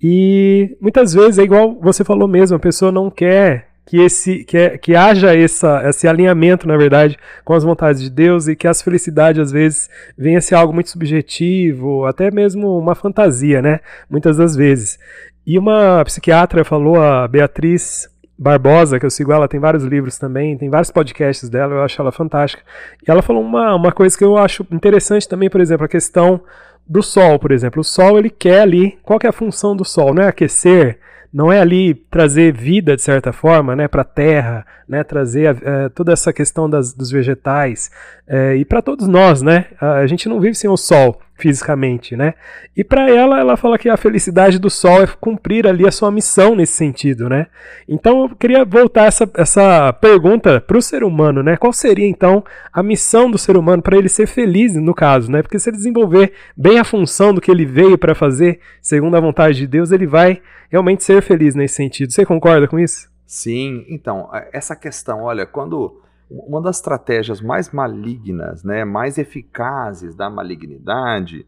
E 0.02 0.76
muitas 0.82 1.14
vezes 1.14 1.40
é 1.40 1.44
igual 1.44 1.80
você 1.82 2.04
falou 2.04 2.28
mesmo, 2.28 2.58
a 2.58 2.60
pessoa 2.60 2.92
não 2.92 3.10
quer 3.10 3.68
que 3.86 3.98
esse 3.98 4.44
que, 4.44 4.58
é, 4.58 4.78
que 4.78 4.96
haja 4.96 5.36
essa, 5.36 5.88
esse 5.88 6.08
alinhamento, 6.08 6.68
na 6.68 6.76
verdade, 6.76 7.18
com 7.46 7.54
as 7.54 7.64
vontades 7.64 8.02
de 8.02 8.10
Deus 8.10 8.48
e 8.48 8.56
que 8.56 8.68
as 8.68 8.82
felicidades 8.82 9.42
às 9.42 9.52
vezes 9.52 9.90
venha 10.18 10.40
a 10.40 10.42
ser 10.42 10.56
algo 10.56 10.74
muito 10.74 10.90
subjetivo, 10.90 12.06
até 12.06 12.32
mesmo 12.32 12.78
uma 12.78 12.96
fantasia, 12.96 13.62
né? 13.62 13.80
Muitas 14.10 14.38
das 14.38 14.56
vezes. 14.56 15.00
E 15.46 15.58
uma 15.58 16.04
psiquiatra 16.06 16.64
falou, 16.64 17.02
a 17.02 17.28
Beatriz 17.28 18.10
Barbosa, 18.42 19.00
que 19.00 19.06
eu 19.06 19.10
sigo 19.12 19.32
ela, 19.32 19.48
tem 19.48 19.60
vários 19.60 19.84
livros 19.84 20.18
também, 20.18 20.58
tem 20.58 20.68
vários 20.68 20.90
podcasts 20.90 21.48
dela, 21.48 21.76
eu 21.76 21.84
acho 21.84 22.02
ela 22.02 22.12
fantástica. 22.12 22.64
E 23.08 23.12
ela 23.12 23.22
falou 23.22 23.44
uma, 23.44 23.76
uma 23.76 23.92
coisa 23.92 24.18
que 24.18 24.24
eu 24.24 24.36
acho 24.36 24.66
interessante 24.72 25.30
também, 25.30 25.48
por 25.48 25.62
exemplo, 25.62 25.86
a 25.86 25.88
questão 25.88 26.42
do 26.88 27.04
Sol, 27.04 27.38
por 27.38 27.52
exemplo. 27.52 27.82
O 27.82 27.84
Sol, 27.84 28.18
ele 28.18 28.32
quer 28.32 28.62
ali, 28.62 28.98
qual 29.04 29.20
que 29.20 29.28
é 29.28 29.30
a 29.30 29.34
função 29.34 29.76
do 29.76 29.86
Sol? 29.86 30.12
Não 30.12 30.24
é 30.24 30.28
aquecer, 30.28 30.98
não 31.32 31.54
é 31.54 31.60
ali 31.60 31.94
trazer 31.94 32.52
vida, 32.52 32.96
de 32.96 33.04
certa 33.04 33.32
forma, 33.32 33.76
né, 33.76 33.88
para 33.88 34.02
a 34.02 34.06
Terra, 34.06 34.66
né, 34.90 35.04
trazer 35.04 35.58
é, 35.62 35.90
toda 35.90 36.12
essa 36.12 36.34
questão 36.34 36.68
das, 36.68 36.94
dos 36.94 37.12
vegetais, 37.12 37.92
é, 38.28 38.56
e 38.56 38.66
para 38.66 38.82
todos 38.82 39.08
nós, 39.08 39.44
né, 39.44 39.68
a 39.80 40.08
gente 40.08 40.28
não 40.28 40.40
vive 40.40 40.56
sem 40.56 40.70
o 40.70 40.76
Sol 40.76 41.22
fisicamente, 41.42 42.16
né, 42.16 42.36
e 42.78 42.84
para 42.84 43.10
ela, 43.10 43.40
ela 43.40 43.58
fala 43.58 43.78
que 43.78 43.90
a 43.90 43.98
felicidade 43.98 44.60
do 44.60 44.70
Sol 44.70 45.02
é 45.02 45.08
cumprir 45.20 45.66
ali 45.66 45.88
a 45.88 45.92
sua 45.92 46.12
missão 46.12 46.56
nesse 46.56 46.74
sentido, 46.74 47.28
né, 47.28 47.48
então 47.88 48.24
eu 48.24 48.36
queria 48.36 48.64
voltar 48.64 49.06
essa, 49.06 49.30
essa 49.36 49.92
pergunta 49.94 50.62
para 50.62 50.78
o 50.78 50.82
ser 50.82 51.04
humano, 51.04 51.42
né, 51.42 51.58
qual 51.58 51.74
seria 51.74 52.08
então 52.08 52.44
a 52.72 52.84
missão 52.84 53.30
do 53.30 53.38
ser 53.38 53.58
humano 53.58 53.82
para 53.82 53.98
ele 53.98 54.10
ser 54.10 54.28
feliz 54.28 54.76
no 54.76 54.94
caso, 54.94 55.32
né, 55.32 55.42
porque 55.42 55.58
se 55.58 55.70
ele 55.70 55.78
desenvolver 55.78 56.34
bem 56.56 56.78
a 56.78 56.84
função 56.84 57.34
do 57.34 57.42
que 57.42 57.50
ele 57.50 57.66
veio 57.66 57.98
para 57.98 58.14
fazer, 58.14 58.60
segundo 58.82 59.16
a 59.16 59.20
vontade 59.20 59.58
de 59.58 59.68
Deus, 59.68 59.92
ele 59.92 60.06
vai 60.06 60.42
realmente 60.70 61.04
ser 61.04 61.22
feliz 61.22 61.56
nesse 61.56 61.76
sentido. 61.76 62.12
Você 62.12 62.26
concorda 62.26 62.68
com 62.68 62.80
isso? 62.80 63.10
Sim, 63.26 63.86
então, 63.88 64.30
essa 64.52 64.76
questão, 64.76 65.24
olha, 65.24 65.46
quando 65.46 66.02
uma 66.32 66.62
das 66.62 66.78
estratégias 66.78 67.42
mais 67.42 67.72
malignas, 67.72 68.64
né, 68.64 68.86
mais 68.86 69.18
eficazes 69.18 70.16
da 70.16 70.30
malignidade 70.30 71.46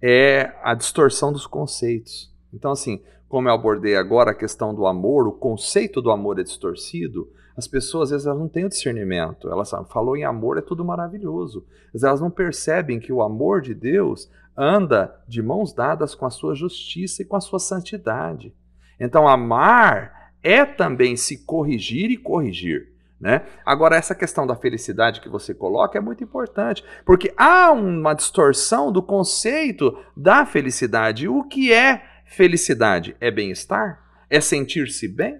é 0.00 0.54
a 0.62 0.72
distorção 0.74 1.32
dos 1.32 1.46
conceitos. 1.46 2.32
Então, 2.52 2.70
assim, 2.70 3.02
como 3.28 3.48
eu 3.48 3.54
abordei 3.54 3.96
agora 3.96 4.30
a 4.30 4.34
questão 4.34 4.74
do 4.74 4.86
amor, 4.86 5.26
o 5.26 5.32
conceito 5.32 6.00
do 6.00 6.10
amor 6.10 6.38
é 6.38 6.42
distorcido, 6.42 7.28
as 7.56 7.66
pessoas 7.66 8.04
às 8.04 8.10
vezes 8.10 8.26
elas 8.26 8.38
não 8.38 8.48
têm 8.48 8.64
o 8.64 8.68
discernimento. 8.68 9.48
Elas 9.48 9.70
falou 9.88 10.16
em 10.16 10.24
amor 10.24 10.56
é 10.56 10.62
tudo 10.62 10.84
maravilhoso, 10.84 11.66
mas 11.92 12.02
elas 12.02 12.20
não 12.20 12.30
percebem 12.30 13.00
que 13.00 13.12
o 13.12 13.22
amor 13.22 13.60
de 13.60 13.74
Deus 13.74 14.30
anda 14.56 15.14
de 15.28 15.42
mãos 15.42 15.72
dadas 15.72 16.14
com 16.14 16.24
a 16.24 16.30
sua 16.30 16.54
justiça 16.54 17.22
e 17.22 17.24
com 17.24 17.36
a 17.36 17.40
sua 17.40 17.58
santidade. 17.58 18.54
Então, 18.98 19.26
amar 19.26 20.32
é 20.42 20.64
também 20.64 21.16
se 21.16 21.44
corrigir 21.44 22.10
e 22.10 22.16
corrigir. 22.16 22.89
Né? 23.20 23.42
Agora, 23.66 23.96
essa 23.96 24.14
questão 24.14 24.46
da 24.46 24.56
felicidade 24.56 25.20
que 25.20 25.28
você 25.28 25.52
coloca 25.52 25.98
é 25.98 26.00
muito 26.00 26.24
importante, 26.24 26.82
porque 27.04 27.32
há 27.36 27.70
uma 27.70 28.14
distorção 28.14 28.90
do 28.90 29.02
conceito 29.02 29.94
da 30.16 30.46
felicidade. 30.46 31.28
O 31.28 31.44
que 31.44 31.70
é 31.70 32.02
felicidade? 32.24 33.14
É 33.20 33.30
bem-estar? 33.30 34.00
É 34.30 34.40
sentir-se 34.40 35.06
bem? 35.06 35.38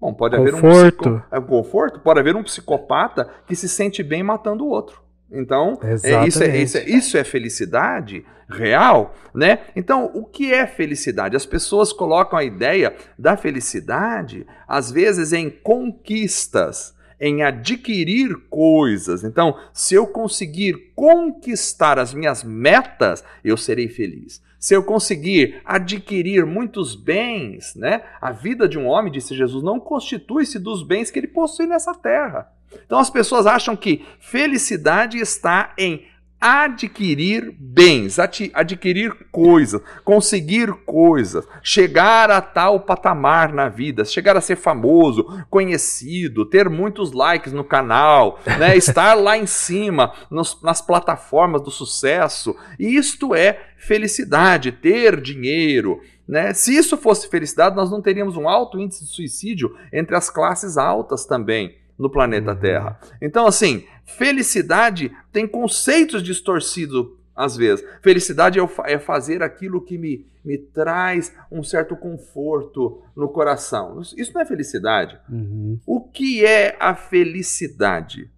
Bom, 0.00 0.14
pode 0.14 0.36
conforto. 0.36 0.66
haver 0.66 0.76
um 0.76 1.18
psico... 1.18 1.22
é 1.30 1.40
conforto, 1.40 2.00
pode 2.00 2.20
haver 2.20 2.36
um 2.36 2.42
psicopata 2.42 3.28
que 3.46 3.54
se 3.54 3.68
sente 3.68 4.02
bem 4.02 4.22
matando 4.22 4.64
o 4.64 4.68
outro. 4.68 5.02
Então, 5.30 5.78
é, 5.82 5.94
isso, 5.94 6.42
é, 6.42 6.56
isso, 6.56 6.78
é, 6.78 6.84
isso 6.84 7.18
é 7.18 7.24
felicidade 7.24 8.24
real, 8.48 9.14
né? 9.34 9.60
Então, 9.74 10.10
o 10.14 10.24
que 10.24 10.52
é 10.52 10.66
felicidade? 10.66 11.36
As 11.36 11.46
pessoas 11.46 11.92
colocam 11.92 12.38
a 12.38 12.44
ideia 12.44 12.94
da 13.18 13.36
felicidade, 13.36 14.46
às 14.68 14.90
vezes, 14.90 15.32
em 15.32 15.50
conquistas, 15.50 16.93
em 17.20 17.42
adquirir 17.42 18.36
coisas. 18.48 19.24
Então, 19.24 19.58
se 19.72 19.94
eu 19.94 20.06
conseguir 20.06 20.92
conquistar 20.94 21.98
as 21.98 22.12
minhas 22.14 22.44
metas, 22.44 23.24
eu 23.44 23.56
serei 23.56 23.88
feliz. 23.88 24.42
Se 24.58 24.74
eu 24.74 24.82
conseguir 24.82 25.60
adquirir 25.64 26.46
muitos 26.46 26.94
bens, 26.94 27.74
né? 27.74 28.02
A 28.20 28.32
vida 28.32 28.66
de 28.66 28.78
um 28.78 28.86
homem, 28.86 29.12
disse 29.12 29.34
Jesus, 29.34 29.62
não 29.62 29.78
constitui-se 29.78 30.58
dos 30.58 30.82
bens 30.82 31.10
que 31.10 31.18
ele 31.18 31.28
possui 31.28 31.66
nessa 31.66 31.94
terra. 31.94 32.50
Então 32.86 32.98
as 32.98 33.10
pessoas 33.10 33.46
acham 33.46 33.76
que 33.76 34.04
felicidade 34.18 35.18
está 35.18 35.74
em 35.76 36.06
adquirir 36.46 37.56
bens, 37.58 38.18
adquirir 38.18 39.14
coisas, 39.32 39.80
conseguir 40.04 40.70
coisas, 40.84 41.48
chegar 41.62 42.30
a 42.30 42.42
tal 42.42 42.80
patamar 42.80 43.50
na 43.50 43.70
vida, 43.70 44.04
chegar 44.04 44.36
a 44.36 44.42
ser 44.42 44.56
famoso, 44.56 45.24
conhecido, 45.48 46.44
ter 46.44 46.68
muitos 46.68 47.12
likes 47.12 47.50
no 47.50 47.64
canal, 47.64 48.38
né, 48.58 48.76
estar 48.76 49.14
lá 49.14 49.38
em 49.38 49.46
cima 49.46 50.12
nos, 50.30 50.60
nas 50.62 50.82
plataformas 50.82 51.62
do 51.62 51.70
sucesso. 51.70 52.54
E 52.78 52.94
isto 52.94 53.34
é 53.34 53.70
felicidade, 53.78 54.70
ter 54.70 55.22
dinheiro. 55.22 56.02
Né? 56.28 56.52
Se 56.52 56.76
isso 56.76 56.98
fosse 56.98 57.26
felicidade, 57.30 57.74
nós 57.74 57.90
não 57.90 58.02
teríamos 58.02 58.36
um 58.36 58.46
alto 58.46 58.78
índice 58.78 59.04
de 59.04 59.10
suicídio 59.10 59.74
entre 59.90 60.14
as 60.14 60.28
classes 60.28 60.76
altas 60.76 61.24
também 61.24 61.74
no 61.98 62.10
planeta 62.10 62.52
uhum. 62.52 62.58
Terra. 62.58 63.00
Então, 63.20 63.46
assim, 63.46 63.84
felicidade 64.04 65.10
tem 65.32 65.46
conceitos 65.46 66.22
distorcidos 66.22 67.06
às 67.34 67.56
vezes. 67.56 67.84
Felicidade 68.00 68.58
é, 68.60 68.68
é 68.86 68.98
fazer 68.98 69.42
aquilo 69.42 69.80
que 69.80 69.98
me, 69.98 70.26
me 70.44 70.56
traz 70.56 71.34
um 71.50 71.62
certo 71.62 71.96
conforto 71.96 73.02
no 73.16 73.28
coração. 73.28 74.00
Isso 74.00 74.32
não 74.32 74.40
é 74.40 74.44
felicidade. 74.44 75.18
Uhum. 75.28 75.80
O 75.86 76.00
que 76.00 76.44
é 76.44 76.76
a 76.78 76.94
felicidade? 76.94 78.30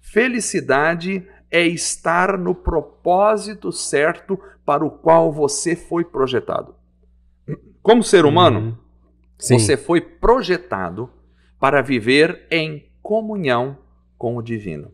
Felicidade 0.00 1.26
é 1.50 1.66
estar 1.66 2.36
no 2.38 2.54
propósito 2.54 3.72
certo 3.72 4.38
para 4.64 4.84
o 4.84 4.90
qual 4.90 5.32
você 5.32 5.74
foi 5.74 6.04
projetado. 6.04 6.74
Como 7.82 8.02
ser 8.02 8.24
humano, 8.24 8.60
uhum. 8.60 8.76
você 9.38 9.76
foi 9.76 10.00
projetado 10.00 11.10
para 11.58 11.82
viver 11.82 12.46
em 12.50 12.91
comunhão 13.12 13.76
com 14.16 14.38
o 14.38 14.42
divino. 14.42 14.90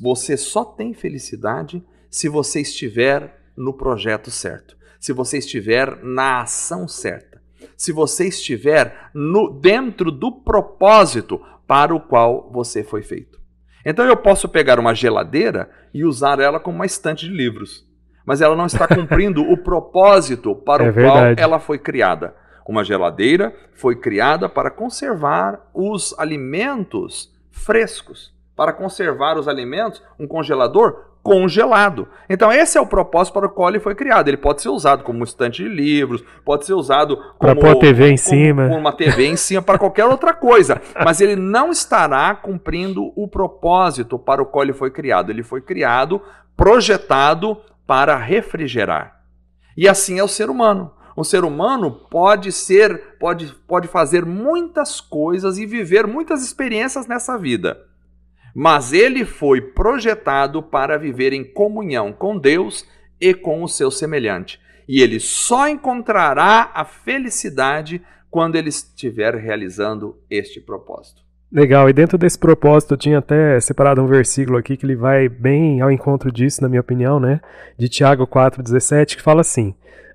Você 0.00 0.34
só 0.34 0.64
tem 0.64 0.94
felicidade 0.94 1.84
se 2.10 2.30
você 2.30 2.62
estiver 2.62 3.38
no 3.54 3.74
projeto 3.74 4.30
certo, 4.30 4.74
se 4.98 5.12
você 5.12 5.36
estiver 5.36 6.02
na 6.02 6.40
ação 6.40 6.88
certa, 6.88 7.42
se 7.76 7.92
você 7.92 8.26
estiver 8.26 9.10
no, 9.12 9.50
dentro 9.60 10.10
do 10.10 10.32
propósito 10.32 11.38
para 11.66 11.94
o 11.94 12.00
qual 12.00 12.50
você 12.50 12.82
foi 12.82 13.02
feito. 13.02 13.38
Então 13.84 14.06
eu 14.06 14.16
posso 14.16 14.48
pegar 14.48 14.80
uma 14.80 14.94
geladeira 14.94 15.70
e 15.92 16.06
usar 16.06 16.40
ela 16.40 16.58
como 16.58 16.76
uma 16.76 16.86
estante 16.86 17.28
de 17.28 17.34
livros, 17.34 17.86
mas 18.24 18.40
ela 18.40 18.56
não 18.56 18.64
está 18.64 18.88
cumprindo 18.96 19.42
o 19.42 19.58
propósito 19.58 20.56
para 20.56 20.86
é 20.86 20.88
o 20.88 20.92
verdade. 20.94 21.36
qual 21.36 21.44
ela 21.44 21.60
foi 21.60 21.78
criada. 21.78 22.34
Uma 22.70 22.84
geladeira 22.84 23.52
foi 23.74 23.96
criada 23.96 24.48
para 24.48 24.70
conservar 24.70 25.68
os 25.74 26.14
alimentos 26.16 27.28
frescos, 27.50 28.32
para 28.54 28.72
conservar 28.72 29.36
os 29.36 29.48
alimentos, 29.48 30.00
um 30.16 30.24
congelador 30.24 31.06
congelado. 31.20 32.06
Então 32.28 32.52
esse 32.52 32.78
é 32.78 32.80
o 32.80 32.86
propósito 32.86 33.34
para 33.34 33.46
o 33.46 33.50
qual 33.50 33.70
ele 33.70 33.80
foi 33.80 33.96
criado. 33.96 34.28
Ele 34.28 34.36
pode 34.36 34.62
ser 34.62 34.68
usado 34.68 35.02
como 35.02 35.24
estante 35.24 35.64
de 35.64 35.68
livros, 35.68 36.22
pode 36.44 36.64
ser 36.64 36.74
usado 36.74 37.16
como, 37.40 37.60
pôr 37.60 37.74
TV 37.74 38.04
em 38.04 38.16
como, 38.16 38.18
cima, 38.18 38.68
como 38.68 38.78
uma 38.78 38.92
TV 38.92 39.26
em 39.26 39.36
cima 39.36 39.62
para 39.62 39.76
qualquer 39.76 40.04
outra 40.04 40.32
coisa, 40.32 40.80
mas 41.04 41.20
ele 41.20 41.34
não 41.34 41.72
estará 41.72 42.32
cumprindo 42.36 43.12
o 43.16 43.26
propósito 43.26 44.16
para 44.16 44.40
o 44.40 44.46
qual 44.46 44.62
ele 44.62 44.72
foi 44.72 44.92
criado. 44.92 45.30
Ele 45.30 45.42
foi 45.42 45.60
criado, 45.60 46.22
projetado 46.56 47.60
para 47.84 48.16
refrigerar. 48.16 49.22
E 49.76 49.88
assim 49.88 50.20
é 50.20 50.22
o 50.22 50.28
ser 50.28 50.48
humano. 50.48 50.92
Um 51.16 51.24
ser 51.24 51.44
humano 51.44 51.90
pode 51.90 52.52
ser, 52.52 53.16
pode, 53.18 53.54
pode 53.66 53.88
fazer 53.88 54.24
muitas 54.24 55.00
coisas 55.00 55.58
e 55.58 55.66
viver 55.66 56.06
muitas 56.06 56.42
experiências 56.42 57.06
nessa 57.06 57.36
vida. 57.36 57.78
Mas 58.54 58.92
ele 58.92 59.24
foi 59.24 59.60
projetado 59.60 60.62
para 60.62 60.98
viver 60.98 61.32
em 61.32 61.44
comunhão 61.44 62.12
com 62.12 62.38
Deus 62.38 62.86
e 63.20 63.34
com 63.34 63.62
o 63.62 63.68
seu 63.68 63.90
semelhante. 63.90 64.60
E 64.88 65.02
ele 65.02 65.20
só 65.20 65.68
encontrará 65.68 66.70
a 66.74 66.84
felicidade 66.84 68.02
quando 68.30 68.56
ele 68.56 68.68
estiver 68.68 69.34
realizando 69.34 70.16
este 70.30 70.60
propósito. 70.60 71.22
Legal, 71.52 71.90
e 71.90 71.92
dentro 71.92 72.16
desse 72.16 72.38
propósito 72.38 72.94
eu 72.94 72.98
tinha 72.98 73.18
até 73.18 73.58
separado 73.58 74.00
um 74.00 74.06
versículo 74.06 74.56
aqui 74.56 74.76
que 74.76 74.86
ele 74.86 74.94
vai 74.94 75.28
bem 75.28 75.80
ao 75.80 75.90
encontro 75.90 76.30
disso, 76.30 76.62
na 76.62 76.68
minha 76.68 76.80
opinião, 76.80 77.18
né? 77.18 77.40
De 77.76 77.88
Tiago 77.88 78.24
4,17, 78.24 79.16
que 79.16 79.22
fala 79.22 79.40
assim: 79.40 79.74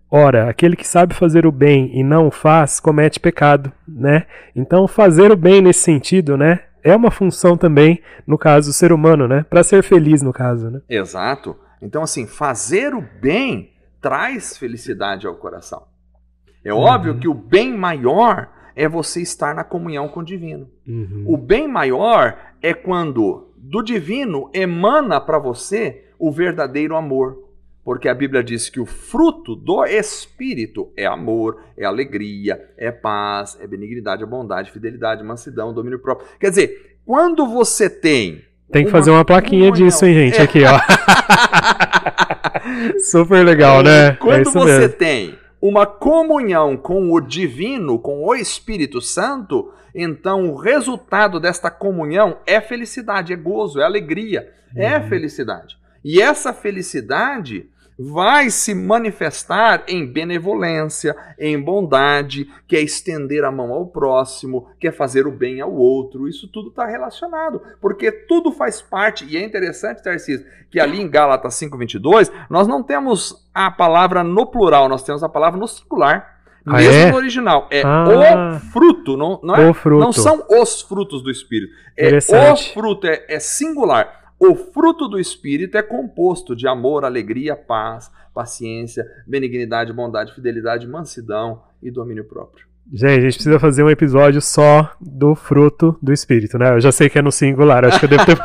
Ora, 0.09 0.49
aquele 0.49 0.75
que 0.75 0.87
sabe 0.87 1.13
fazer 1.13 1.45
o 1.45 1.51
bem 1.51 1.91
e 1.93 2.03
não 2.03 2.27
o 2.27 2.31
faz, 2.31 2.79
comete 2.79 3.19
pecado, 3.19 3.71
né? 3.87 4.25
Então, 4.55 4.87
fazer 4.87 5.31
o 5.31 5.35
bem 5.35 5.61
nesse 5.61 5.81
sentido, 5.81 6.37
né, 6.37 6.61
é 6.83 6.95
uma 6.95 7.09
função 7.09 7.57
também, 7.57 8.01
no 8.27 8.37
caso 8.37 8.69
do 8.69 8.73
ser 8.73 8.93
humano, 8.93 9.27
né, 9.27 9.45
para 9.49 9.63
ser 9.63 9.83
feliz 9.83 10.21
no 10.21 10.31
caso, 10.31 10.69
né? 10.69 10.81
Exato. 10.87 11.57
Então, 11.81 12.03
assim, 12.03 12.27
fazer 12.27 12.93
o 12.93 13.03
bem 13.19 13.71
traz 13.99 14.55
felicidade 14.57 15.25
ao 15.25 15.35
coração. 15.35 15.83
É 16.63 16.73
uhum. 16.73 16.79
óbvio 16.79 17.17
que 17.17 17.27
o 17.27 17.33
bem 17.33 17.75
maior 17.75 18.49
é 18.75 18.87
você 18.87 19.21
estar 19.21 19.55
na 19.55 19.63
comunhão 19.63 20.07
com 20.07 20.19
o 20.19 20.25
divino. 20.25 20.69
Uhum. 20.87 21.23
O 21.27 21.37
bem 21.37 21.67
maior 21.67 22.37
é 22.61 22.73
quando 22.73 23.51
do 23.57 23.81
divino 23.81 24.49
emana 24.53 25.19
para 25.19 25.39
você 25.39 26.05
o 26.19 26.31
verdadeiro 26.31 26.95
amor 26.95 27.44
porque 27.85 28.09
a 28.09 28.15
Bíblia 28.15 28.43
diz 28.43 28.67
que 28.67 28.79
o 28.79 28.85
fruto 28.85 29.55
do 29.55 29.85
Espírito 29.85 30.91
é 30.97 31.05
amor, 31.05 31.61
é 31.77 31.85
alegria, 31.85 32.59
é 32.75 32.91
paz, 32.91 33.55
é 33.61 33.67
benignidade, 33.67 34.23
é 34.23 34.25
bondade, 34.25 34.71
fidelidade, 34.71 35.23
mansidão, 35.23 35.71
domínio 35.71 35.99
próprio. 35.99 36.27
Quer 36.39 36.49
dizer, 36.49 36.97
quando 37.05 37.45
você 37.47 37.87
tem. 37.87 38.41
Tem 38.71 38.83
que 38.83 38.89
uma 38.89 38.97
fazer 38.97 39.11
uma 39.11 39.23
plaquinha 39.23 39.69
comunhão, 39.69 39.87
disso, 39.87 40.03
hein, 40.03 40.15
gente? 40.15 40.39
É. 40.39 40.41
Aqui, 40.41 40.63
ó. 40.65 40.79
Super 42.99 43.45
legal, 43.45 43.83
né? 43.83 44.07
É 44.07 44.11
quando 44.13 44.49
é 44.49 44.51
você 44.51 44.79
mesmo. 44.79 44.97
tem 44.97 45.37
uma 45.61 45.85
comunhão 45.85 46.75
com 46.75 47.13
o 47.13 47.21
divino, 47.21 47.99
com 47.99 48.25
o 48.25 48.33
Espírito 48.33 48.99
Santo, 48.99 49.71
então 49.93 50.49
o 50.49 50.55
resultado 50.55 51.39
desta 51.39 51.69
comunhão 51.69 52.39
é 52.47 52.59
felicidade, 52.59 53.31
é 53.31 53.35
gozo, 53.35 53.79
é 53.79 53.83
alegria, 53.83 54.51
é 54.75 54.89
uhum. 54.89 54.95
é 54.95 55.07
felicidade. 55.07 55.77
E 56.03 56.19
essa 56.19 56.51
felicidade 56.51 57.69
vai 57.97 58.49
se 58.49 58.73
manifestar 58.75 59.83
em 59.87 60.05
benevolência, 60.05 61.15
em 61.39 61.59
bondade, 61.59 62.49
que 62.67 62.75
é 62.75 62.81
estender 62.81 63.43
a 63.43 63.51
mão 63.51 63.71
ao 63.71 63.87
próximo, 63.87 64.67
que 64.79 64.87
é 64.87 64.91
fazer 64.91 65.25
o 65.25 65.31
bem 65.31 65.61
ao 65.61 65.73
outro. 65.73 66.27
Isso 66.27 66.47
tudo 66.47 66.69
está 66.69 66.85
relacionado, 66.85 67.61
porque 67.79 68.11
tudo 68.11 68.51
faz 68.51 68.81
parte. 68.81 69.25
E 69.25 69.37
é 69.37 69.43
interessante, 69.43 70.03
Tarcísio, 70.03 70.45
que 70.69 70.79
ali 70.79 71.01
em 71.01 71.09
Gálatas 71.09 71.55
5,22, 71.55 72.31
nós 72.49 72.67
não 72.67 72.83
temos 72.83 73.47
a 73.53 73.71
palavra 73.71 74.23
no 74.23 74.45
plural, 74.45 74.89
nós 74.89 75.03
temos 75.03 75.23
a 75.23 75.29
palavra 75.29 75.59
no 75.59 75.67
singular. 75.67 76.35
Ah, 76.67 76.77
mesmo 76.77 76.93
é? 76.93 77.11
no 77.11 77.17
original. 77.17 77.67
É 77.69 77.83
ah, 77.83 78.55
o 78.55 78.59
fruto, 78.71 79.15
não, 79.15 79.39
não, 79.43 79.55
é, 79.55 79.71
fruto. 79.71 80.03
não 80.03 80.11
são 80.11 80.43
os 80.49 80.81
frutos 80.81 81.21
do 81.21 81.29
Espírito. 81.29 81.71
É 81.95 82.17
o 82.17 82.57
fruto, 82.73 83.05
é, 83.05 83.23
é 83.29 83.39
singular. 83.39 84.24
O 84.39 84.55
fruto 84.55 85.07
do 85.07 85.19
Espírito 85.19 85.77
é 85.77 85.81
composto 85.81 86.55
de 86.55 86.67
amor, 86.67 87.05
alegria, 87.05 87.55
paz, 87.55 88.11
paciência, 88.33 89.05
benignidade, 89.25 89.93
bondade, 89.93 90.33
fidelidade, 90.33 90.87
mansidão 90.87 91.63
e 91.81 91.89
domínio 91.89 92.25
próprio. 92.25 92.65
Gente, 92.91 93.19
a 93.19 93.21
gente 93.21 93.35
precisa 93.35 93.59
fazer 93.59 93.83
um 93.83 93.89
episódio 93.89 94.41
só 94.41 94.91
do 95.01 95.33
fruto 95.33 95.97
do 96.01 96.13
Espírito, 96.13 96.57
né? 96.57 96.75
Eu 96.75 96.81
já 96.81 96.91
sei 96.91 97.09
que 97.09 97.17
é 97.17 97.21
no 97.21 97.31
singular, 97.31 97.83
acho 97.83 97.99
que 97.99 98.05
eu 98.05 98.09
devo 98.09 98.25
ter. 98.25 98.37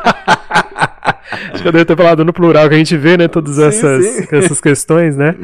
Acho 1.31 1.61
que 1.61 1.67
eu 1.67 1.71
devo 1.71 1.85
ter 1.85 1.95
falado 1.95 2.25
no 2.25 2.33
plural, 2.33 2.67
que 2.67 2.75
a 2.75 2.77
gente 2.77 2.97
vê, 2.97 3.17
né, 3.17 3.27
todas 3.27 3.55
sim, 3.55 3.63
essas, 3.63 4.05
sim. 4.05 4.27
essas 4.35 4.59
questões, 4.59 5.15
né? 5.15 5.35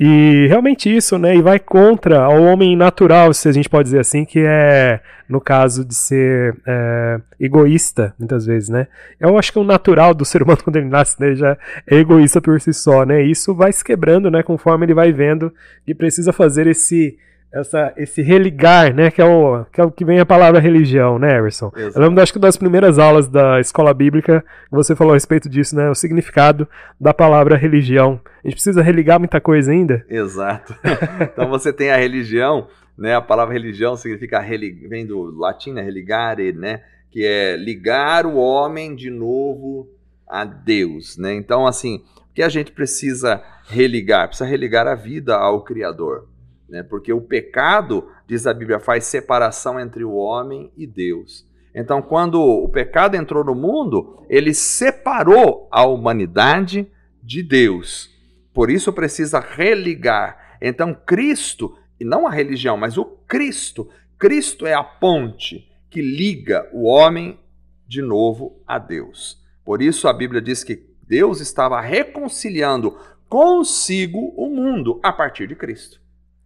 E 0.00 0.46
realmente 0.48 0.94
isso, 0.94 1.18
né? 1.18 1.36
E 1.36 1.42
vai 1.42 1.58
contra 1.58 2.28
o 2.28 2.44
homem 2.44 2.74
natural, 2.76 3.32
se 3.34 3.48
a 3.48 3.52
gente 3.52 3.68
pode 3.68 3.84
dizer 3.84 4.00
assim, 4.00 4.24
que 4.24 4.40
é, 4.40 5.00
no 5.28 5.40
caso 5.40 5.84
de 5.84 5.94
ser 5.94 6.56
é, 6.66 7.20
egoísta, 7.38 8.14
muitas 8.18 8.46
vezes, 8.46 8.68
né? 8.70 8.86
Eu 9.20 9.38
acho 9.38 9.52
que 9.52 9.58
o 9.58 9.64
natural 9.64 10.14
do 10.14 10.24
ser 10.24 10.42
humano, 10.42 10.60
quando 10.64 10.76
ele 10.76 10.88
nasce, 10.88 11.20
né, 11.20 11.34
já 11.34 11.56
é 11.86 11.96
egoísta 11.96 12.40
por 12.40 12.60
si 12.60 12.72
só, 12.72 13.04
né? 13.04 13.22
E 13.22 13.30
isso 13.30 13.54
vai 13.54 13.72
se 13.72 13.84
quebrando, 13.84 14.30
né, 14.30 14.42
conforme 14.42 14.86
ele 14.86 14.94
vai 14.94 15.12
vendo 15.12 15.52
que 15.84 15.94
precisa 15.94 16.32
fazer 16.32 16.66
esse 16.66 17.18
essa, 17.54 17.92
esse 17.96 18.20
religar, 18.20 18.92
né, 18.92 19.12
que 19.12 19.22
é, 19.22 19.24
o, 19.24 19.64
que 19.72 19.80
é 19.80 19.84
o 19.84 19.90
que 19.90 20.04
vem 20.04 20.18
a 20.18 20.26
palavra 20.26 20.58
religião, 20.58 21.20
né, 21.20 21.38
Emerson? 21.38 21.70
Exato. 21.76 21.96
Eu 21.96 22.02
lembro, 22.02 22.20
acho 22.20 22.32
que 22.32 22.38
das 22.40 22.56
primeiras 22.56 22.98
aulas 22.98 23.28
da 23.28 23.60
escola 23.60 23.94
bíblica, 23.94 24.44
você 24.68 24.96
falou 24.96 25.12
a 25.12 25.16
respeito 25.16 25.48
disso, 25.48 25.76
né, 25.76 25.88
o 25.88 25.94
significado 25.94 26.68
da 27.00 27.14
palavra 27.14 27.56
religião. 27.56 28.20
A 28.42 28.48
gente 28.48 28.56
precisa 28.56 28.82
religar 28.82 29.20
muita 29.20 29.40
coisa 29.40 29.70
ainda? 29.70 30.04
Exato. 30.08 30.74
então 31.32 31.48
você 31.48 31.72
tem 31.72 31.92
a 31.92 31.96
religião, 31.96 32.66
né, 32.98 33.14
a 33.14 33.20
palavra 33.20 33.54
religião 33.54 33.96
significa, 33.96 34.40
vem 34.88 35.06
do 35.06 35.38
latim, 35.38 35.72
né, 35.72 35.80
religare, 35.80 36.52
né, 36.52 36.82
que 37.08 37.24
é 37.24 37.56
ligar 37.56 38.26
o 38.26 38.34
homem 38.34 38.96
de 38.96 39.10
novo 39.10 39.88
a 40.26 40.44
Deus, 40.44 41.16
né? 41.16 41.32
Então, 41.34 41.64
assim, 41.64 42.02
o 42.16 42.34
que 42.34 42.42
a 42.42 42.48
gente 42.48 42.72
precisa 42.72 43.40
religar? 43.68 44.26
Precisa 44.26 44.48
religar 44.48 44.88
a 44.88 44.96
vida 44.96 45.36
ao 45.36 45.62
Criador 45.62 46.26
né? 46.68 46.82
porque 46.82 47.12
o 47.12 47.20
pecado, 47.20 48.08
diz 48.26 48.46
a 48.46 48.54
Bíblia, 48.54 48.78
faz 48.78 49.04
separação 49.04 49.78
entre 49.78 50.04
o 50.04 50.14
homem 50.14 50.72
e 50.76 50.86
Deus. 50.86 51.46
Então, 51.74 52.00
quando 52.00 52.40
o 52.40 52.68
pecado 52.68 53.16
entrou 53.16 53.44
no 53.44 53.54
mundo, 53.54 54.24
ele 54.28 54.54
separou 54.54 55.68
a 55.72 55.84
humanidade 55.84 56.90
de 57.22 57.42
Deus. 57.42 58.10
Por 58.52 58.70
isso 58.70 58.92
precisa 58.92 59.40
religar. 59.40 60.56
Então, 60.60 60.94
Cristo, 60.94 61.76
e 61.98 62.04
não 62.04 62.26
a 62.26 62.30
religião, 62.30 62.76
mas 62.76 62.96
o 62.96 63.04
Cristo, 63.04 63.88
Cristo 64.16 64.66
é 64.66 64.74
a 64.74 64.84
ponte 64.84 65.68
que 65.90 66.00
liga 66.00 66.68
o 66.72 66.84
homem 66.84 67.38
de 67.86 68.00
novo 68.00 68.62
a 68.66 68.78
Deus. 68.78 69.42
Por 69.64 69.82
isso 69.82 70.06
a 70.06 70.12
Bíblia 70.12 70.40
diz 70.40 70.62
que 70.62 70.86
Deus 71.02 71.40
estava 71.40 71.80
reconciliando 71.80 72.96
consigo 73.28 74.32
o 74.36 74.48
mundo 74.48 75.00
a 75.02 75.12
partir 75.12 75.48
de 75.48 75.56
Cristo. 75.56 76.00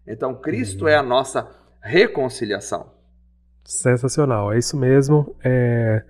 Então, 0.08 0.34
Cristo 0.34 0.82
uhum. 0.82 0.88
é 0.88 0.96
a 0.96 1.02
nossa 1.02 1.48
reconciliação. 1.80 2.90
Sensacional, 3.64 4.52
é 4.52 4.58
isso 4.58 4.76
mesmo. 4.76 5.36
É... 5.44 6.02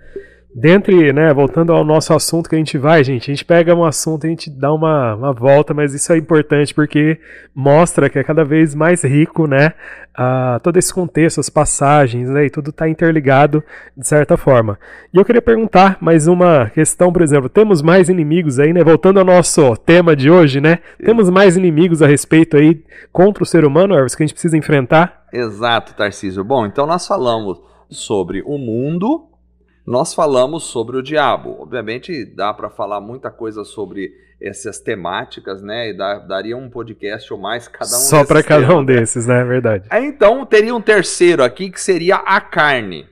Dentre, 0.55 1.13
né, 1.13 1.33
voltando 1.33 1.73
ao 1.73 1.85
nosso 1.85 2.13
assunto 2.15 2.49
que 2.49 2.55
a 2.55 2.59
gente 2.59 2.79
vai, 2.79 3.05
gente, 3.05 3.31
a 3.31 3.35
gente 3.35 3.45
pega 3.45 3.75
um 3.75 3.85
assunto 3.85 4.25
e 4.25 4.29
a 4.29 4.31
gente 4.31 4.49
dá 4.51 4.73
uma, 4.73 5.15
uma 5.15 5.33
volta, 5.33 5.75
mas 5.75 5.93
isso 5.93 6.11
é 6.11 6.17
importante 6.17 6.75
porque 6.75 7.21
mostra 7.55 8.09
que 8.09 8.19
é 8.19 8.25
cada 8.25 8.45
vez 8.45 8.75
mais 8.75 9.05
rico, 9.05 9.47
né, 9.47 9.75
uh, 10.19 10.59
todo 10.61 10.79
esse 10.79 10.93
contexto, 10.93 11.39
as 11.39 11.51
passagens, 11.51 12.31
né, 12.31 12.47
e 12.47 12.51
tudo 12.51 12.71
está 12.71 12.89
interligado 12.89 13.63
de 13.95 14.09
certa 14.09 14.39
forma. 14.39 14.79
E 15.13 15.19
eu 15.19 15.25
queria 15.25 15.43
perguntar 15.43 15.99
mais 16.01 16.27
uma 16.27 16.71
questão, 16.71 17.13
por 17.13 17.21
exemplo, 17.21 17.51
temos 17.51 17.83
mais 17.83 18.09
inimigos 18.09 18.59
aí, 18.59 18.73
né, 18.73 18.83
voltando 18.83 19.19
ao 19.19 19.27
nosso 19.27 19.77
tema 19.77 20.17
de 20.17 20.31
hoje, 20.31 20.63
né, 20.63 20.79
temos 21.05 21.29
mais 21.29 21.59
inimigos 21.59 22.01
a 22.01 22.07
respeito 22.07 22.57
aí 22.57 22.83
contra 23.13 23.43
o 23.43 23.47
ser 23.47 23.67
humano, 23.67 23.95
Elvis, 23.95 24.15
que 24.15 24.23
a 24.23 24.27
gente 24.27 24.35
precisa 24.35 24.57
enfrentar? 24.57 25.27
Exato, 25.31 25.95
Tarcísio. 25.95 26.43
Bom, 26.43 26.65
então 26.65 26.87
nós 26.87 27.07
falamos 27.07 27.61
sobre 27.91 28.43
o 28.47 28.57
mundo, 28.57 29.29
nós 29.89 30.13
falamos 30.13 30.65
sobre 30.65 30.99
o 30.99 31.03
diabo. 31.03 31.57
Obviamente 31.59 32.27
dá 32.27 32.53
para 32.53 32.69
falar 32.69 33.01
muita 33.01 33.31
coisa 33.31 33.65
sobre 33.65 34.13
essas 34.39 34.79
temáticas, 34.79 35.63
né? 35.63 35.89
E 35.89 35.97
dá, 35.97 36.19
daria 36.19 36.55
um 36.59 36.69
podcast 36.69 37.33
ou 37.33 37.41
mais 37.41 37.67
cada 37.69 37.97
um 37.97 38.01
Só 38.01 38.23
para 38.23 38.43
cada 38.43 38.77
um 38.77 38.85
desses, 38.85 39.27
né? 39.27 39.41
É 39.41 39.45
verdade. 39.45 39.87
Aí, 39.89 40.05
então 40.05 40.45
teria 40.45 40.75
um 40.75 40.81
terceiro 40.81 41.43
aqui 41.43 41.71
que 41.71 41.81
seria 41.81 42.17
a 42.17 42.39
carne. 42.39 43.07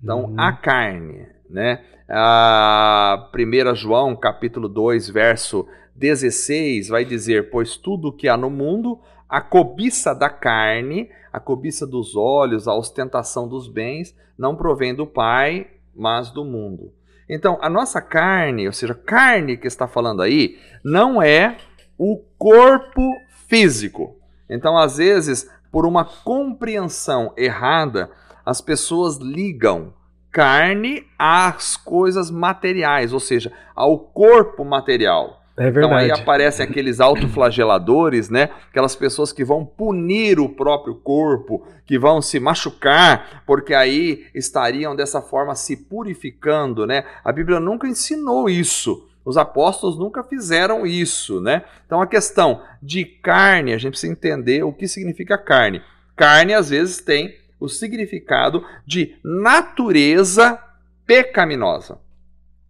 Então, 0.00 0.26
uhum. 0.26 0.34
a 0.38 0.52
carne, 0.52 1.26
né? 1.50 1.80
A 2.08 3.28
1 3.34 3.74
João, 3.74 4.14
capítulo 4.14 4.68
2, 4.68 5.10
verso 5.10 5.66
16, 5.96 6.88
vai 6.88 7.04
dizer: 7.04 7.50
Pois 7.50 7.76
tudo 7.76 8.12
que 8.12 8.28
há 8.28 8.36
no 8.36 8.48
mundo, 8.48 9.00
a 9.28 9.40
cobiça 9.40 10.14
da 10.14 10.30
carne, 10.30 11.10
a 11.32 11.40
cobiça 11.40 11.84
dos 11.84 12.14
olhos, 12.14 12.68
a 12.68 12.74
ostentação 12.74 13.48
dos 13.48 13.66
bens, 13.66 14.14
não 14.38 14.54
provém 14.54 14.94
do 14.94 15.04
Pai, 15.04 15.66
mas 15.98 16.30
do 16.30 16.44
mundo. 16.44 16.92
Então, 17.28 17.58
a 17.60 17.68
nossa 17.68 18.00
carne, 18.00 18.66
ou 18.66 18.72
seja, 18.72 18.94
carne 18.94 19.56
que 19.56 19.66
está 19.66 19.86
falando 19.86 20.22
aí, 20.22 20.58
não 20.82 21.20
é 21.20 21.58
o 21.98 22.16
corpo 22.38 23.02
físico. 23.48 24.16
Então, 24.48 24.78
às 24.78 24.96
vezes, 24.96 25.50
por 25.70 25.84
uma 25.84 26.04
compreensão 26.04 27.34
errada, 27.36 28.10
as 28.46 28.60
pessoas 28.60 29.16
ligam 29.16 29.92
carne 30.30 31.04
às 31.18 31.76
coisas 31.76 32.30
materiais, 32.30 33.12
ou 33.12 33.20
seja, 33.20 33.52
ao 33.74 33.98
corpo 33.98 34.64
material. 34.64 35.37
É 35.58 35.70
verdade. 35.70 35.86
Então 35.86 35.96
aí 35.96 36.10
aparecem 36.10 36.64
aqueles 36.64 37.00
autoflageladores, 37.00 38.30
né? 38.30 38.50
Aquelas 38.70 38.94
pessoas 38.94 39.32
que 39.32 39.44
vão 39.44 39.64
punir 39.64 40.38
o 40.38 40.48
próprio 40.48 40.94
corpo, 40.94 41.66
que 41.84 41.98
vão 41.98 42.22
se 42.22 42.38
machucar, 42.38 43.42
porque 43.44 43.74
aí 43.74 44.26
estariam 44.34 44.94
dessa 44.94 45.20
forma 45.20 45.54
se 45.54 45.76
purificando, 45.76 46.86
né? 46.86 47.04
A 47.24 47.32
Bíblia 47.32 47.58
nunca 47.58 47.88
ensinou 47.88 48.48
isso. 48.48 49.06
Os 49.24 49.36
apóstolos 49.36 49.98
nunca 49.98 50.22
fizeram 50.22 50.86
isso, 50.86 51.40
né? 51.40 51.64
Então 51.84 52.00
a 52.00 52.06
questão 52.06 52.62
de 52.82 53.04
carne, 53.04 53.74
a 53.74 53.78
gente 53.78 53.90
precisa 53.92 54.12
entender 54.12 54.62
o 54.62 54.72
que 54.72 54.88
significa 54.88 55.36
carne. 55.36 55.82
Carne 56.16 56.54
às 56.54 56.70
vezes 56.70 56.98
tem 56.98 57.36
o 57.60 57.68
significado 57.68 58.64
de 58.86 59.16
natureza 59.22 60.58
pecaminosa. 61.04 61.98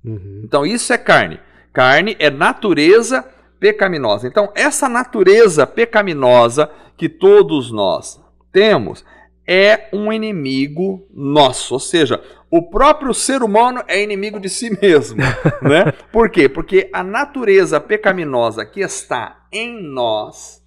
Uhum. 0.04 0.40
Então 0.42 0.64
isso 0.64 0.92
é 0.92 0.98
carne. 0.98 1.38
Carne 1.78 2.16
é 2.18 2.28
natureza 2.28 3.24
pecaminosa. 3.60 4.26
Então, 4.26 4.50
essa 4.52 4.88
natureza 4.88 5.64
pecaminosa 5.64 6.68
que 6.96 7.08
todos 7.08 7.70
nós 7.70 8.20
temos 8.50 9.04
é 9.46 9.88
um 9.92 10.12
inimigo 10.12 11.06
nosso, 11.14 11.74
ou 11.74 11.78
seja, 11.78 12.20
o 12.50 12.68
próprio 12.68 13.14
ser 13.14 13.44
humano 13.44 13.80
é 13.86 14.02
inimigo 14.02 14.40
de 14.40 14.48
si 14.48 14.76
mesmo, 14.82 15.22
né? 15.62 15.92
Por 16.10 16.28
quê? 16.30 16.48
Porque 16.48 16.90
a 16.92 17.04
natureza 17.04 17.80
pecaminosa 17.80 18.66
que 18.66 18.80
está 18.80 19.46
em 19.52 19.80
nós, 19.80 20.60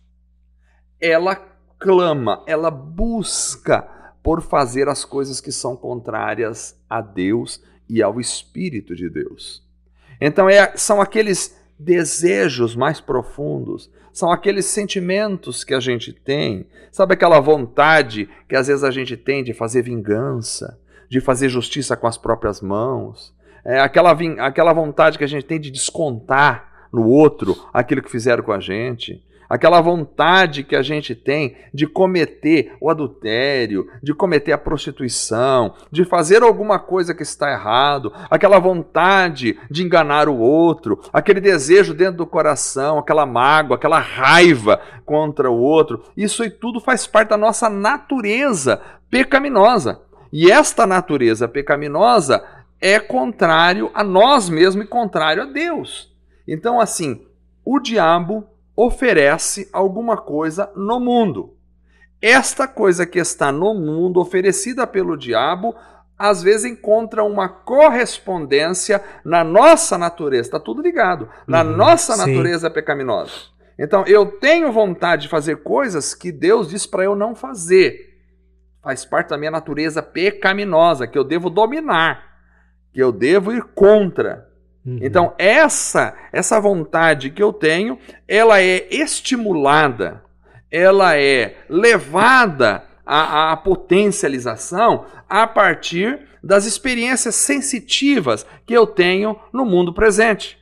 ela 0.98 1.36
clama, 1.78 2.42
ela 2.48 2.72
busca 2.72 3.82
por 4.24 4.42
fazer 4.42 4.88
as 4.88 5.04
coisas 5.04 5.42
que 5.42 5.52
são 5.52 5.76
contrárias 5.76 6.82
a 6.90 7.02
Deus 7.02 7.62
e 7.90 8.02
ao 8.02 8.18
Espírito 8.18 8.96
de 8.96 9.10
Deus. 9.10 9.70
Então 10.22 10.48
é, 10.48 10.74
são 10.76 11.02
aqueles 11.02 11.60
desejos 11.80 12.76
mais 12.76 13.02
profundos, 13.02 13.90
são 14.14 14.32
aqueles 14.32 14.68
sentimentos 14.68 15.64
que 15.64 15.74
a 15.74 15.80
gente 15.80 16.14
tem, 16.14 16.68
sabe 16.92 17.16
aquela 17.16 17.40
vontade 17.40 18.30
que 18.48 18.56
às 18.56 18.68
vezes 18.68 18.84
a 18.84 18.92
gente 18.92 19.18
tem 19.18 19.44
de 19.44 19.52
fazer 19.52 19.82
vingança, 19.82 20.80
de 21.10 21.20
fazer 21.20 21.50
justiça 21.50 21.98
com 21.98 22.06
as 22.06 22.18
próprias 22.18 22.62
mãos, 22.62 23.34
é 23.66 23.80
aquela, 23.80 24.16
aquela 24.40 24.74
vontade 24.74 25.18
que 25.18 25.24
a 25.24 25.28
gente 25.28 25.46
tem 25.46 25.60
de 25.60 25.72
descontar 25.72 26.88
no 26.94 27.08
outro 27.08 27.56
aquilo 27.74 28.02
que 28.02 28.12
fizeram 28.12 28.44
com 28.44 28.52
a 28.52 28.60
gente 28.60 29.24
aquela 29.52 29.82
vontade 29.82 30.64
que 30.64 30.78
a 30.78 30.82
gente 30.82 31.14
tem 31.14 31.58
de 31.74 31.86
cometer 31.86 32.74
o 32.80 32.90
adultério, 32.90 33.86
de 34.02 34.14
cometer 34.14 34.54
a 34.54 34.58
prostituição, 34.58 35.74
de 35.92 36.06
fazer 36.06 36.42
alguma 36.42 36.80
coisa 36.80 37.14
que 37.14 37.22
está 37.22 37.52
errado, 37.52 38.14
aquela 38.30 38.60
vontade 38.60 39.60
de 39.70 39.84
enganar 39.84 40.30
o 40.30 40.38
outro, 40.38 41.02
aquele 41.12 41.42
desejo 41.42 41.94
dentro 41.94 42.20
do 42.20 42.26
coração, 42.26 42.98
aquela 42.98 43.26
mágoa, 43.26 43.76
aquela 43.76 44.00
raiva 44.00 44.80
contra 45.06 45.52
o 45.52 45.60
outro, 45.60 46.02
isso 46.16 46.46
e 46.46 46.50
tudo 46.50 46.80
faz 46.80 47.06
parte 47.06 47.32
da 47.32 47.38
nossa 47.38 47.70
natureza 47.70 48.82
pecaminosa. 49.10 50.00
E 50.32 50.50
esta 50.50 50.88
natureza 50.88 51.46
pecaminosa 51.46 52.42
é 52.80 53.02
contrário 53.02 53.92
a 53.94 54.02
nós 54.02 54.48
mesmos 54.48 54.86
e 54.86 54.88
contrário 54.88 55.44
a 55.44 55.46
Deus. 55.46 56.10
Então, 56.48 56.80
assim, 56.80 57.26
o 57.66 57.82
diabo 57.82 58.48
oferece 58.86 59.70
alguma 59.72 60.18
coisa 60.18 60.72
no 60.76 61.00
mundo. 61.00 61.56
Esta 62.22 62.68
coisa 62.68 63.06
que 63.06 63.20
está 63.20 63.52
no 63.52 63.74
mundo, 63.74 64.20
oferecida 64.20 64.88
pelo 64.88 65.18
diabo, 65.18 65.76
às 66.18 66.42
vezes 66.42 66.66
encontra 66.66 67.24
uma 67.24 67.48
correspondência 67.50 69.04
na 69.24 69.44
nossa 69.44 69.98
natureza. 69.98 70.48
Está 70.48 70.60
tudo 70.60 70.82
ligado. 70.82 71.30
Na 71.48 71.64
uhum, 71.64 71.78
nossa 71.78 72.14
sim. 72.14 72.20
natureza 72.20 72.70
pecaminosa. 72.70 73.32
Então, 73.78 74.04
eu 74.06 74.26
tenho 74.26 74.72
vontade 74.72 75.24
de 75.24 75.30
fazer 75.30 75.58
coisas 75.58 76.14
que 76.14 76.32
Deus 76.32 76.70
diz 76.70 76.86
para 76.86 77.04
eu 77.04 77.16
não 77.16 77.36
fazer. 77.36 78.20
Faz 78.84 79.06
parte 79.06 79.30
da 79.30 79.38
minha 79.38 79.52
natureza 79.52 80.02
pecaminosa, 80.02 81.08
que 81.08 81.18
eu 81.18 81.24
devo 81.24 81.50
dominar, 81.50 82.24
que 82.94 83.02
eu 83.02 83.12
devo 83.12 83.52
ir 83.52 83.64
contra. 83.64 84.51
Uhum. 84.86 85.00
Então, 85.02 85.34
essa 85.38 86.16
essa 86.32 86.60
vontade 86.60 87.30
que 87.30 87.42
eu 87.42 87.54
tenho, 87.54 87.98
ela 88.28 88.62
é 88.62 88.88
estimulada, 88.90 90.24
ela 90.72 91.18
é 91.18 91.58
levada 91.70 92.84
à, 93.06 93.52
à 93.52 93.58
potencialização 93.58 95.06
a 95.30 95.46
partir 95.46 96.28
das 96.44 96.66
experiências 96.66 97.36
sensitivas 97.36 98.46
que 98.66 98.74
eu 98.74 98.88
tenho 98.88 99.40
no 99.54 99.66
mundo 99.66 99.94
presente. 99.94 100.58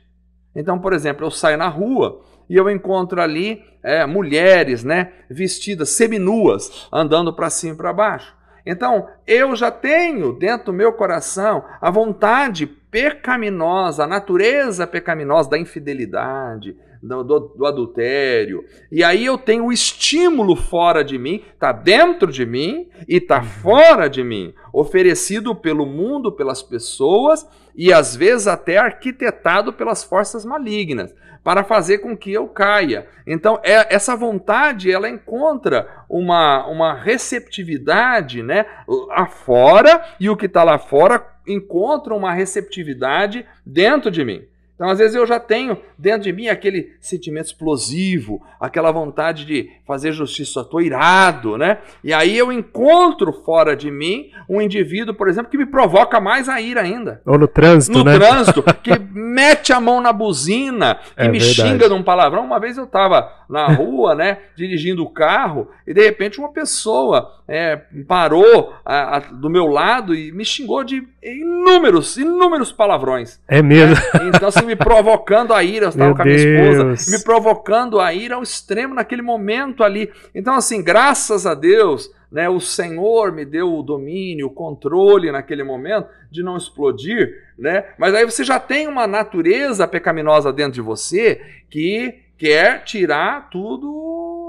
Então, 0.54 0.78
por 0.78 0.92
exemplo, 0.92 1.24
eu 1.24 1.30
saio 1.30 1.56
na 1.56 1.68
rua 1.68 2.20
e 2.48 2.56
eu 2.56 2.68
encontro 2.68 3.22
ali 3.22 3.64
é, 3.82 4.04
mulheres 4.04 4.84
né, 4.84 5.12
vestidas 5.30 5.90
seminuas, 5.90 6.88
andando 6.92 7.32
para 7.32 7.48
cima 7.48 7.74
e 7.74 7.76
para 7.76 7.92
baixo. 7.92 8.34
Então, 8.66 9.08
eu 9.26 9.56
já 9.56 9.70
tenho 9.70 10.34
dentro 10.34 10.66
do 10.66 10.72
meu 10.72 10.92
coração 10.92 11.64
a 11.80 11.90
vontade 11.90 12.66
pecaminosa, 12.90 14.04
a 14.04 14.06
natureza 14.06 14.86
pecaminosa 14.86 15.50
da 15.50 15.58
infidelidade, 15.58 16.76
do, 17.02 17.22
do, 17.22 17.38
do, 17.56 17.66
adultério. 17.66 18.64
E 18.90 19.02
aí 19.02 19.24
eu 19.24 19.38
tenho 19.38 19.66
o 19.66 19.72
estímulo 19.72 20.54
fora 20.54 21.02
de 21.02 21.18
mim, 21.18 21.42
está 21.54 21.72
dentro 21.72 22.30
de 22.30 22.44
mim 22.44 22.88
e 23.08 23.16
está 23.16 23.38
uhum. 23.38 23.44
fora 23.44 24.08
de 24.08 24.22
mim, 24.22 24.52
oferecido 24.72 25.54
pelo 25.54 25.86
mundo, 25.86 26.30
pelas 26.32 26.62
pessoas 26.62 27.46
e 27.74 27.92
às 27.92 28.14
vezes 28.14 28.46
até 28.46 28.76
arquitetado 28.76 29.72
pelas 29.72 30.04
forças 30.04 30.44
malignas 30.44 31.14
para 31.42 31.64
fazer 31.64 31.98
com 31.98 32.16
que 32.16 32.32
eu 32.32 32.46
caia. 32.48 33.06
Então, 33.26 33.58
é, 33.62 33.94
essa 33.94 34.14
vontade, 34.14 34.92
ela 34.92 35.08
encontra 35.08 35.88
uma, 36.08 36.66
uma 36.66 36.94
receptividade 36.94 38.42
né, 38.42 38.66
lá 38.86 39.26
fora, 39.26 40.04
e 40.18 40.28
o 40.28 40.36
que 40.36 40.46
está 40.46 40.62
lá 40.62 40.78
fora 40.78 41.18
encontra 41.52 42.14
uma 42.14 42.32
receptividade 42.32 43.46
dentro 43.64 44.10
de 44.10 44.24
mim. 44.24 44.42
Então, 44.80 44.88
às 44.88 44.98
vezes, 44.98 45.14
eu 45.14 45.26
já 45.26 45.38
tenho 45.38 45.76
dentro 45.98 46.22
de 46.22 46.32
mim 46.32 46.48
aquele 46.48 46.94
sentimento 47.02 47.48
explosivo, 47.48 48.40
aquela 48.58 48.90
vontade 48.90 49.44
de 49.44 49.68
fazer 49.86 50.10
justiça, 50.10 50.62
estou 50.62 50.80
irado, 50.80 51.58
né? 51.58 51.80
E 52.02 52.14
aí 52.14 52.38
eu 52.38 52.50
encontro 52.50 53.30
fora 53.30 53.76
de 53.76 53.90
mim 53.90 54.30
um 54.48 54.58
indivíduo, 54.58 55.14
por 55.14 55.28
exemplo, 55.28 55.50
que 55.50 55.58
me 55.58 55.66
provoca 55.66 56.18
mais 56.18 56.48
a 56.48 56.62
ira 56.62 56.80
ainda. 56.80 57.20
Ou 57.26 57.36
no 57.36 57.46
trânsito, 57.46 57.98
no 57.98 58.04
né? 58.04 58.14
No 58.14 58.20
trânsito, 58.20 58.62
que 58.82 58.98
mete 58.98 59.70
a 59.70 59.78
mão 59.78 60.00
na 60.00 60.14
buzina, 60.14 60.94
que 60.94 61.24
é 61.24 61.28
me 61.28 61.38
verdade. 61.38 61.68
xinga 61.68 61.86
num 61.86 62.02
palavrão. 62.02 62.42
Uma 62.42 62.58
vez 62.58 62.78
eu 62.78 62.84
estava 62.84 63.30
na 63.50 63.66
rua, 63.66 64.14
né, 64.14 64.38
dirigindo 64.54 65.02
o 65.02 65.10
carro, 65.10 65.68
e 65.84 65.92
de 65.92 66.02
repente 66.04 66.38
uma 66.38 66.52
pessoa 66.52 67.42
é, 67.48 67.80
parou 68.06 68.72
a, 68.84 69.16
a, 69.16 69.18
do 69.18 69.50
meu 69.50 69.66
lado 69.66 70.14
e 70.14 70.30
me 70.30 70.44
xingou 70.44 70.84
de 70.84 71.02
inúmeros, 71.20 72.16
inúmeros 72.16 72.70
palavrões. 72.70 73.40
É 73.48 73.60
mesmo. 73.60 73.96
Né? 74.14 74.30
Então, 74.32 74.48
assim, 74.48 74.69
me 74.70 74.76
provocando 74.76 75.52
a 75.52 75.64
ira, 75.64 75.86
eu 75.86 75.88
estava 75.88 76.14
com 76.14 76.22
a 76.22 76.24
minha 76.24 76.36
esposa, 76.36 77.10
me 77.10 77.24
provocando 77.24 78.00
a 78.00 78.14
ira 78.14 78.36
ao 78.36 78.42
extremo 78.42 78.94
naquele 78.94 79.22
momento 79.22 79.82
ali. 79.82 80.10
Então, 80.32 80.54
assim, 80.54 80.82
graças 80.82 81.44
a 81.44 81.54
Deus, 81.54 82.12
né, 82.30 82.48
o 82.48 82.60
Senhor 82.60 83.32
me 83.32 83.44
deu 83.44 83.74
o 83.74 83.82
domínio, 83.82 84.46
o 84.46 84.50
controle 84.50 85.32
naquele 85.32 85.64
momento 85.64 86.08
de 86.30 86.42
não 86.42 86.56
explodir, 86.56 87.34
né? 87.58 87.84
Mas 87.98 88.14
aí 88.14 88.24
você 88.24 88.44
já 88.44 88.60
tem 88.60 88.86
uma 88.86 89.06
natureza 89.06 89.88
pecaminosa 89.88 90.52
dentro 90.52 90.74
de 90.74 90.80
você 90.80 91.40
que 91.68 92.20
quer 92.38 92.84
tirar 92.84 93.50
tudo 93.50 93.90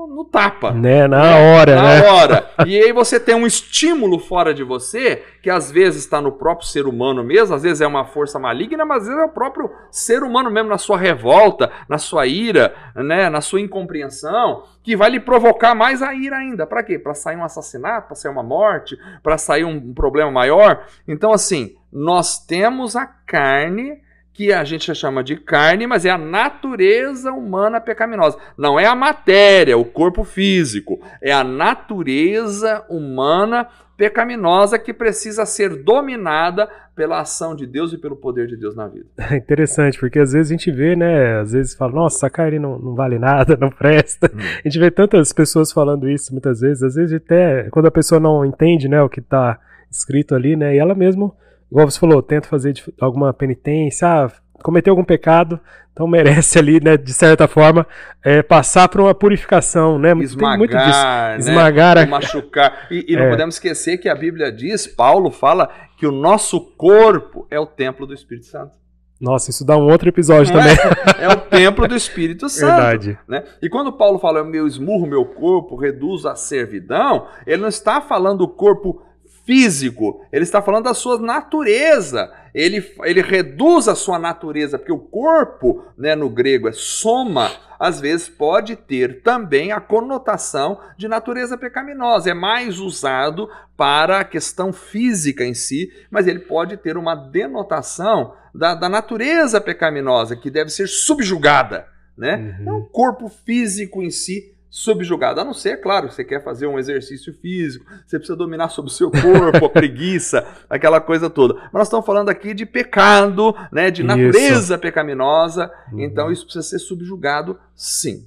no 0.07 0.25
tapa. 0.25 0.71
Né, 0.71 1.07
na 1.07 1.21
né? 1.21 1.57
hora, 1.57 1.75
na 1.75 1.83
né? 1.83 2.09
Hora. 2.09 2.51
E 2.65 2.77
aí 2.77 2.91
você 2.91 3.19
tem 3.19 3.35
um 3.35 3.45
estímulo 3.45 4.19
fora 4.19 4.53
de 4.53 4.63
você, 4.63 5.23
que 5.41 5.49
às 5.49 5.71
vezes 5.71 6.03
está 6.03 6.21
no 6.21 6.31
próprio 6.31 6.67
ser 6.67 6.85
humano 6.85 7.23
mesmo, 7.23 7.55
às 7.55 7.63
vezes 7.63 7.81
é 7.81 7.87
uma 7.87 8.05
força 8.05 8.39
maligna, 8.39 8.85
mas 8.85 9.03
às 9.03 9.07
vezes 9.07 9.21
é 9.21 9.25
o 9.25 9.33
próprio 9.33 9.71
ser 9.89 10.23
humano 10.23 10.51
mesmo, 10.51 10.69
na 10.69 10.77
sua 10.77 10.97
revolta, 10.97 11.71
na 11.87 11.97
sua 11.97 12.27
ira, 12.27 12.73
né, 12.95 13.29
na 13.29 13.41
sua 13.41 13.61
incompreensão, 13.61 14.63
que 14.83 14.95
vai 14.95 15.09
lhe 15.09 15.19
provocar 15.19 15.75
mais 15.75 16.01
a 16.01 16.13
ira 16.13 16.37
ainda. 16.37 16.65
Para 16.65 16.83
quê? 16.83 16.99
Para 16.99 17.13
sair 17.13 17.37
um 17.37 17.43
assassinato, 17.43 18.07
para 18.07 18.15
sair 18.15 18.31
uma 18.31 18.43
morte, 18.43 18.97
para 19.21 19.37
sair 19.37 19.63
um 19.63 19.93
problema 19.93 20.31
maior. 20.31 20.85
Então, 21.07 21.31
assim, 21.31 21.75
nós 21.91 22.45
temos 22.45 22.95
a 22.95 23.05
carne 23.05 23.99
que 24.33 24.53
a 24.53 24.63
gente 24.63 24.93
chama 24.95 25.23
de 25.23 25.35
carne, 25.35 25.85
mas 25.85 26.05
é 26.05 26.09
a 26.09 26.17
natureza 26.17 27.31
humana 27.31 27.81
pecaminosa. 27.81 28.37
Não 28.57 28.79
é 28.79 28.85
a 28.85 28.95
matéria, 28.95 29.77
o 29.77 29.85
corpo 29.85 30.23
físico, 30.23 30.99
é 31.21 31.31
a 31.31 31.43
natureza 31.43 32.85
humana 32.89 33.67
pecaminosa 33.97 34.79
que 34.79 34.93
precisa 34.93 35.45
ser 35.45 35.83
dominada 35.83 36.67
pela 36.95 37.19
ação 37.19 37.55
de 37.55 37.67
Deus 37.67 37.93
e 37.93 37.97
pelo 37.97 38.15
poder 38.15 38.47
de 38.47 38.57
Deus 38.57 38.75
na 38.75 38.87
vida. 38.87 39.05
É 39.17 39.37
interessante, 39.37 39.99
porque 39.99 40.17
às 40.17 40.33
vezes 40.33 40.49
a 40.51 40.55
gente 40.55 40.71
vê, 40.71 40.95
né? 40.95 41.39
Às 41.39 41.51
vezes 41.51 41.75
fala, 41.75 41.93
nossa, 41.93 42.25
a 42.25 42.29
carne 42.29 42.57
não, 42.57 42.79
não 42.79 42.95
vale 42.95 43.19
nada, 43.19 43.55
não 43.61 43.69
presta. 43.69 44.31
Hum. 44.33 44.39
A 44.39 44.67
gente 44.67 44.79
vê 44.79 44.89
tantas 44.89 45.31
pessoas 45.31 45.71
falando 45.71 46.09
isso 46.09 46.31
muitas 46.31 46.61
vezes, 46.61 46.81
às 46.81 46.95
vezes 46.95 47.13
até 47.13 47.69
quando 47.69 47.87
a 47.87 47.91
pessoa 47.91 48.19
não 48.19 48.43
entende, 48.43 48.87
né, 48.87 49.01
o 49.01 49.09
que 49.09 49.19
está 49.19 49.59
escrito 49.89 50.33
ali, 50.33 50.55
né? 50.55 50.75
E 50.75 50.79
ela 50.79 50.95
mesmo 50.95 51.35
igual 51.71 51.89
você 51.89 51.99
falou, 51.99 52.21
tenta 52.21 52.47
fazer 52.47 52.73
alguma 52.99 53.33
penitência, 53.33 54.07
ah, 54.07 54.31
cometeu 54.61 54.91
algum 54.91 55.03
pecado, 55.03 55.59
então 55.93 56.07
merece 56.07 56.57
ali, 56.59 56.79
né, 56.83 56.97
de 56.97 57.13
certa 57.13 57.47
forma, 57.47 57.85
é, 58.23 58.41
passar 58.41 58.87
por 58.89 59.01
uma 59.01 59.13
purificação, 59.13 59.97
né? 59.97 60.13
Esmagar, 60.19 60.57
muito 60.57 60.77
disso. 60.77 61.03
Né? 61.03 61.37
Esmagar, 61.37 61.97
a... 61.97 62.05
machucar. 62.05 62.87
E, 62.89 63.05
e 63.09 63.15
não 63.15 63.23
é. 63.23 63.29
podemos 63.29 63.55
esquecer 63.55 63.97
que 63.97 64.09
a 64.09 64.15
Bíblia 64.15 64.51
diz, 64.51 64.87
Paulo 64.87 65.31
fala 65.31 65.69
que 65.97 66.05
o 66.05 66.11
nosso 66.11 66.59
corpo 66.75 67.47
é 67.49 67.59
o 67.59 67.65
templo 67.65 68.05
do 68.05 68.13
Espírito 68.13 68.47
Santo. 68.47 68.81
Nossa, 69.19 69.51
isso 69.51 69.63
dá 69.63 69.77
um 69.77 69.87
outro 69.87 70.09
episódio 70.09 70.51
também. 70.51 70.73
É, 71.19 71.25
é 71.25 71.29
o 71.29 71.35
templo 71.35 71.87
do 71.87 71.95
Espírito 71.95 72.49
Santo. 72.49 72.71
Verdade. 72.71 73.19
Né? 73.27 73.43
E 73.61 73.69
quando 73.69 73.93
Paulo 73.93 74.17
fala, 74.17 74.39
eu 74.39 74.65
esmurro 74.65 75.05
meu 75.05 75.23
corpo, 75.23 75.75
reduzo 75.75 76.27
a 76.27 76.35
servidão, 76.35 77.27
ele 77.45 77.61
não 77.61 77.69
está 77.69 78.01
falando 78.01 78.41
o 78.41 78.47
corpo 78.47 79.03
físico, 79.45 80.25
ele 80.31 80.43
está 80.43 80.61
falando 80.61 80.85
da 80.85 80.93
sua 80.93 81.19
natureza. 81.19 82.31
Ele, 82.53 82.83
ele 83.03 83.21
reduz 83.21 83.87
a 83.87 83.95
sua 83.95 84.19
natureza, 84.19 84.77
porque 84.77 84.91
o 84.91 84.99
corpo, 84.99 85.85
né, 85.97 86.15
no 86.15 86.29
grego, 86.29 86.67
é 86.67 86.73
soma, 86.73 87.51
às 87.79 87.99
vezes 87.99 88.29
pode 88.29 88.75
ter 88.75 89.21
também 89.21 89.71
a 89.71 89.79
conotação 89.79 90.79
de 90.97 91.07
natureza 91.07 91.57
pecaminosa. 91.57 92.29
É 92.29 92.33
mais 92.33 92.79
usado 92.79 93.49
para 93.75 94.19
a 94.19 94.23
questão 94.23 94.71
física 94.71 95.43
em 95.43 95.53
si, 95.53 95.91
mas 96.11 96.27
ele 96.27 96.39
pode 96.39 96.77
ter 96.77 96.97
uma 96.97 97.15
denotação 97.15 98.33
da, 98.53 98.75
da 98.75 98.89
natureza 98.89 99.59
pecaminosa, 99.59 100.35
que 100.35 100.51
deve 100.51 100.69
ser 100.69 100.87
subjugada. 100.87 101.87
Né? 102.17 102.55
Uhum. 102.59 102.65
Não 102.65 102.77
o 102.79 102.85
corpo 102.85 103.29
físico 103.29 104.03
em 104.03 104.11
si 104.11 104.53
subjugado. 104.71 105.41
A 105.41 105.43
não 105.43 105.53
ser, 105.53 105.81
claro, 105.81 106.09
você 106.09 106.23
quer 106.23 106.41
fazer 106.41 106.65
um 106.65 106.79
exercício 106.79 107.33
físico, 107.33 107.85
você 108.07 108.17
precisa 108.17 108.37
dominar 108.37 108.69
sobre 108.69 108.89
o 108.89 108.93
seu 108.93 109.11
corpo, 109.11 109.65
a 109.65 109.69
preguiça, 109.69 110.47
aquela 110.69 111.01
coisa 111.01 111.29
toda. 111.29 111.55
Mas 111.55 111.73
nós 111.73 111.87
estamos 111.87 112.05
falando 112.05 112.29
aqui 112.29 112.53
de 112.53 112.65
pecado, 112.65 113.53
né, 113.71 113.91
de 113.91 114.01
natureza 114.01 114.73
isso. 114.73 114.79
pecaminosa, 114.79 115.69
uhum. 115.91 115.99
então 115.99 116.31
isso 116.31 116.45
precisa 116.45 116.63
ser 116.63 116.79
subjugado, 116.79 117.59
sim. 117.75 118.25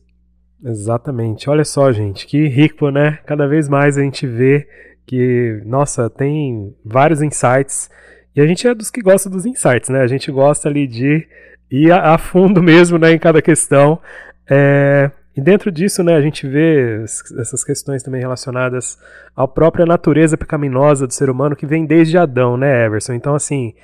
Exatamente. 0.63 1.49
Olha 1.49 1.65
só, 1.65 1.91
gente, 1.91 2.27
que 2.27 2.47
rico, 2.47 2.91
né? 2.91 3.19
Cada 3.27 3.47
vez 3.47 3.69
mais 3.69 3.99
a 3.99 4.03
gente 4.03 4.27
vê 4.27 4.69
que, 5.07 5.61
nossa, 5.65 6.09
tem 6.09 6.75
vários 6.85 7.21
insights. 7.23 7.91
E 8.37 8.41
a 8.41 8.47
gente 8.47 8.67
é 8.67 8.75
dos 8.75 8.91
que 8.91 9.03
gosta 9.03 9.29
dos 9.29 9.45
insights, 9.45 9.91
né? 9.91 10.01
A 10.01 10.07
gente 10.07 10.31
gosta 10.31 10.69
ali 10.69 10.87
de 10.87 11.27
ir 11.71 11.93
a, 11.93 12.15
a 12.15 12.19
fundo 12.19 12.61
mesmo 12.63 12.99
né, 12.99 13.13
em 13.13 13.19
cada 13.19 13.43
questão. 13.43 14.01
É, 14.49 15.11
e 15.37 15.41
dentro 15.41 15.71
disso, 15.73 16.03
né, 16.03 16.15
a 16.15 16.21
gente 16.21 16.47
vê 16.47 17.03
essas 17.03 17.65
questões 17.65 18.03
também 18.03 18.21
relacionadas 18.21 18.99
à 19.37 19.49
própria 19.49 19.85
natureza 19.85 20.37
pecaminosa 20.37 21.07
do 21.07 21.13
ser 21.13 21.29
humano 21.29 21.57
que 21.57 21.67
vem 21.67 21.85
desde 21.85 22.17
Adão, 22.17 22.57
né, 22.57 22.87
Everson? 22.87 23.15
Então, 23.15 23.35
assim, 23.35 23.75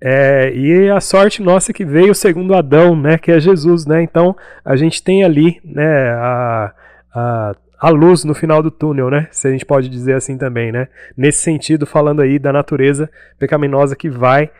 é, 0.00 0.52
e 0.54 0.90
a 0.90 1.00
sorte 1.00 1.42
nossa 1.42 1.72
é 1.72 1.74
que 1.74 1.84
veio 1.84 2.14
segundo 2.14 2.54
Adão, 2.54 2.94
né, 2.94 3.16
que 3.16 3.32
é 3.32 3.40
Jesus, 3.40 3.86
né? 3.86 4.02
Então, 4.02 4.36
a 4.64 4.76
gente 4.76 5.02
tem 5.02 5.24
ali, 5.24 5.60
né, 5.64 6.10
a, 6.10 6.72
a, 7.14 7.56
a 7.80 7.88
luz 7.88 8.22
no 8.24 8.34
final 8.34 8.62
do 8.62 8.70
túnel, 8.70 9.10
né? 9.10 9.28
Se 9.30 9.48
a 9.48 9.50
gente 9.50 9.64
pode 9.64 9.88
dizer 9.88 10.14
assim 10.14 10.36
também, 10.36 10.70
né? 10.70 10.88
Nesse 11.16 11.38
sentido, 11.38 11.86
falando 11.86 12.20
aí 12.20 12.38
da 12.38 12.52
natureza 12.52 13.10
pecaminosa 13.38 13.96
que 13.96 14.10
vai 14.10 14.50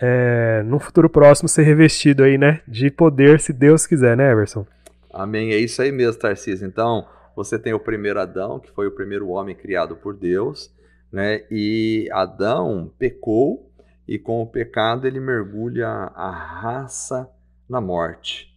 é, 0.00 0.62
no 0.64 0.80
futuro 0.80 1.10
próximo 1.10 1.48
ser 1.48 1.62
revestido 1.62 2.24
aí, 2.24 2.38
né, 2.38 2.60
de 2.66 2.90
poder, 2.90 3.38
se 3.38 3.52
Deus 3.52 3.86
quiser, 3.86 4.16
né, 4.16 4.30
Everson? 4.32 4.66
Amém. 5.12 5.52
É 5.52 5.58
isso 5.58 5.82
aí 5.82 5.90
mesmo, 5.90 6.20
Tarcísio. 6.20 6.66
Então, 6.66 7.06
você 7.34 7.58
tem 7.58 7.72
o 7.72 7.80
primeiro 7.80 8.20
Adão, 8.20 8.58
que 8.58 8.70
foi 8.70 8.86
o 8.86 8.94
primeiro 8.94 9.28
homem 9.28 9.54
criado 9.54 9.96
por 9.96 10.16
Deus, 10.16 10.74
né? 11.12 11.44
E 11.50 12.08
Adão 12.12 12.92
pecou 12.98 13.70
e 14.06 14.18
com 14.18 14.42
o 14.42 14.46
pecado 14.46 15.06
ele 15.06 15.20
mergulha 15.20 15.88
a 15.88 16.30
raça 16.30 17.30
na 17.68 17.80
morte. 17.80 18.52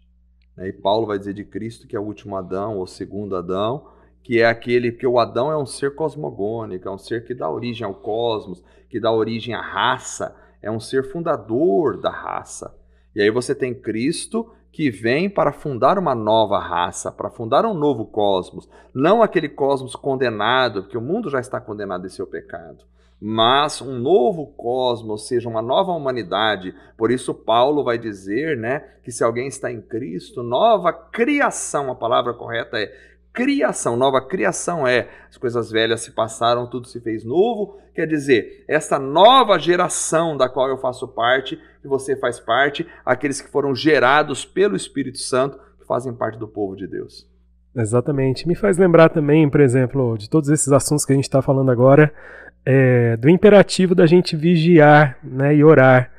Né? 0.56 0.70
E 0.70 0.74
Paulo 0.74 1.06
vai 1.06 1.20
dizer 1.20 1.34
de 1.34 1.43
Cristo 1.43 1.88
que 1.88 1.95
é 1.95 1.99
o 1.99 2.04
último 2.04 2.36
Adão, 2.36 2.78
ou 2.78 2.88
segundo 2.88 3.36
Adão, 3.36 3.88
que 4.24 4.39
é 4.39 4.45
aquele 4.45 4.91
que 4.91 5.06
o 5.06 5.20
Adão 5.20 5.51
é 5.51 5.58
um 5.58 5.66
ser 5.66 5.95
cosmogônico, 5.95 6.88
é 6.88 6.91
um 6.91 6.97
ser 6.97 7.26
que 7.26 7.34
dá 7.34 7.49
origem 7.49 7.86
ao 7.86 7.93
cosmos, 7.93 8.64
que 8.89 8.99
dá 8.99 9.12
origem 9.12 9.54
à 9.54 9.62
raça, 9.62 10.36
é 10.62 10.72
um 10.72 10.80
ser 10.80 11.12
fundador 11.12 11.99
da 11.99 12.10
raça. 12.10 12.76
E 13.16 13.22
aí 13.22 13.30
você 13.30 13.54
tem 13.54 13.74
Cristo 13.74 14.51
que 14.74 14.89
vem 14.89 15.30
para 15.30 15.53
fundar 15.53 15.99
uma 15.99 16.15
nova 16.15 16.57
raça, 16.57 17.11
para 17.11 17.30
fundar 17.30 17.63
um 17.63 17.76
novo 17.76 18.07
cosmos, 18.07 18.67
não 18.91 19.21
aquele 19.21 19.47
cosmos 19.47 19.95
condenado, 19.95 20.82
porque 20.82 20.97
o 20.97 21.01
mundo 21.01 21.30
já 21.30 21.39
está 21.39 21.61
condenado 21.61 22.07
em 22.07 22.09
seu 22.09 22.26
pecado, 22.26 22.84
mas 23.21 23.84
um 23.84 23.99
novo 23.99 24.47
cosmos, 24.47 25.11
ou 25.11 25.17
seja, 25.19 25.47
uma 25.47 25.61
nova 25.61 25.91
humanidade. 25.91 26.74
Por 26.97 27.11
isso 27.11 27.36
Paulo 27.36 27.84
vai 27.84 27.99
dizer, 27.99 28.57
né, 28.57 28.80
que 29.03 29.11
se 29.11 29.24
alguém 29.24 29.47
está 29.47 29.71
em 29.71 29.80
Cristo, 29.80 30.41
nova 30.41 30.91
criação, 30.91 31.91
a 31.91 31.95
palavra 31.95 32.34
correta 32.34 32.80
é 32.80 32.91
criação, 33.34 33.98
nova 33.98 34.22
criação 34.22 34.88
é 34.88 35.10
as 35.28 35.38
coisas 35.38 35.72
velhas 35.72 36.02
se 36.02 36.12
passaram, 36.12 36.70
tudo 36.70 36.88
se 36.88 37.02
fez 37.02 37.26
novo. 37.26 37.78
Quer 37.96 38.08
dizer, 38.08 38.64
essa 38.68 39.00
nova 39.00 39.58
geração 39.58 40.38
da 40.38 40.48
qual 40.48 40.70
eu 40.70 40.78
faço 40.78 41.08
parte, 41.08 41.60
que 41.82 41.88
você 41.88 42.16
faz 42.16 42.40
parte, 42.40 42.88
aqueles 43.04 43.42
que 43.42 43.50
foram 43.50 43.74
gerados 43.74 44.46
pelo 44.46 44.76
Espírito 44.76 45.18
Santo, 45.18 45.60
que 45.80 45.86
fazem 45.86 46.14
parte 46.14 46.38
do 46.38 46.48
povo 46.48 46.76
de 46.76 46.88
Deus. 46.88 47.28
Exatamente. 47.76 48.48
Me 48.48 48.56
faz 48.56 48.78
lembrar 48.78 49.10
também, 49.10 49.50
por 49.50 49.60
exemplo, 49.60 50.16
de 50.18 50.30
todos 50.30 50.50
esses 50.50 50.72
assuntos 50.72 51.04
que 51.04 51.12
a 51.12 51.16
gente 51.16 51.26
está 51.26 51.42
falando 51.42 51.72
agora, 51.72 52.14
é, 52.64 53.18
do 53.18 53.28
imperativo 53.28 53.96
da 53.96 54.06
gente 54.06 54.36
vigiar 54.36 55.18
né, 55.24 55.56
e 55.56 55.64
orar. 55.64 56.12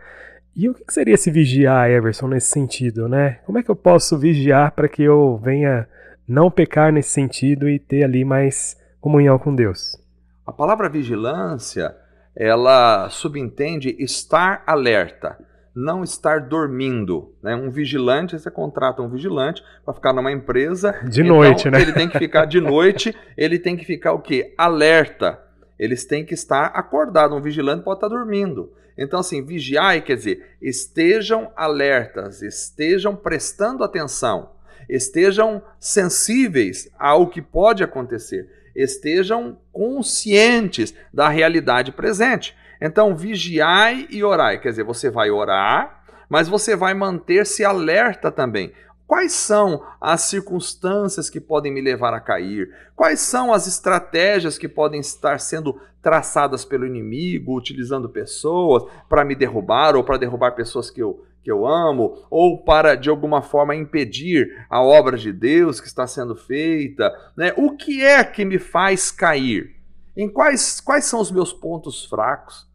E 0.57 0.69
o 0.69 0.75
que 0.75 0.93
seria 0.93 1.15
esse 1.15 1.31
vigiar, 1.31 1.91
Everson, 1.91 2.29
nesse 2.29 2.49
sentido, 2.49 3.09
né? 3.09 3.39
Como 3.45 3.59
é 3.59 3.63
que 3.63 3.71
eu 3.71 3.75
posso 3.75 4.17
vigiar 4.17 4.71
para 4.73 4.89
que 4.89 5.03
eu 5.03 5.37
venha 5.43 5.89
não 6.27 6.51
pecar 6.51 6.93
nesse 6.93 7.11
sentido 7.11 7.69
e 7.69 7.79
ter 7.79 8.05
ali 8.05 8.25
mais 8.25 8.77
comunhão 9.01 9.39
com 9.39 9.55
Deus. 9.55 9.99
A 10.47 10.53
palavra 10.53 10.89
vigilância, 10.89 11.95
ela 12.35 13.09
subentende 13.11 13.95
estar 13.99 14.63
alerta, 14.67 15.39
não 15.75 16.03
estar 16.03 16.41
dormindo. 16.41 17.35
Né? 17.43 17.55
Um 17.55 17.71
vigilante, 17.71 18.39
você 18.39 18.51
contrata 18.51 19.03
um 19.03 19.09
vigilante 19.09 19.63
para 19.85 19.95
ficar 19.95 20.13
numa 20.13 20.33
empresa. 20.33 20.93
De 21.09 21.23
então, 21.23 21.37
noite, 21.37 21.71
né? 21.71 21.81
Ele 21.81 21.93
tem 21.93 22.09
que 22.09 22.19
ficar 22.19 22.45
de 22.45 22.61
noite, 22.61 23.15
ele 23.37 23.59
tem 23.59 23.77
que 23.77 23.85
ficar 23.85 24.13
o 24.13 24.21
quê? 24.21 24.55
Alerta. 24.57 25.39
Eles 25.79 26.05
têm 26.05 26.25
que 26.25 26.35
estar 26.35 26.67
acordados. 26.67 27.37
Um 27.37 27.43
vigilante 27.43 27.85
pode 27.85 27.99
estar 27.99 28.09
dormindo. 28.09 28.73
Então, 28.97 29.19
assim, 29.19 29.45
vigiar 29.45 30.01
quer 30.03 30.17
dizer, 30.17 30.57
estejam 30.63 31.51
alertas, 31.57 32.43
estejam 32.43 33.17
prestando 33.17 33.83
atenção 33.83 34.55
estejam 34.89 35.63
sensíveis 35.79 36.89
ao 36.99 37.29
que 37.29 37.41
pode 37.43 37.83
acontecer, 37.83 38.49
estejam 38.75 39.59
conscientes 39.73 40.95
da 41.13 41.29
realidade 41.29 41.93
presente. 41.93 42.57
Então, 42.81 43.17
vigiai 43.17 44.07
e 44.11 44.23
orai, 44.25 44.61
quer 44.61 44.71
dizer, 44.71 44.85
você 44.85 45.11
vai 45.11 45.31
orar, 45.31 46.05
mas 46.29 46.49
você 46.49 46.75
vai 46.75 46.95
manter-se 46.95 47.65
alerta 47.65 48.31
também. 48.31 48.73
Quais 49.07 49.33
são 49.33 49.85
as 50.01 50.23
circunstâncias 50.23 51.29
que 51.29 51.41
podem 51.41 51.73
me 51.73 51.81
levar 51.81 52.15
a 52.15 52.21
cair? 52.21 52.71
Quais 52.97 53.21
são 53.21 53.53
as 53.53 53.67
estratégias 53.67 54.57
que 54.57 54.67
podem 54.67 55.01
estar 55.01 55.39
sendo 55.39 55.79
traçadas 56.03 56.65
pelo 56.65 56.87
inimigo, 56.87 57.57
utilizando 57.57 58.09
pessoas 58.09 58.85
para 59.09 59.25
me 59.25 59.35
derrubar 59.35 59.95
ou 59.95 60.05
para 60.05 60.19
derrubar 60.19 60.53
pessoas 60.53 60.91
que 60.91 61.03
eu, 61.03 61.25
que 61.45 61.53
eu 61.53 61.67
amo, 61.67 62.25
ou 62.31 62.65
para 62.65 62.95
de 62.95 63.11
alguma 63.11 63.43
forma 63.43 63.77
impedir 63.77 64.67
a 64.71 64.83
obra 64.83 65.19
de 65.19 65.31
Deus 65.31 65.79
que 65.79 65.87
está 65.87 66.07
sendo 66.07 66.35
feita, 66.35 67.15
né? 67.37 67.53
O 67.55 67.77
que 67.77 68.03
é 68.03 68.25
que 68.25 68.47
me 68.47 68.59
faz 68.59 69.11
cair? 69.11 69.77
Em 70.17 70.29
quais, 70.29 70.81
quais 70.81 71.05
são 71.05 71.21
os 71.21 71.31
meus 71.31 71.53
pontos 71.53 72.07
fracos? 72.07 72.67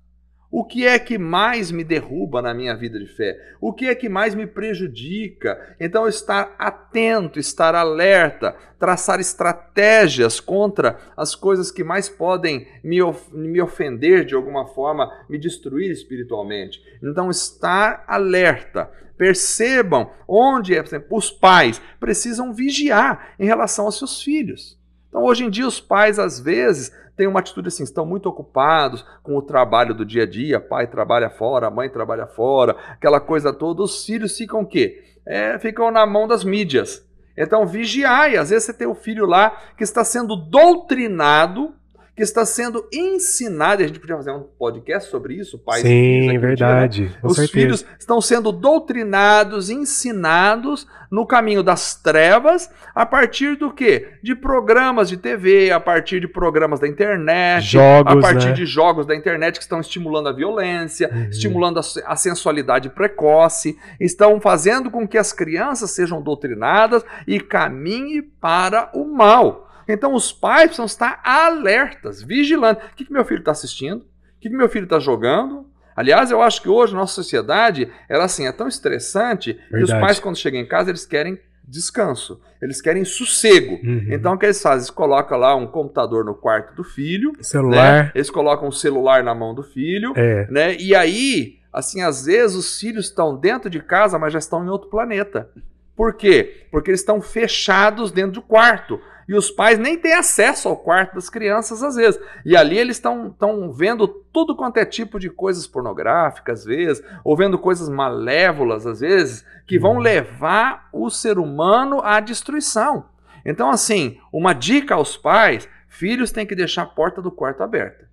O 0.52 0.66
que 0.66 0.88
é 0.88 0.97
que 0.97 1.16
mais 1.20 1.70
me 1.70 1.84
derruba 1.84 2.41
na 2.41 2.56
minha 2.56 2.76
vida 2.76 2.97
de 2.97 3.06
fé? 3.06 3.39
O 3.62 3.72
que 3.72 3.88
é 3.88 3.93
que 3.93 4.10
mais 4.10 4.34
me 4.34 4.47
prejudica? 4.47 5.76
Então, 5.80 6.08
estar 6.08 6.56
atento, 6.58 7.39
estar 7.39 7.76
alerta, 7.76 8.56
traçar 8.80 9.20
estratégias 9.20 10.39
contra 10.39 10.97
as 11.16 11.36
coisas 11.36 11.70
que 11.70 11.84
mais 11.84 12.10
podem 12.10 12.68
me, 12.84 13.00
of 13.00 13.32
me 13.32 13.62
ofender 13.62 14.26
de 14.26 14.34
alguma 14.34 14.66
forma, 14.66 15.14
me 15.30 15.38
destruir 15.38 15.91
espiritualmente. 15.91 16.82
Então, 17.04 17.30
estar 17.30 18.04
alerta. 18.08 18.89
Percebam 19.16 20.10
onde, 20.28 20.74
por 20.78 20.88
exemplo, 20.88 21.18
os 21.18 21.30
pais 21.30 21.80
precisam 22.00 22.54
vigiar 22.54 23.36
em 23.38 23.45
relação 23.45 23.86
aos 23.86 24.00
seus 24.00 24.24
filhos. 24.24 24.78
Então, 25.10 25.24
hoje 25.24 25.43
em 25.43 25.49
dia, 25.49 25.68
os 25.68 25.82
pais, 25.82 26.20
às 26.20 26.39
vezes, 26.39 26.93
têm 27.18 27.28
uma 27.28 27.39
atitude 27.39 27.68
assim, 27.68 27.84
estão 27.84 28.05
muito 28.05 28.30
ocupados 28.30 29.05
com 29.22 29.36
o 29.36 29.41
trabalho 29.41 29.93
do 29.93 30.05
dia 30.05 30.24
a 30.24 30.26
dia, 30.26 30.60
pai 30.60 30.88
trabalha 30.88 31.30
fora, 31.30 31.70
mãe 31.70 31.89
trabalha 31.89 32.28
fora, 32.28 32.78
aquela 32.91 33.20
coisa 33.20 33.51
toda, 33.51 33.82
os 33.82 34.05
filhos 34.05 34.38
ficam 34.38 34.62
o 34.62 34.66
quê? 34.66 35.03
É, 35.26 35.60
ficam 35.60 35.91
na 35.91 36.05
mão 36.05 36.28
das 36.28 36.43
mídias. 36.43 37.05
Então, 37.36 37.66
vigiai. 37.66 38.38
Às 38.38 38.49
vezes 38.49 38.66
você 38.66 38.74
tem 38.74 38.88
o 38.88 38.95
filho 38.95 39.26
lá 39.26 39.57
que 39.78 39.84
está 39.84 40.03
sendo 40.03 40.36
doutrinado 40.36 41.74
que 42.20 42.24
está 42.24 42.45
sendo 42.45 42.86
ensinado, 42.91 43.82
e 43.82 43.86
a 43.86 43.88
gente 43.88 43.97
podia 43.97 44.17
fazer 44.17 44.32
um 44.32 44.43
podcast 44.43 45.09
sobre 45.09 45.36
isso, 45.36 45.57
pais 45.57 45.84
Sim, 45.84 45.88
e 45.88 46.22
filhos. 46.28 46.41
verdade. 46.41 47.03
Né? 47.03 47.11
Os 47.24 47.38
certeza. 47.38 47.53
filhos 47.53 47.86
estão 47.97 48.20
sendo 48.20 48.51
doutrinados, 48.51 49.70
ensinados 49.70 50.86
no 51.09 51.26
caminho 51.26 51.63
das 51.63 51.95
trevas, 51.95 52.70
a 52.93 53.05
partir 53.05 53.55
do 53.55 53.72
quê? 53.72 54.15
De 54.22 54.36
programas 54.36 55.07
de 55.07 55.15
TV, 55.15 55.72
a 55.72 55.80
partir 55.80 56.20
de 56.20 56.28
programas 56.28 56.82
da 56.82 56.89
internet, 56.89 57.63
jogos, 57.63 58.17
a 58.17 58.20
partir 58.20 58.49
né? 58.49 58.53
de 58.53 58.65
jogos 58.65 59.05
da 59.05 59.15
internet 59.15 59.55
que 59.55 59.63
estão 59.63 59.80
estimulando 59.80 60.28
a 60.28 60.34
violência, 60.34 61.09
uhum. 61.09 61.30
estimulando 61.30 61.80
a, 61.80 61.84
a 62.05 62.17
sensualidade 62.17 62.89
precoce, 62.89 63.78
estão 63.97 64.41
fazendo 64.41 64.91
com 64.91 65.07
que 65.07 65.17
as 65.17 65.32
crianças 65.32 65.91
sejam 65.91 66.22
doutrinadas 66.22 67.01
e 67.26 67.39
caminhem 67.39 68.22
para 68.41 68.89
o 68.93 69.05
mal. 69.05 69.68
Então 69.90 70.14
os 70.14 70.32
pais 70.32 70.66
precisam 70.66 70.86
estar 70.86 71.20
alertas, 71.24 72.22
vigilantes. 72.22 72.84
O 72.86 72.96
que, 72.96 73.06
que 73.06 73.12
meu 73.12 73.26
filho 73.26 73.40
está 73.40 73.52
assistindo? 73.52 74.02
O 74.02 74.40
que, 74.40 74.50
que 74.50 74.56
meu 74.56 74.70
filho 74.70 74.84
está 74.84 75.00
jogando? 75.00 75.66
Aliás, 75.96 76.32
eu 76.32 76.42
acho 76.42 76.62
que 76.62 76.70
hoje 76.70 76.94
nossa 76.94 77.14
sociedade 77.14 77.92
ela 78.08 78.24
assim, 78.24 78.46
é 78.46 78.52
tão 78.52 78.68
estressante 78.68 79.54
Verdade. 79.54 79.78
que 79.78 79.84
os 79.84 79.92
pais, 79.92 80.20
quando 80.20 80.38
chegam 80.38 80.62
em 80.62 80.66
casa, 80.66 80.92
eles 80.92 81.06
querem 81.06 81.40
descanso, 81.68 82.40
eles 82.62 82.82
querem 82.82 83.04
sossego. 83.04 83.80
Uhum. 83.84 84.08
Então 84.10 84.34
o 84.34 84.38
que 84.38 84.46
eles 84.46 84.62
fazem? 84.62 84.80
Eles 84.80 84.90
colocam 84.90 85.38
lá 85.38 85.56
um 85.56 85.68
computador 85.68 86.24
no 86.24 86.34
quarto 86.34 86.74
do 86.74 86.84
filho, 86.84 87.34
celular. 87.42 88.06
Né? 88.06 88.12
eles 88.16 88.30
colocam 88.30 88.68
um 88.68 88.72
celular 88.72 89.24
na 89.24 89.36
mão 89.36 89.54
do 89.54 89.62
filho, 89.64 90.14
é. 90.16 90.48
né? 90.50 90.76
E 90.78 90.96
aí, 90.96 91.58
assim, 91.72 92.02
às 92.02 92.26
vezes 92.26 92.56
os 92.56 92.80
filhos 92.80 93.06
estão 93.06 93.36
dentro 93.36 93.70
de 93.70 93.80
casa, 93.82 94.18
mas 94.18 94.34
já 94.34 94.40
estão 94.40 94.64
em 94.64 94.70
outro 94.70 94.90
planeta. 94.90 95.50
Por 95.96 96.14
quê? 96.14 96.66
Porque 96.72 96.90
eles 96.90 97.02
estão 97.02 97.22
fechados 97.22 98.10
dentro 98.10 98.32
do 98.32 98.42
quarto. 98.42 99.02
E 99.30 99.36
os 99.36 99.51
pais 99.51 99.77
nem 99.77 99.95
têm 99.95 100.15
acesso 100.15 100.67
ao 100.67 100.75
quarto 100.75 101.13
das 101.13 101.30
crianças 101.30 101.84
às 101.84 101.95
vezes. 101.95 102.19
E 102.43 102.57
ali 102.57 102.80
eles 102.80 102.97
estão 102.97 103.71
vendo 103.71 104.07
tudo 104.07 104.55
quanto 104.55 104.77
é 104.77 104.86
tipo 104.86 105.19
de 105.19 105.30
coisas 105.30 105.67
pornográficas 105.67 106.61
às 106.61 106.65
vezes, 106.65 107.03
ou 107.23 107.38
vendo 107.38 107.59
coisas 107.59 107.88
malévolas 107.89 108.88
às 108.88 109.01
vezes, 109.01 109.45
que 109.67 109.77
vão 109.77 109.93
uhum. 109.93 109.99
levar 109.99 110.89
o 110.91 111.11
ser 111.11 111.38
humano 111.38 112.01
à 112.03 112.19
destruição. 112.19 113.05
Então, 113.45 113.69
assim, 113.69 114.17
uma 114.34 114.51
dica 114.51 114.95
aos 114.95 115.15
pais: 115.15 115.69
filhos 115.88 116.32
têm 116.32 116.47
que 116.47 116.55
deixar 116.55 116.82
a 116.82 116.88
porta 116.88 117.21
do 117.21 117.30
quarto 117.30 117.61
aberta. 117.61 118.09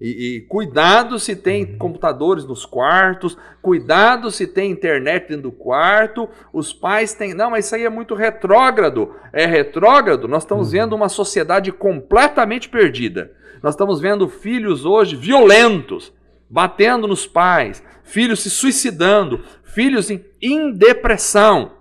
E, 0.00 0.36
e, 0.36 0.40
cuidado 0.42 1.18
se 1.18 1.36
tem 1.36 1.64
uhum. 1.64 1.78
computadores 1.78 2.46
nos 2.46 2.64
quartos, 2.64 3.36
cuidado 3.60 4.30
se 4.30 4.46
tem 4.46 4.70
internet 4.70 5.28
dentro 5.28 5.42
do 5.42 5.52
quarto. 5.52 6.26
Os 6.52 6.72
pais 6.72 7.12
têm. 7.12 7.34
Não, 7.34 7.50
mas 7.50 7.66
isso 7.66 7.74
aí 7.74 7.84
é 7.84 7.90
muito 7.90 8.14
retrógrado. 8.14 9.14
É 9.30 9.44
retrógrado? 9.44 10.26
Nós 10.26 10.42
estamos 10.42 10.68
uhum. 10.68 10.72
vendo 10.72 10.96
uma 10.96 11.10
sociedade 11.10 11.70
completamente 11.70 12.68
perdida. 12.68 13.32
Nós 13.62 13.74
estamos 13.74 14.00
vendo 14.00 14.26
filhos 14.26 14.86
hoje 14.86 15.16
violentos, 15.16 16.14
batendo 16.48 17.06
nos 17.06 17.26
pais, 17.26 17.82
filhos 18.02 18.40
se 18.40 18.48
suicidando, 18.48 19.44
filhos 19.62 20.10
em, 20.10 20.24
em 20.40 20.72
depressão, 20.72 21.72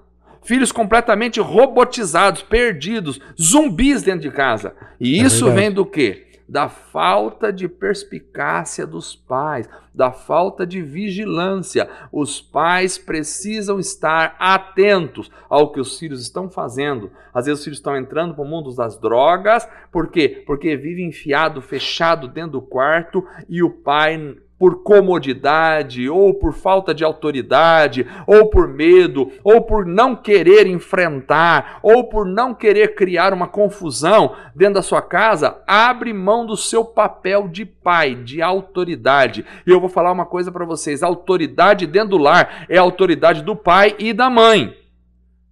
filhos 0.43 0.73
completamente 0.73 1.39
robotizados, 1.39 2.41
perdidos, 2.41 3.19
zumbis 3.41 4.03
dentro 4.03 4.21
de 4.21 4.31
casa. 4.31 4.73
E 4.99 5.19
é 5.19 5.23
isso 5.23 5.49
vem 5.51 5.71
do 5.71 5.85
quê? 5.85 6.28
Da 6.49 6.67
falta 6.67 7.53
de 7.53 7.69
perspicácia 7.69 8.87
dos 8.87 9.15
pais, 9.15 9.69
da 9.93 10.11
falta 10.11 10.65
de 10.65 10.81
vigilância. 10.81 11.87
Os 12.11 12.41
pais 12.41 12.97
precisam 12.97 13.79
estar 13.79 14.35
atentos 14.39 15.29
ao 15.47 15.71
que 15.71 15.79
os 15.79 15.99
filhos 15.99 16.21
estão 16.21 16.49
fazendo. 16.49 17.11
Às 17.31 17.45
vezes 17.45 17.59
os 17.59 17.63
filhos 17.63 17.77
estão 17.77 17.95
entrando 17.95 18.33
para 18.33 18.43
o 18.43 18.47
mundo 18.47 18.73
das 18.73 18.97
drogas, 18.97 19.69
por 19.91 20.07
quê? 20.07 20.43
Porque 20.47 20.75
vive 20.75 21.03
enfiado, 21.03 21.61
fechado 21.61 22.27
dentro 22.27 22.53
do 22.53 22.61
quarto 22.61 23.23
e 23.47 23.61
o 23.61 23.69
pai 23.69 24.35
por 24.59 24.83
comodidade, 24.83 26.09
ou 26.09 26.33
por 26.33 26.53
falta 26.53 26.93
de 26.93 27.05
autoridade, 27.05 28.05
ou 28.27 28.49
por 28.49 28.67
medo, 28.67 29.31
ou 29.41 29.61
por 29.61 29.85
não 29.85 30.13
querer 30.13 30.67
enfrentar, 30.67 31.79
ou 31.81 32.03
por 32.03 32.25
não 32.25 32.53
querer 32.53 32.93
criar 32.93 33.33
uma 33.33 33.47
confusão 33.47 34.35
dentro 34.53 34.75
da 34.75 34.81
sua 34.81 35.01
casa, 35.01 35.63
abre 35.65 36.11
mão 36.11 36.45
do 36.45 36.57
seu 36.57 36.83
papel 36.83 37.47
de 37.47 37.65
pai, 37.65 38.15
de 38.15 38.41
autoridade. 38.41 39.45
E 39.65 39.71
eu 39.71 39.79
vou 39.79 39.89
falar 39.89 40.11
uma 40.11 40.25
coisa 40.25 40.51
para 40.51 40.65
vocês: 40.65 41.01
autoridade 41.01 41.87
dentro 41.87 42.09
do 42.09 42.17
lar 42.17 42.65
é 42.67 42.77
a 42.77 42.81
autoridade 42.81 43.41
do 43.41 43.55
pai 43.55 43.95
e 43.97 44.11
da 44.11 44.29
mãe. 44.29 44.75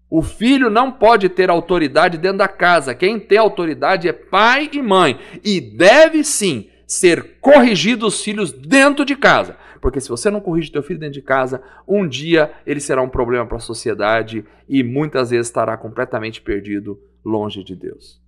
O 0.09 0.21
filho 0.21 0.69
não 0.69 0.91
pode 0.91 1.29
ter 1.29 1.49
autoridade 1.49 2.17
dentro 2.17 2.37
da 2.37 2.47
casa. 2.47 2.95
Quem 2.95 3.19
tem 3.19 3.37
autoridade 3.37 4.07
é 4.07 4.13
pai 4.13 4.69
e 4.71 4.81
mãe. 4.81 5.19
E 5.43 5.59
deve 5.59 6.23
sim 6.23 6.69
ser 6.87 7.37
corrigido 7.41 8.07
os 8.07 8.23
filhos 8.23 8.51
dentro 8.53 9.03
de 9.03 9.15
casa. 9.15 9.57
Porque 9.81 9.99
se 9.99 10.09
você 10.09 10.31
não 10.31 10.39
corrige 10.39 10.71
teu 10.71 10.81
filho 10.81 10.99
dentro 10.99 11.13
de 11.13 11.21
casa, 11.21 11.61
um 11.87 12.07
dia 12.07 12.51
ele 12.65 12.79
será 12.79 13.01
um 13.01 13.09
problema 13.09 13.45
para 13.45 13.57
a 13.57 13.59
sociedade 13.59 14.45
e 14.67 14.83
muitas 14.83 15.29
vezes 15.29 15.47
estará 15.47 15.75
completamente 15.77 16.41
perdido 16.41 16.97
longe 17.23 17.63
de 17.63 17.75
Deus. 17.75 18.19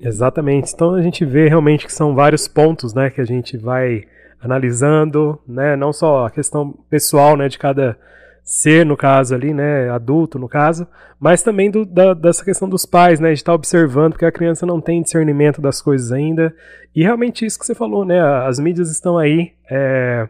Exatamente. 0.00 0.72
Então 0.74 0.94
a 0.94 1.00
gente 1.00 1.24
vê 1.24 1.48
realmente 1.48 1.86
que 1.86 1.92
são 1.92 2.14
vários 2.14 2.48
pontos, 2.48 2.92
né, 2.92 3.08
que 3.08 3.20
a 3.20 3.24
gente 3.24 3.56
vai 3.56 4.04
analisando, 4.40 5.38
né, 5.46 5.76
não 5.76 5.92
só 5.92 6.26
a 6.26 6.30
questão 6.30 6.72
pessoal, 6.90 7.36
né, 7.36 7.48
de 7.48 7.56
cada 7.56 7.96
ser, 8.44 8.84
no 8.84 8.96
caso 8.96 9.34
ali, 9.34 9.54
né, 9.54 9.88
adulto 9.88 10.38
no 10.38 10.48
caso, 10.48 10.86
mas 11.18 11.42
também 11.42 11.70
do, 11.70 11.86
da, 11.86 12.12
dessa 12.12 12.44
questão 12.44 12.68
dos 12.68 12.84
pais, 12.84 13.20
né, 13.20 13.28
de 13.28 13.34
estar 13.34 13.54
observando, 13.54 14.12
porque 14.12 14.24
a 14.24 14.32
criança 14.32 14.66
não 14.66 14.80
tem 14.80 15.02
discernimento 15.02 15.60
das 15.60 15.80
coisas 15.80 16.10
ainda, 16.10 16.54
e 16.94 17.02
realmente 17.02 17.46
isso 17.46 17.58
que 17.58 17.64
você 17.64 17.74
falou, 17.74 18.04
né, 18.04 18.20
as 18.20 18.58
mídias 18.58 18.90
estão 18.90 19.16
aí 19.16 19.52
é, 19.70 20.28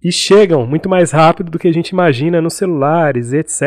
e 0.00 0.12
chegam 0.12 0.64
muito 0.66 0.88
mais 0.88 1.10
rápido 1.10 1.50
do 1.50 1.58
que 1.58 1.66
a 1.66 1.72
gente 1.72 1.90
imagina 1.90 2.40
nos 2.40 2.54
celulares, 2.54 3.32
etc, 3.32 3.62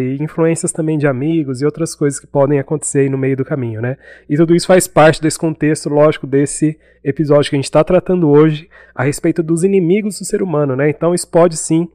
e 0.00 0.20
influências 0.20 0.72
também 0.72 0.98
de 0.98 1.06
amigos 1.06 1.62
e 1.62 1.64
outras 1.64 1.94
coisas 1.94 2.18
que 2.18 2.26
podem 2.26 2.58
acontecer 2.58 3.00
aí 3.00 3.08
no 3.08 3.16
meio 3.16 3.36
do 3.36 3.44
caminho, 3.44 3.80
né, 3.80 3.96
e 4.28 4.36
tudo 4.36 4.56
isso 4.56 4.66
faz 4.66 4.88
parte 4.88 5.22
desse 5.22 5.38
contexto, 5.38 5.88
lógico, 5.88 6.26
desse 6.26 6.76
episódio 7.04 7.48
que 7.48 7.54
a 7.54 7.58
gente 7.58 7.64
está 7.64 7.84
tratando 7.84 8.28
hoje 8.28 8.68
a 8.92 9.04
respeito 9.04 9.40
dos 9.40 9.62
inimigos 9.62 10.18
do 10.18 10.24
ser 10.24 10.42
humano, 10.42 10.74
né, 10.74 10.90
então 10.90 11.14
isso 11.14 11.28
pode 11.28 11.56
sim 11.56 11.88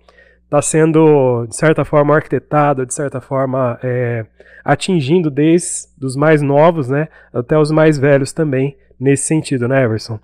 está 0.46 0.62
sendo, 0.62 1.46
de 1.48 1.56
certa 1.56 1.84
forma, 1.84 2.16
arquitetado, 2.16 2.86
de 2.86 2.94
certa 2.94 3.20
forma, 3.20 3.78
é, 3.84 4.26
atingindo 4.64 5.30
desde 5.30 5.88
os 6.02 6.16
mais 6.16 6.42
novos 6.42 6.90
né, 6.90 7.08
até 7.34 7.58
os 7.58 7.72
mais 7.72 7.98
velhos 7.98 8.32
também, 8.32 8.78
nesse 9.00 9.26
sentido, 9.26 9.68
né, 9.68 9.84
Everson? 9.84 10.20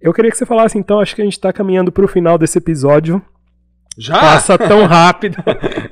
Eu 0.00 0.12
queria 0.12 0.30
que 0.30 0.36
você 0.36 0.46
falasse, 0.46 0.78
então, 0.78 1.00
acho 1.00 1.14
que 1.14 1.22
a 1.22 1.24
gente 1.24 1.34
está 1.34 1.52
caminhando 1.52 1.90
para 1.90 2.04
o 2.04 2.08
final 2.08 2.36
desse 2.36 2.58
episódio. 2.58 3.22
Já? 3.96 4.18
Passa 4.18 4.58
tão 4.58 4.84
rápido. 4.86 5.36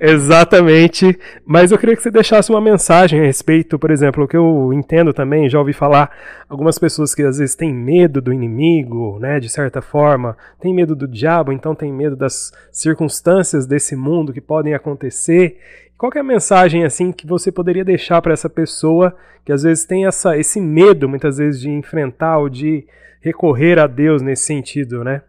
Exatamente. 0.00 1.18
Mas 1.46 1.70
eu 1.70 1.78
queria 1.78 1.94
que 1.94 2.02
você 2.02 2.10
deixasse 2.10 2.50
uma 2.50 2.60
mensagem 2.60 3.20
a 3.20 3.24
respeito, 3.24 3.78
por 3.78 3.90
exemplo, 3.90 4.24
o 4.24 4.28
que 4.28 4.36
eu 4.36 4.72
entendo 4.72 5.12
também, 5.12 5.48
já 5.48 5.58
ouvi 5.58 5.72
falar, 5.72 6.10
algumas 6.48 6.78
pessoas 6.78 7.14
que 7.14 7.22
às 7.22 7.38
vezes 7.38 7.54
têm 7.54 7.72
medo 7.72 8.20
do 8.20 8.32
inimigo, 8.32 9.18
né, 9.20 9.38
de 9.38 9.48
certa 9.48 9.80
forma, 9.80 10.36
têm 10.60 10.74
medo 10.74 10.96
do 10.96 11.06
diabo, 11.06 11.52
então 11.52 11.74
têm 11.74 11.92
medo 11.92 12.16
das 12.16 12.52
circunstâncias 12.70 13.66
desse 13.66 13.94
mundo 13.94 14.32
que 14.32 14.40
podem 14.40 14.74
acontecer. 14.74 15.58
Qual 15.96 16.10
é 16.16 16.18
a 16.18 16.24
mensagem 16.24 16.84
assim 16.84 17.12
que 17.12 17.26
você 17.26 17.52
poderia 17.52 17.84
deixar 17.84 18.20
para 18.20 18.32
essa 18.32 18.50
pessoa 18.50 19.16
que 19.44 19.52
às 19.52 19.62
vezes 19.62 19.84
tem 19.84 20.06
essa, 20.06 20.36
esse 20.36 20.60
medo, 20.60 21.08
muitas 21.08 21.38
vezes, 21.38 21.60
de 21.60 21.70
enfrentar 21.70 22.38
ou 22.38 22.48
de 22.48 22.84
recorrer 23.20 23.78
a 23.78 23.86
Deus 23.86 24.22
nesse 24.22 24.44
sentido, 24.44 25.04
né? 25.04 25.22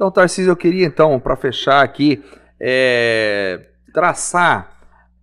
Então, 0.00 0.10
Tarcísio, 0.10 0.52
eu 0.52 0.56
queria 0.56 0.86
então, 0.86 1.20
para 1.20 1.36
fechar 1.36 1.84
aqui, 1.84 2.24
é, 2.58 3.66
traçar 3.92 4.78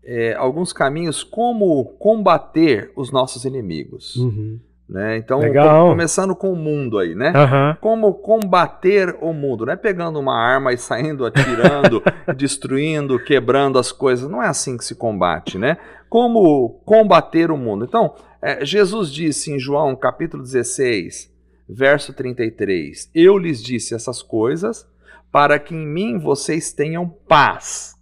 é, 0.05 0.35
alguns 0.35 0.71
caminhos 0.71 1.23
como 1.23 1.83
combater 1.97 2.91
os 2.95 3.11
nossos 3.11 3.43
inimigos. 3.43 4.15
Uhum. 4.17 4.59
Né? 4.87 5.17
Então, 5.17 5.41
com, 5.41 5.89
começando 5.89 6.35
com 6.35 6.53
o 6.53 6.55
mundo 6.55 6.99
aí, 6.99 7.15
né? 7.15 7.33
Uhum. 7.35 7.75
Como 7.81 8.13
combater 8.13 9.17
o 9.19 9.33
mundo, 9.33 9.65
não 9.65 9.73
é 9.73 9.75
pegando 9.75 10.19
uma 10.19 10.37
arma 10.37 10.71
e 10.71 10.77
saindo 10.77 11.25
atirando, 11.25 12.03
destruindo, 12.37 13.17
quebrando 13.17 13.79
as 13.79 13.91
coisas. 13.91 14.29
Não 14.29 14.43
é 14.43 14.47
assim 14.47 14.77
que 14.77 14.85
se 14.85 14.93
combate, 14.93 15.57
né? 15.57 15.77
Como 16.07 16.79
combater 16.85 17.49
o 17.49 17.57
mundo. 17.57 17.83
Então, 17.83 18.13
é, 18.39 18.63
Jesus 18.63 19.11
disse 19.11 19.51
em 19.51 19.57
João 19.57 19.95
capítulo 19.95 20.43
16, 20.43 21.35
verso 21.67 22.13
33: 22.13 23.09
Eu 23.13 23.37
lhes 23.37 23.61
disse 23.61 23.93
essas 23.93 24.21
coisas 24.21 24.87
para 25.31 25.59
que 25.59 25.75
em 25.75 25.85
mim 25.85 26.17
vocês 26.17 26.71
tenham 26.71 27.07
paz. 27.07 27.95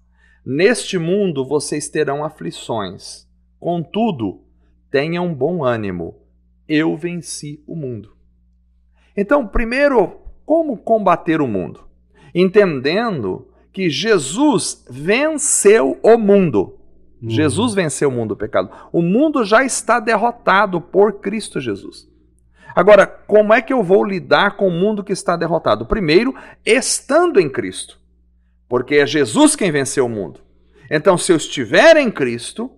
Neste 0.46 0.98
mundo 0.98 1.44
vocês 1.44 1.90
terão 1.90 2.24
aflições. 2.24 3.28
Contudo, 3.60 4.42
tenham 4.92 5.34
bom 5.34 5.64
ânimo. 5.64 6.16
Eu 6.68 6.96
venci 6.96 7.64
o 7.66 7.76
mundo. 7.76 8.16
Então, 9.18 9.48
primeiro, 9.48 10.20
como 10.46 10.78
combater 10.78 11.42
o 11.42 11.48
mundo? 11.48 11.82
Entendendo 12.34 13.48
que 13.72 13.90
Jesus 13.90 14.86
venceu 14.90 16.00
o 16.04 16.18
mundo. 16.18 16.78
Uhum. 17.22 17.30
Jesus 17.30 17.74
venceu 17.74 18.10
o 18.10 18.12
mundo 18.12 18.30
do 18.30 18.38
pecado. 18.38 18.70
O 18.92 19.02
mundo 19.02 19.44
já 19.44 19.64
está 19.64 20.00
derrotado 20.00 20.80
por 20.80 21.20
Cristo 21.20 21.60
Jesus. 21.60 22.08
Agora, 22.74 23.06
como 23.06 23.54
é 23.54 23.62
que 23.62 23.74
eu 23.74 23.84
vou 23.84 24.04
lidar 24.04 24.58
com 24.58 24.68
o 24.68 24.72
mundo 24.72 25.04
que 25.04 25.14
está 25.14 25.36
derrotado? 25.36 25.86
Primeiro, 25.86 26.34
estando 26.66 27.40
em 27.40 27.50
Cristo. 27.50 28.00
Porque 28.68 28.96
é 28.96 29.06
Jesus 29.06 29.56
quem 29.56 29.72
venceu 29.72 30.06
o 30.06 30.10
mundo. 30.10 30.40
Então, 30.90 31.18
se 31.18 31.32
eu 31.32 31.38
estiver 31.38 31.98
em 31.98 32.12
Cristo 32.12 32.72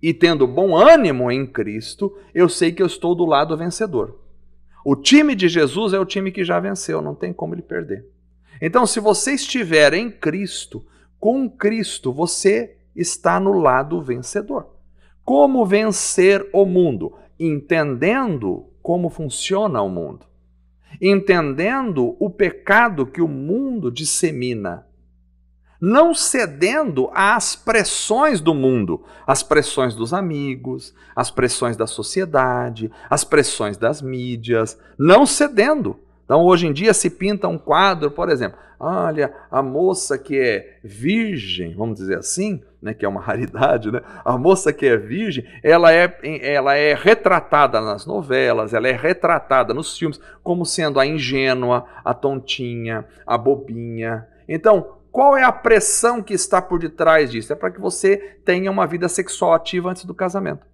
e 0.00 0.12
tendo 0.14 0.46
bom 0.46 0.76
ânimo 0.76 1.30
em 1.30 1.46
Cristo, 1.46 2.16
eu 2.34 2.48
sei 2.48 2.72
que 2.72 2.82
eu 2.82 2.86
estou 2.86 3.14
do 3.14 3.24
lado 3.24 3.56
vencedor. 3.56 4.18
O 4.84 4.94
time 4.96 5.34
de 5.34 5.48
Jesus 5.48 5.92
é 5.92 5.98
o 5.98 6.06
time 6.06 6.30
que 6.30 6.44
já 6.44 6.60
venceu, 6.60 7.02
não 7.02 7.14
tem 7.14 7.32
como 7.32 7.54
ele 7.54 7.62
perder. 7.62 8.06
Então, 8.60 8.86
se 8.86 9.00
você 9.00 9.32
estiver 9.32 9.92
em 9.92 10.10
Cristo, 10.10 10.84
com 11.18 11.48
Cristo, 11.48 12.12
você 12.12 12.76
está 12.94 13.38
no 13.38 13.52
lado 13.52 14.00
vencedor. 14.02 14.68
Como 15.24 15.66
vencer 15.66 16.48
o 16.52 16.64
mundo? 16.64 17.14
Entendendo 17.38 18.67
como 18.88 19.10
funciona 19.10 19.82
o 19.82 19.88
mundo, 19.90 20.24
entendendo 20.98 22.16
o 22.18 22.30
pecado 22.30 23.04
que 23.04 23.20
o 23.20 23.28
mundo 23.28 23.92
dissemina, 23.92 24.86
não 25.78 26.14
cedendo 26.14 27.10
às 27.12 27.54
pressões 27.54 28.40
do 28.40 28.54
mundo, 28.54 29.04
às 29.26 29.42
pressões 29.42 29.94
dos 29.94 30.14
amigos, 30.14 30.94
às 31.14 31.30
pressões 31.30 31.76
da 31.76 31.86
sociedade, 31.86 32.90
às 33.10 33.24
pressões 33.24 33.76
das 33.76 34.00
mídias, 34.00 34.80
não 34.98 35.26
cedendo. 35.26 36.00
Então, 36.24 36.42
hoje 36.42 36.66
em 36.66 36.72
dia 36.72 36.94
se 36.94 37.10
pinta 37.10 37.46
um 37.46 37.58
quadro, 37.58 38.10
por 38.10 38.30
exemplo, 38.30 38.58
olha, 38.80 39.34
a 39.50 39.62
moça 39.62 40.16
que 40.16 40.38
é 40.38 40.78
virgem, 40.82 41.74
vamos 41.74 41.98
dizer 41.98 42.16
assim, 42.16 42.62
né, 42.80 42.94
que 42.94 43.04
é 43.04 43.08
uma 43.08 43.20
raridade, 43.22 43.90
né? 43.90 44.00
A 44.24 44.36
moça 44.38 44.72
que 44.72 44.86
é 44.86 44.96
virgem, 44.96 45.44
ela 45.62 45.92
é, 45.92 46.18
ela 46.42 46.74
é 46.74 46.94
retratada 46.94 47.80
nas 47.80 48.06
novelas, 48.06 48.74
ela 48.74 48.88
é 48.88 48.92
retratada 48.92 49.74
nos 49.74 49.96
filmes 49.96 50.20
como 50.42 50.64
sendo 50.64 51.00
a 51.00 51.06
ingênua, 51.06 51.86
a 52.04 52.14
tontinha, 52.14 53.04
a 53.26 53.36
bobinha. 53.36 54.26
Então, 54.48 54.96
qual 55.10 55.36
é 55.36 55.42
a 55.42 55.52
pressão 55.52 56.22
que 56.22 56.34
está 56.34 56.62
por 56.62 56.78
detrás 56.78 57.30
disso? 57.30 57.52
É 57.52 57.56
para 57.56 57.70
que 57.70 57.80
você 57.80 58.16
tenha 58.44 58.70
uma 58.70 58.86
vida 58.86 59.08
sexual 59.08 59.54
ativa 59.54 59.90
antes 59.90 60.04
do 60.04 60.14
casamento. 60.14 60.66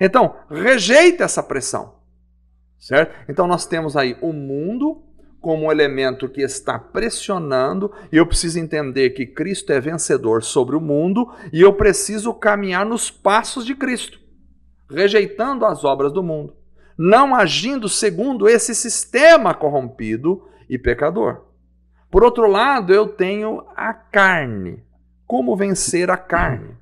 Então, 0.00 0.36
rejeita 0.50 1.24
essa 1.24 1.42
pressão. 1.42 1.98
Certo? 2.78 3.12
Então 3.28 3.46
nós 3.48 3.66
temos 3.66 3.96
aí 3.96 4.16
o 4.20 4.32
mundo 4.32 5.02
como 5.40 5.66
um 5.66 5.72
elemento 5.72 6.28
que 6.28 6.42
está 6.42 6.78
pressionando, 6.78 7.92
e 8.12 8.16
eu 8.16 8.26
preciso 8.26 8.58
entender 8.58 9.10
que 9.10 9.26
Cristo 9.26 9.72
é 9.72 9.80
vencedor 9.80 10.42
sobre 10.42 10.76
o 10.76 10.80
mundo, 10.80 11.32
e 11.52 11.60
eu 11.60 11.72
preciso 11.72 12.34
caminhar 12.34 12.84
nos 12.84 13.10
passos 13.10 13.64
de 13.64 13.74
Cristo, 13.74 14.20
rejeitando 14.90 15.64
as 15.64 15.84
obras 15.84 16.12
do 16.12 16.22
mundo, 16.22 16.56
não 16.96 17.34
agindo 17.34 17.88
segundo 17.88 18.48
esse 18.48 18.74
sistema 18.74 19.54
corrompido 19.54 20.48
e 20.68 20.76
pecador. 20.76 21.44
Por 22.10 22.24
outro 22.24 22.46
lado, 22.50 22.92
eu 22.92 23.06
tenho 23.06 23.64
a 23.76 23.92
carne. 23.92 24.82
Como 25.26 25.56
vencer 25.56 26.10
a 26.10 26.16
carne? 26.16 26.74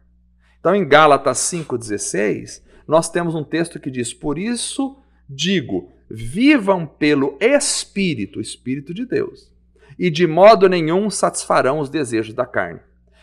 Então, 0.61 0.75
em 0.75 0.87
Gálatas 0.87 1.39
5,16, 1.39 2.63
nós 2.87 3.11
temos 3.11 3.35
um 3.35 3.45
texto 3.45 3.81
que 3.81 3.91
diz: 3.91 4.15
Por 4.15 4.39
isso 4.39 4.97
digo, 5.29 5.93
vivam 6.09 6.87
pelo 6.87 7.37
Espírito, 7.41 8.41
Espírito 8.41 8.95
de 8.95 9.05
Deus, 9.05 9.53
e 9.99 10.11
de 10.11 10.27
modo 10.27 10.69
nenhum 10.69 11.11
satisfarão 11.11 11.79
os 11.79 11.89
desejos 11.89 12.35
da 12.35 12.47
carne. 12.47 12.81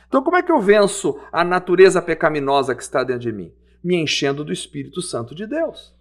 Então, 0.08 0.22
como 0.22 0.38
é 0.38 0.44
que 0.44 0.52
eu 0.52 0.62
venço 0.62 1.20
a 1.32 1.44
natureza 1.44 2.02
pecaminosa 2.02 2.76
que 2.76 2.84
está 2.84 3.04
dentro 3.04 3.22
de 3.22 3.32
mim? 3.32 3.52
Me 3.84 3.96
enchendo 3.96 4.44
do 4.44 4.54
Espírito 4.54 5.02
Santo 5.02 5.34
de 5.34 5.48
Deus, 5.48 5.94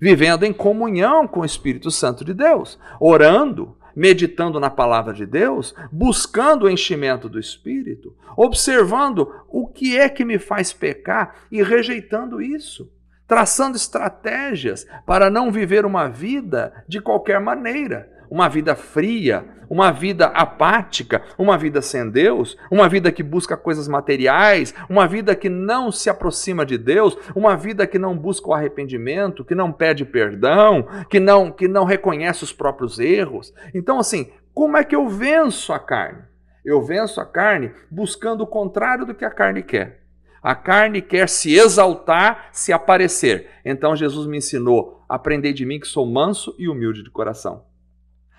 vivendo 0.00 0.44
em 0.44 0.52
comunhão 0.52 1.26
com 1.26 1.40
o 1.40 1.44
Espírito 1.44 1.90
Santo 1.90 2.24
de 2.24 2.32
Deus, 2.32 2.78
orando, 3.00 3.76
meditando 3.94 4.60
na 4.60 4.70
palavra 4.70 5.12
de 5.12 5.26
Deus, 5.26 5.74
buscando 5.90 6.64
o 6.64 6.70
enchimento 6.70 7.28
do 7.28 7.40
Espírito, 7.40 8.14
observando 8.36 9.32
o 9.48 9.66
que 9.66 9.96
é 9.96 10.08
que 10.08 10.24
me 10.24 10.38
faz 10.38 10.72
pecar 10.72 11.46
e 11.50 11.62
rejeitando 11.62 12.42
isso 12.42 12.90
traçando 13.26 13.76
estratégias 13.76 14.86
para 15.04 15.30
não 15.30 15.50
viver 15.50 15.84
uma 15.84 16.08
vida 16.08 16.72
de 16.86 17.00
qualquer 17.00 17.40
maneira, 17.40 18.08
uma 18.30 18.48
vida 18.48 18.74
fria, 18.74 19.44
uma 19.68 19.90
vida 19.90 20.26
apática, 20.26 21.22
uma 21.36 21.58
vida 21.58 21.82
sem 21.82 22.08
Deus, 22.08 22.56
uma 22.70 22.88
vida 22.88 23.10
que 23.10 23.22
busca 23.22 23.56
coisas 23.56 23.88
materiais, 23.88 24.74
uma 24.88 25.06
vida 25.06 25.34
que 25.34 25.48
não 25.48 25.90
se 25.90 26.08
aproxima 26.08 26.64
de 26.64 26.78
Deus, 26.78 27.16
uma 27.34 27.56
vida 27.56 27.86
que 27.86 27.98
não 27.98 28.16
busca 28.16 28.48
o 28.48 28.54
arrependimento, 28.54 29.44
que 29.44 29.54
não 29.54 29.72
pede 29.72 30.04
perdão, 30.04 30.86
que 31.10 31.18
não 31.18 31.50
que 31.50 31.68
não 31.68 31.84
reconhece 31.84 32.44
os 32.44 32.52
próprios 32.52 32.98
erros. 32.98 33.52
Então 33.74 33.98
assim, 33.98 34.30
como 34.54 34.76
é 34.76 34.84
que 34.84 34.94
eu 34.94 35.08
venço 35.08 35.72
a 35.72 35.78
carne? 35.78 36.22
Eu 36.64 36.82
venço 36.82 37.20
a 37.20 37.26
carne 37.26 37.72
buscando 37.90 38.42
o 38.42 38.46
contrário 38.46 39.06
do 39.06 39.14
que 39.14 39.24
a 39.24 39.30
carne 39.30 39.62
quer. 39.62 40.05
A 40.46 40.54
carne 40.54 41.02
quer 41.02 41.28
se 41.28 41.56
exaltar, 41.56 42.50
se 42.52 42.72
aparecer. 42.72 43.50
Então 43.64 43.96
Jesus 43.96 44.28
me 44.28 44.36
ensinou: 44.36 45.04
aprendei 45.08 45.52
de 45.52 45.66
mim 45.66 45.80
que 45.80 45.88
sou 45.88 46.06
manso 46.06 46.54
e 46.56 46.68
humilde 46.68 47.02
de 47.02 47.10
coração. 47.10 47.64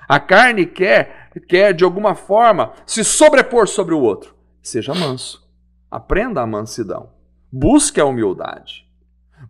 A 0.08 0.18
carne 0.18 0.66
quer, 0.66 1.32
quer 1.50 1.74
de 1.74 1.84
alguma 1.84 2.16
forma 2.16 2.72
se 2.86 3.04
sobrepor 3.04 3.68
sobre 3.68 3.94
o 3.94 4.00
outro. 4.00 4.34
Seja 4.62 4.96
manso. 4.96 5.46
Aprenda 5.92 6.42
a 6.42 6.48
mansidão. 6.48 7.12
Busque 7.52 8.00
a 8.00 8.06
humildade. 8.06 8.88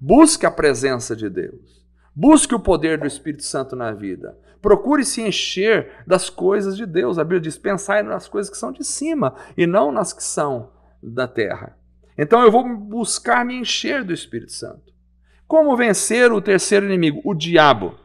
Busque 0.01 0.43
a 0.43 0.49
presença 0.49 1.15
de 1.15 1.29
Deus. 1.29 1.85
Busque 2.15 2.55
o 2.55 2.59
poder 2.59 2.97
do 2.97 3.05
Espírito 3.05 3.43
Santo 3.43 3.75
na 3.75 3.91
vida. 3.91 4.35
Procure 4.63 5.05
se 5.05 5.21
encher 5.21 5.91
das 6.07 6.27
coisas 6.27 6.75
de 6.75 6.87
Deus. 6.87 7.19
A 7.19 7.23
Bíblia 7.23 7.41
diz: 7.41 7.55
pensai 7.55 8.01
nas 8.01 8.27
coisas 8.27 8.49
que 8.49 8.57
são 8.57 8.71
de 8.71 8.83
cima 8.83 9.35
e 9.55 9.67
não 9.67 9.91
nas 9.91 10.11
que 10.11 10.23
são 10.23 10.71
da 11.03 11.27
terra. 11.27 11.77
Então 12.17 12.41
eu 12.41 12.51
vou 12.51 12.67
buscar 12.77 13.45
me 13.45 13.55
encher 13.55 14.03
do 14.03 14.13
Espírito 14.13 14.51
Santo. 14.51 14.93
Como 15.47 15.77
vencer 15.77 16.31
o 16.31 16.41
terceiro 16.41 16.85
inimigo, 16.85 17.21
o 17.23 17.33
diabo? 17.33 17.97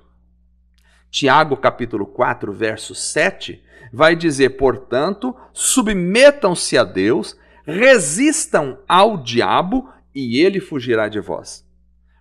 Tiago 1.11 1.57
capítulo 1.57 2.07
4, 2.07 2.53
verso 2.53 2.95
7, 2.95 3.63
vai 3.93 4.15
dizer, 4.15 4.51
portanto, 4.51 5.37
submetam-se 5.53 6.79
a 6.79 6.85
Deus, 6.85 7.37
resistam 7.67 8.79
ao 8.89 9.17
diabo 9.17 9.89
e 10.15 10.41
ele 10.41 10.61
fugirá 10.61 11.09
de 11.09 11.21
vós. 11.21 11.67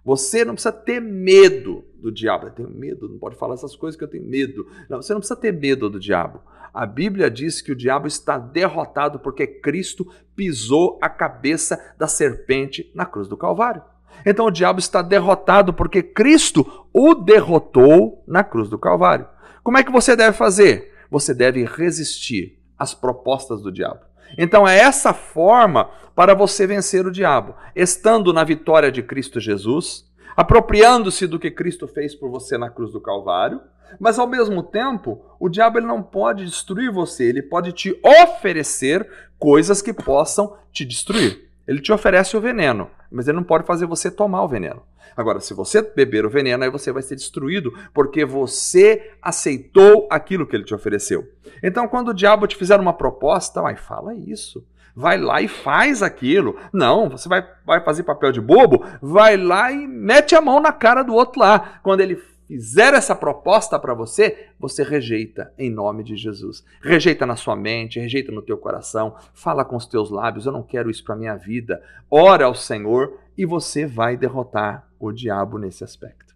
Você 0.04 0.44
não 0.44 0.56
precisa 0.56 0.72
ter 0.72 1.00
medo 1.00 1.86
do 1.96 2.12
diabo. 2.12 2.48
Eu 2.48 2.52
tenho 2.52 2.70
medo, 2.70 3.08
não 3.08 3.20
pode 3.20 3.36
falar 3.36 3.54
essas 3.54 3.76
coisas 3.76 3.98
que 3.98 4.04
eu 4.04 4.08
tenho 4.08 4.26
medo. 4.26 4.68
Não, 4.90 5.02
você 5.02 5.14
não 5.14 5.20
precisa 5.20 5.40
ter 5.40 5.54
medo 5.54 5.90
do 5.90 6.00
diabo. 6.00 6.42
A 6.74 6.86
Bíblia 6.86 7.30
diz 7.30 7.62
que 7.62 7.72
o 7.72 7.76
diabo 7.76 8.08
está 8.08 8.38
derrotado 8.38 9.20
porque 9.20 9.46
Cristo 9.46 10.08
pisou 10.36 10.98
a 11.02 11.10
cabeça 11.10 11.94
da 11.98 12.08
serpente 12.08 12.90
na 12.96 13.06
cruz 13.06 13.28
do 13.28 13.36
Calvário. 13.36 13.84
Então 14.26 14.46
o 14.46 14.52
diabo 14.52 14.80
está 14.80 15.02
derrotado 15.02 15.74
porque 15.74 16.02
Cristo 16.02 16.88
o 16.94 17.14
derrotou 17.14 18.24
na 18.28 18.44
cruz 18.44 18.70
do 18.70 18.78
Calvário. 18.78 19.28
Como 19.64 19.78
é 19.78 19.84
que 19.84 19.92
você 19.92 20.16
deve 20.16 20.36
fazer? 20.36 20.94
Você 21.10 21.34
deve 21.34 21.66
resistir 21.66 22.58
às 22.78 22.94
propostas 22.94 23.62
do 23.62 23.72
diabo. 23.72 24.00
Então 24.38 24.68
é 24.68 24.78
essa 24.78 25.14
forma 25.14 25.90
para 26.16 26.34
você 26.34 26.66
vencer 26.66 27.06
o 27.06 27.12
diabo, 27.12 27.56
estando 27.76 28.34
na 28.34 28.44
vitória 28.44 28.92
de 28.92 29.04
Cristo 29.04 29.40
Jesus, 29.40 30.10
apropriando-se 30.36 31.28
do 31.28 31.40
que 31.40 31.52
Cristo 31.52 31.88
fez 31.88 32.16
por 32.16 32.30
você 32.30 32.58
na 32.58 32.70
cruz 32.70 32.92
do 32.92 33.02
Calvário, 33.02 33.62
mas 34.00 34.18
ao 34.18 34.28
mesmo 34.28 34.64
tempo, 34.64 35.22
o 35.40 35.50
diabo 35.50 35.78
ele 35.78 35.88
não 35.88 36.02
pode 36.02 36.46
destruir 36.46 36.92
você, 36.92 37.26
ele 37.26 37.42
pode 37.42 37.72
te 37.74 38.00
oferecer 38.24 39.08
coisas 39.38 39.82
que 39.82 39.94
possam 39.94 40.56
te 40.72 40.86
destruir. 40.86 41.50
Ele 41.68 41.82
te 41.82 41.92
oferece 41.92 42.36
o 42.36 42.42
veneno, 42.42 42.90
mas 43.12 43.28
ele 43.28 43.38
não 43.38 43.44
pode 43.44 43.66
fazer 43.66 43.86
você 43.86 44.10
tomar 44.10 44.44
o 44.44 44.48
veneno. 44.48 44.82
Agora, 45.16 45.40
se 45.40 45.54
você 45.54 45.82
beber 45.82 46.26
o 46.26 46.30
veneno, 46.30 46.64
aí 46.64 46.70
você 46.70 46.92
vai 46.92 47.02
ser 47.02 47.16
destruído, 47.16 47.74
porque 47.94 48.24
você 48.24 49.12
aceitou 49.22 50.08
aquilo 50.10 50.48
que 50.48 50.56
ele 50.56 50.64
te 50.64 50.74
ofereceu. 50.74 51.28
Então, 51.62 51.88
quando 51.88 52.10
o 52.10 52.14
diabo 52.14 52.48
te 52.48 52.56
fizer 52.56 52.80
uma 52.80 52.94
proposta, 52.94 53.62
vai, 53.62 53.76
fala 53.76 54.16
isso. 54.16 54.66
Vai 54.96 55.18
lá 55.18 55.42
e 55.42 55.48
faz 55.48 56.04
aquilo. 56.04 56.58
Não, 56.74 57.10
você 57.10 57.28
vai, 57.30 57.48
vai 57.66 57.84
fazer 57.84 58.04
papel 58.04 58.32
de 58.32 58.42
bobo? 58.42 58.86
Vai 59.02 59.38
lá 59.38 59.72
e 59.72 59.88
mete 59.88 60.36
a 60.36 60.42
mão 60.42 60.60
na 60.60 60.72
cara 60.72 61.04
do 61.04 61.14
outro 61.14 61.40
lá. 61.40 61.80
Quando 61.84 62.02
ele 62.02 62.22
fizer 62.52 62.94
essa 62.94 63.16
proposta 63.16 63.80
para 63.80 63.94
você, 63.94 64.50
você 64.60 64.84
rejeita 64.84 65.54
em 65.58 65.70
nome 65.70 66.04
de 66.04 66.18
Jesus. 66.18 66.66
Rejeita 66.82 67.26
na 67.26 67.38
sua 67.38 67.56
mente, 67.56 67.98
rejeita 67.98 68.30
no 68.30 68.42
teu 68.42 68.58
coração, 68.58 69.16
fala 69.34 69.64
com 69.64 69.78
os 69.78 69.86
teus 69.86 70.12
lábios, 70.12 70.46
eu 70.46 70.52
não 70.52 70.62
quero 70.62 70.90
isso 70.90 71.04
para 71.04 71.16
minha 71.16 71.36
vida. 71.36 71.82
Ora 72.10 72.46
ao 72.46 72.54
Senhor 72.54 73.18
e 73.38 73.46
você 73.46 73.86
vai 73.86 74.18
derrotar 74.18 74.86
o 75.00 75.14
diabo 75.14 75.58
nesse 75.58 75.86
aspecto. 75.86 76.31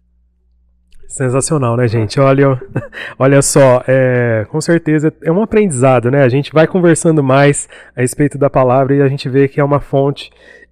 Sensacional, 1.08 1.76
né, 1.76 1.86
gente? 1.88 2.18
Olha, 2.20 2.60
olha 3.18 3.40
só, 3.42 3.82
é, 3.86 4.46
com 4.50 4.60
certeza 4.60 5.12
é 5.22 5.30
um 5.30 5.42
aprendizado, 5.42 6.10
né? 6.10 6.22
A 6.22 6.28
gente 6.28 6.52
vai 6.52 6.66
conversando 6.66 7.22
mais 7.22 7.68
a 7.94 8.00
respeito 8.00 8.36
da 8.36 8.50
palavra 8.50 8.94
e 8.94 9.02
a 9.02 9.08
gente 9.08 9.28
vê 9.28 9.48
que 9.48 9.60
é 9.60 9.64
uma 9.64 9.80
fonte 9.80 10.30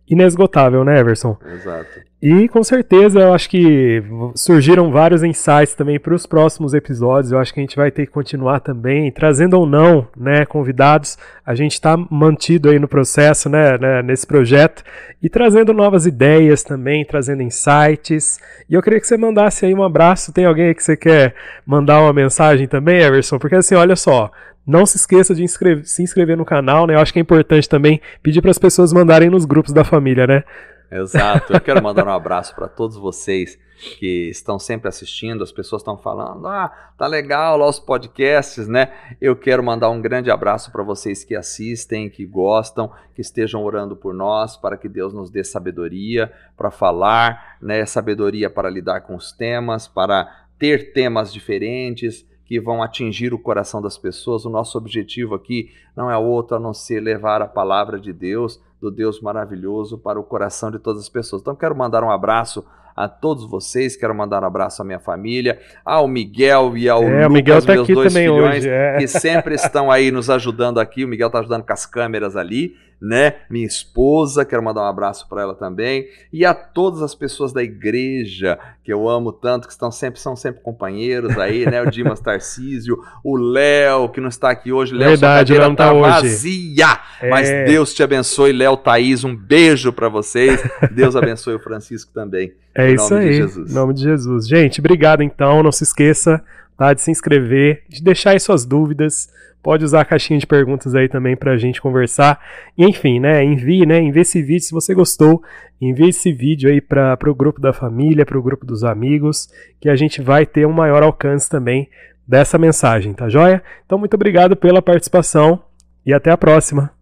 inesgotável, 0.08 0.84
né, 0.84 0.98
Everson? 0.98 1.36
Exato. 1.46 2.00
E 2.26 2.48
com 2.48 2.64
certeza 2.64 3.20
eu 3.20 3.34
acho 3.34 3.50
que 3.50 4.02
surgiram 4.34 4.90
vários 4.90 5.22
insights 5.22 5.74
também 5.74 6.00
para 6.00 6.14
os 6.14 6.24
próximos 6.24 6.72
episódios. 6.72 7.30
Eu 7.30 7.38
acho 7.38 7.52
que 7.52 7.60
a 7.60 7.62
gente 7.62 7.76
vai 7.76 7.90
ter 7.90 8.06
que 8.06 8.12
continuar 8.12 8.60
também, 8.60 9.12
trazendo 9.12 9.58
ou 9.58 9.66
não, 9.66 10.08
né, 10.16 10.46
convidados. 10.46 11.18
A 11.44 11.54
gente 11.54 11.72
está 11.72 11.98
mantido 12.10 12.70
aí 12.70 12.78
no 12.78 12.88
processo, 12.88 13.50
né, 13.50 13.76
né, 13.76 14.02
nesse 14.02 14.26
projeto 14.26 14.82
e 15.22 15.28
trazendo 15.28 15.74
novas 15.74 16.06
ideias 16.06 16.62
também, 16.62 17.04
trazendo 17.04 17.42
insights. 17.42 18.40
E 18.70 18.72
eu 18.72 18.80
queria 18.80 19.00
que 19.00 19.06
você 19.06 19.18
mandasse 19.18 19.66
aí 19.66 19.74
um 19.74 19.82
abraço. 19.82 20.32
Tem 20.32 20.46
alguém 20.46 20.68
aí 20.68 20.74
que 20.74 20.82
você 20.82 20.96
quer 20.96 21.34
mandar 21.66 22.00
uma 22.00 22.12
mensagem 22.14 22.66
também, 22.66 23.02
Everson? 23.02 23.38
Porque 23.38 23.56
assim, 23.56 23.74
olha 23.74 23.96
só, 23.96 24.32
não 24.66 24.86
se 24.86 24.96
esqueça 24.96 25.34
de 25.34 25.44
inscrever, 25.44 25.84
se 25.84 26.02
inscrever 26.02 26.38
no 26.38 26.44
canal, 26.46 26.86
né? 26.86 26.94
Eu 26.94 27.00
acho 27.00 27.12
que 27.12 27.18
é 27.18 27.22
importante 27.22 27.68
também 27.68 28.00
pedir 28.22 28.40
para 28.40 28.50
as 28.50 28.58
pessoas 28.58 28.94
mandarem 28.94 29.28
nos 29.28 29.44
grupos 29.44 29.74
da 29.74 29.84
família, 29.84 30.26
né? 30.26 30.42
Exato. 30.90 31.52
Eu 31.52 31.60
quero 31.60 31.82
mandar 31.82 32.06
um 32.06 32.12
abraço 32.12 32.54
para 32.54 32.68
todos 32.68 32.96
vocês 32.96 33.58
que 33.98 34.28
estão 34.30 34.58
sempre 34.58 34.88
assistindo. 34.88 35.42
As 35.42 35.52
pessoas 35.52 35.80
estão 35.80 35.96
falando: 35.96 36.46
"Ah, 36.46 36.92
tá 36.96 37.06
legal 37.06 37.56
lá 37.56 37.68
os 37.68 37.78
podcasts, 37.78 38.68
né?". 38.68 38.92
Eu 39.20 39.34
quero 39.34 39.62
mandar 39.62 39.90
um 39.90 40.00
grande 40.00 40.30
abraço 40.30 40.70
para 40.70 40.82
vocês 40.82 41.24
que 41.24 41.34
assistem, 41.34 42.08
que 42.08 42.24
gostam, 42.24 42.90
que 43.14 43.20
estejam 43.20 43.62
orando 43.62 43.96
por 43.96 44.14
nós, 44.14 44.56
para 44.56 44.76
que 44.76 44.88
Deus 44.88 45.12
nos 45.12 45.30
dê 45.30 45.42
sabedoria 45.42 46.32
para 46.56 46.70
falar, 46.70 47.56
né, 47.60 47.84
sabedoria 47.84 48.48
para 48.48 48.70
lidar 48.70 49.00
com 49.02 49.16
os 49.16 49.32
temas, 49.32 49.88
para 49.88 50.46
ter 50.58 50.92
temas 50.92 51.32
diferentes, 51.32 52.26
que 52.44 52.60
vão 52.60 52.82
atingir 52.82 53.32
o 53.32 53.38
coração 53.38 53.80
das 53.80 53.96
pessoas. 53.96 54.44
O 54.44 54.50
nosso 54.50 54.76
objetivo 54.76 55.34
aqui 55.34 55.70
não 55.96 56.10
é 56.10 56.16
outro 56.16 56.56
a 56.56 56.60
não 56.60 56.74
ser 56.74 57.00
levar 57.00 57.40
a 57.42 57.48
palavra 57.48 57.98
de 57.98 58.12
Deus, 58.12 58.60
do 58.80 58.90
Deus 58.90 59.20
maravilhoso, 59.20 59.98
para 59.98 60.20
o 60.20 60.24
coração 60.24 60.70
de 60.70 60.78
todas 60.78 61.02
as 61.02 61.08
pessoas. 61.08 61.42
Então, 61.42 61.56
quero 61.56 61.74
mandar 61.74 62.04
um 62.04 62.10
abraço 62.10 62.64
a 62.96 63.08
todos 63.08 63.44
vocês, 63.44 63.96
quero 63.96 64.14
mandar 64.14 64.42
um 64.42 64.46
abraço 64.46 64.80
à 64.80 64.84
minha 64.84 65.00
família, 65.00 65.60
ao 65.84 66.06
Miguel 66.06 66.76
e 66.76 66.88
ao 66.88 67.02
é, 67.02 67.26
Lucas, 67.26 67.32
Miguel 67.32 67.62
tá 67.62 67.72
meus 67.72 67.84
aqui 67.84 67.94
dois 67.94 68.12
filhões, 68.12 68.56
hoje, 68.58 68.68
é. 68.68 68.96
que 68.98 69.08
sempre 69.08 69.54
estão 69.56 69.90
aí 69.90 70.12
nos 70.12 70.30
ajudando 70.30 70.78
aqui. 70.78 71.04
O 71.04 71.08
Miguel 71.08 71.26
está 71.26 71.40
ajudando 71.40 71.64
com 71.64 71.72
as 71.72 71.86
câmeras 71.86 72.36
ali 72.36 72.76
né? 73.04 73.34
Minha 73.50 73.66
esposa, 73.66 74.44
quero 74.44 74.62
mandar 74.62 74.82
um 74.82 74.86
abraço 74.86 75.28
para 75.28 75.42
ela 75.42 75.54
também, 75.54 76.08
e 76.32 76.44
a 76.44 76.54
todas 76.54 77.02
as 77.02 77.14
pessoas 77.14 77.52
da 77.52 77.62
igreja 77.62 78.58
que 78.82 78.92
eu 78.92 79.08
amo 79.08 79.30
tanto, 79.32 79.66
que 79.66 79.72
estão 79.72 79.90
sempre 79.90 80.18
são 80.18 80.34
sempre 80.34 80.62
companheiros 80.62 81.36
aí, 81.38 81.66
né? 81.66 81.82
O 81.82 81.90
Dimas 81.90 82.20
Tarcísio, 82.20 82.98
o 83.22 83.36
Léo, 83.36 84.08
que 84.08 84.20
não 84.20 84.28
está 84.28 84.50
aqui 84.50 84.72
hoje, 84.72 84.94
Léo, 84.94 85.10
Verdade, 85.10 85.54
sua 85.54 85.68
não 85.68 85.74
tá, 85.74 85.92
tá 85.92 85.92
vazia. 85.92 86.98
É. 87.20 87.28
Mas 87.28 87.48
Deus 87.66 87.92
te 87.92 88.02
abençoe, 88.02 88.52
Léo, 88.52 88.76
Thaís, 88.76 89.22
um 89.22 89.36
beijo 89.36 89.92
para 89.92 90.08
vocês. 90.08 90.62
Deus 90.90 91.14
abençoe 91.14 91.54
o 91.54 91.60
Francisco 91.60 92.12
também. 92.12 92.54
É 92.74 92.90
isso 92.90 93.14
aí. 93.14 93.40
Em 93.40 93.72
nome 93.72 93.94
de 93.94 94.02
Jesus. 94.02 94.48
Gente, 94.48 94.80
obrigado 94.80 95.22
então, 95.22 95.62
não 95.62 95.70
se 95.70 95.84
esqueça 95.84 96.42
tá, 96.76 96.92
de 96.92 97.00
se 97.00 97.10
inscrever, 97.10 97.82
de 97.88 98.02
deixar 98.02 98.30
aí 98.30 98.40
suas 98.40 98.64
dúvidas 98.64 99.28
pode 99.64 99.82
usar 99.82 100.02
a 100.02 100.04
caixinha 100.04 100.38
de 100.38 100.46
perguntas 100.46 100.94
aí 100.94 101.08
também 101.08 101.34
para 101.34 101.52
a 101.52 101.56
gente 101.56 101.80
conversar. 101.80 102.38
E, 102.76 102.84
enfim, 102.84 103.18
né, 103.18 103.42
envie, 103.42 103.86
né, 103.86 103.98
envie 103.98 104.20
esse 104.20 104.42
vídeo 104.42 104.60
se 104.60 104.72
você 104.72 104.94
gostou, 104.94 105.42
envie 105.80 106.10
esse 106.10 106.30
vídeo 106.30 106.70
aí 106.70 106.82
para 106.82 107.18
o 107.26 107.34
grupo 107.34 107.58
da 107.58 107.72
família, 107.72 108.26
para 108.26 108.38
o 108.38 108.42
grupo 108.42 108.66
dos 108.66 108.84
amigos, 108.84 109.48
que 109.80 109.88
a 109.88 109.96
gente 109.96 110.20
vai 110.20 110.44
ter 110.44 110.66
um 110.66 110.72
maior 110.72 111.02
alcance 111.02 111.48
também 111.48 111.88
dessa 112.28 112.58
mensagem, 112.58 113.14
tá 113.14 113.26
joia? 113.28 113.62
Então, 113.86 113.98
muito 113.98 114.14
obrigado 114.14 114.54
pela 114.54 114.82
participação 114.82 115.62
e 116.04 116.12
até 116.12 116.30
a 116.30 116.36
próxima. 116.36 116.92